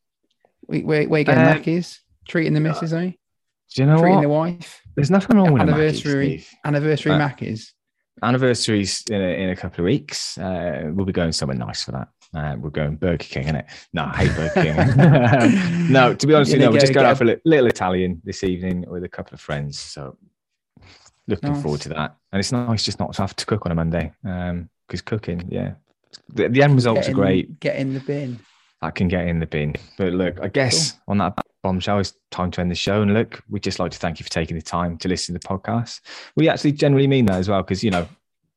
Where, 0.61 0.81
where, 0.81 1.07
where 1.07 1.19
you 1.19 1.25
getting 1.25 1.43
uh, 1.43 1.55
Mackies? 1.55 1.99
Treating 2.27 2.53
the 2.53 2.59
missus, 2.59 2.93
are 2.93 3.03
you? 3.03 3.13
Do 3.73 3.81
you 3.81 3.85
know 3.85 3.97
Treating 3.97 4.15
what? 4.15 4.21
the 4.23 4.29
wife. 4.29 4.81
There's 4.95 5.11
nothing 5.11 5.37
wrong 5.37 5.53
with 5.53 5.61
anniversary. 5.61 6.39
Mackies, 6.39 6.47
anniversary 6.65 7.11
uh, 7.13 7.19
Mackies. 7.19 7.69
Anniversaries 8.21 9.03
in 9.09 9.21
a, 9.21 9.43
in 9.43 9.49
a 9.51 9.55
couple 9.55 9.83
of 9.83 9.85
weeks. 9.85 10.37
Uh, 10.37 10.91
we'll 10.93 11.05
be 11.05 11.13
going 11.13 11.31
somewhere 11.31 11.57
nice 11.57 11.83
for 11.83 11.93
that. 11.93 12.09
Uh, 12.33 12.55
we're 12.59 12.69
going 12.69 12.95
Burger 12.95 13.17
King, 13.17 13.47
innit? 13.47 13.65
No, 13.93 14.05
I 14.05 14.25
hate 14.25 14.35
Burger 14.35 14.63
King. 14.63 15.91
no, 15.91 16.15
to 16.15 16.27
be 16.27 16.33
honest, 16.33 16.51
you 16.51 16.59
know, 16.59 16.71
we're 16.71 16.79
just 16.79 16.93
going 16.93 17.05
out 17.05 17.17
for 17.17 17.25
a 17.25 17.37
little 17.45 17.67
Italian 17.67 18.21
this 18.23 18.43
evening 18.43 18.85
with 18.87 19.03
a 19.03 19.09
couple 19.09 19.35
of 19.35 19.41
friends. 19.41 19.77
So 19.77 20.17
looking 21.27 21.53
nice. 21.53 21.61
forward 21.61 21.81
to 21.81 21.89
that. 21.89 22.17
And 22.31 22.39
it's 22.39 22.51
nice 22.51 22.83
just 22.83 22.99
not 22.99 23.13
to 23.13 23.21
have 23.21 23.35
to 23.35 23.45
cook 23.45 23.65
on 23.65 23.71
a 23.71 23.75
Monday 23.75 24.11
because 24.21 24.49
um, 24.51 25.05
cooking, 25.05 25.47
yeah, 25.49 25.73
the, 26.29 26.49
the 26.49 26.63
end 26.63 26.75
results 26.75 27.07
in, 27.07 27.13
are 27.13 27.15
great. 27.15 27.59
Get 27.59 27.75
in 27.77 27.93
the 27.93 27.99
bin. 27.99 28.39
I 28.81 28.91
can 28.91 29.07
get 29.07 29.27
in 29.27 29.39
the 29.39 29.47
bin. 29.47 29.75
But 29.97 30.13
look, 30.13 30.39
I 30.41 30.47
guess 30.47 30.91
cool. 30.91 31.01
on 31.09 31.17
that 31.19 31.37
bombshell, 31.61 31.99
it's 31.99 32.13
time 32.31 32.51
to 32.51 32.61
end 32.61 32.71
the 32.71 32.75
show. 32.75 33.01
And 33.01 33.13
look, 33.13 33.41
we'd 33.49 33.63
just 33.63 33.79
like 33.79 33.91
to 33.91 33.97
thank 33.97 34.19
you 34.19 34.23
for 34.23 34.29
taking 34.29 34.55
the 34.57 34.61
time 34.61 34.97
to 34.97 35.07
listen 35.07 35.33
to 35.33 35.39
the 35.39 35.47
podcast. 35.47 36.01
We 36.35 36.49
actually 36.49 36.73
generally 36.73 37.07
mean 37.07 37.25
that 37.27 37.37
as 37.37 37.47
well 37.47 37.61
because, 37.61 37.83
you 37.83 37.91
know, 37.91 38.07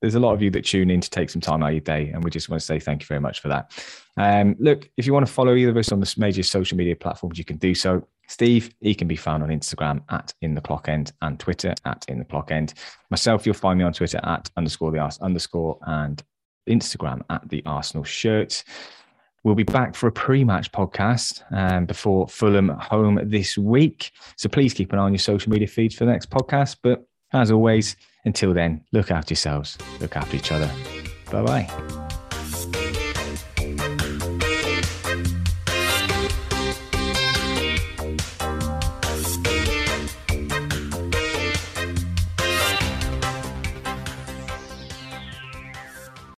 there's 0.01 0.14
a 0.14 0.20
lot 0.20 0.34
of 0.34 0.42
you 0.42 0.51
that 0.51 0.64
tune 0.64 0.90
in 0.90 1.01
to 1.01 1.11
take 1.11 1.30
some 1.30 1.40
time 1.40 1.62
out 1.62 1.68
of 1.68 1.74
your 1.74 1.80
day, 1.80 2.11
and 2.12 2.22
we 2.22 2.30
just 2.30 2.49
want 2.49 2.61
to 2.61 2.66
say 2.66 2.78
thank 2.78 3.03
you 3.03 3.07
very 3.07 3.20
much 3.20 3.40
for 3.40 3.49
that. 3.49 3.72
Um, 4.16 4.57
look, 4.59 4.88
if 4.97 5.07
you 5.07 5.12
want 5.12 5.26
to 5.26 5.32
follow 5.32 5.55
either 5.55 5.70
of 5.70 5.76
us 5.76 5.92
on 5.92 6.01
the 6.01 6.14
major 6.16 6.42
social 6.42 6.76
media 6.76 6.97
platforms, 6.97 7.38
you 7.38 7.44
can 7.44 7.57
do 7.57 7.74
so. 7.74 8.07
Steve, 8.28 8.74
he 8.80 8.94
can 8.94 9.09
be 9.09 9.16
found 9.16 9.42
on 9.42 9.51
Instagram 9.51 10.03
at 10.11 10.34
in 10.42 10.55
the 10.55 10.61
clock 10.61 10.88
end 10.88 11.12
and 11.22 11.38
Twitter 11.38 11.74
at 11.84 12.05
in 12.09 12.18
the 12.18 12.24
clock 12.24 12.51
end. 12.51 12.74
Myself, 13.11 13.47
you'll 13.47 13.55
find 13.55 13.78
me 13.78 13.84
on 13.84 13.92
Twitter 13.92 14.20
at 14.24 14.51
underscore 14.57 14.90
the 14.90 14.99
arse 14.99 15.18
underscore 15.20 15.78
and 15.82 16.22
Instagram 16.68 17.22
at 17.30 17.49
the 17.49 17.62
Arsenal 17.64 18.05
shirt. 18.05 18.64
We'll 19.44 19.55
be 19.55 19.62
back 19.62 19.94
for 19.94 20.09
a 20.09 20.12
pre-match 20.12 20.72
podcast 20.72 21.44
um, 21.53 21.86
before 21.86 22.26
Fulham 22.26 22.68
home 22.68 23.20
this 23.22 23.57
week. 23.57 24.11
So 24.36 24.49
please 24.49 24.74
keep 24.74 24.92
an 24.92 24.99
eye 24.99 25.03
on 25.03 25.12
your 25.12 25.20
social 25.20 25.53
media 25.53 25.68
feeds 25.68 25.94
for 25.94 26.05
the 26.05 26.11
next 26.11 26.30
podcast. 26.30 26.78
But 26.82 27.07
as 27.32 27.53
always, 27.53 27.94
until 28.27 28.53
then, 28.53 28.85
look 28.93 29.11
after 29.11 29.33
yourselves, 29.33 29.79
look 30.01 30.16
after 30.16 30.37
each 30.37 30.53
other. 30.53 30.70
Bye 31.31 31.43
bye. 31.43 32.05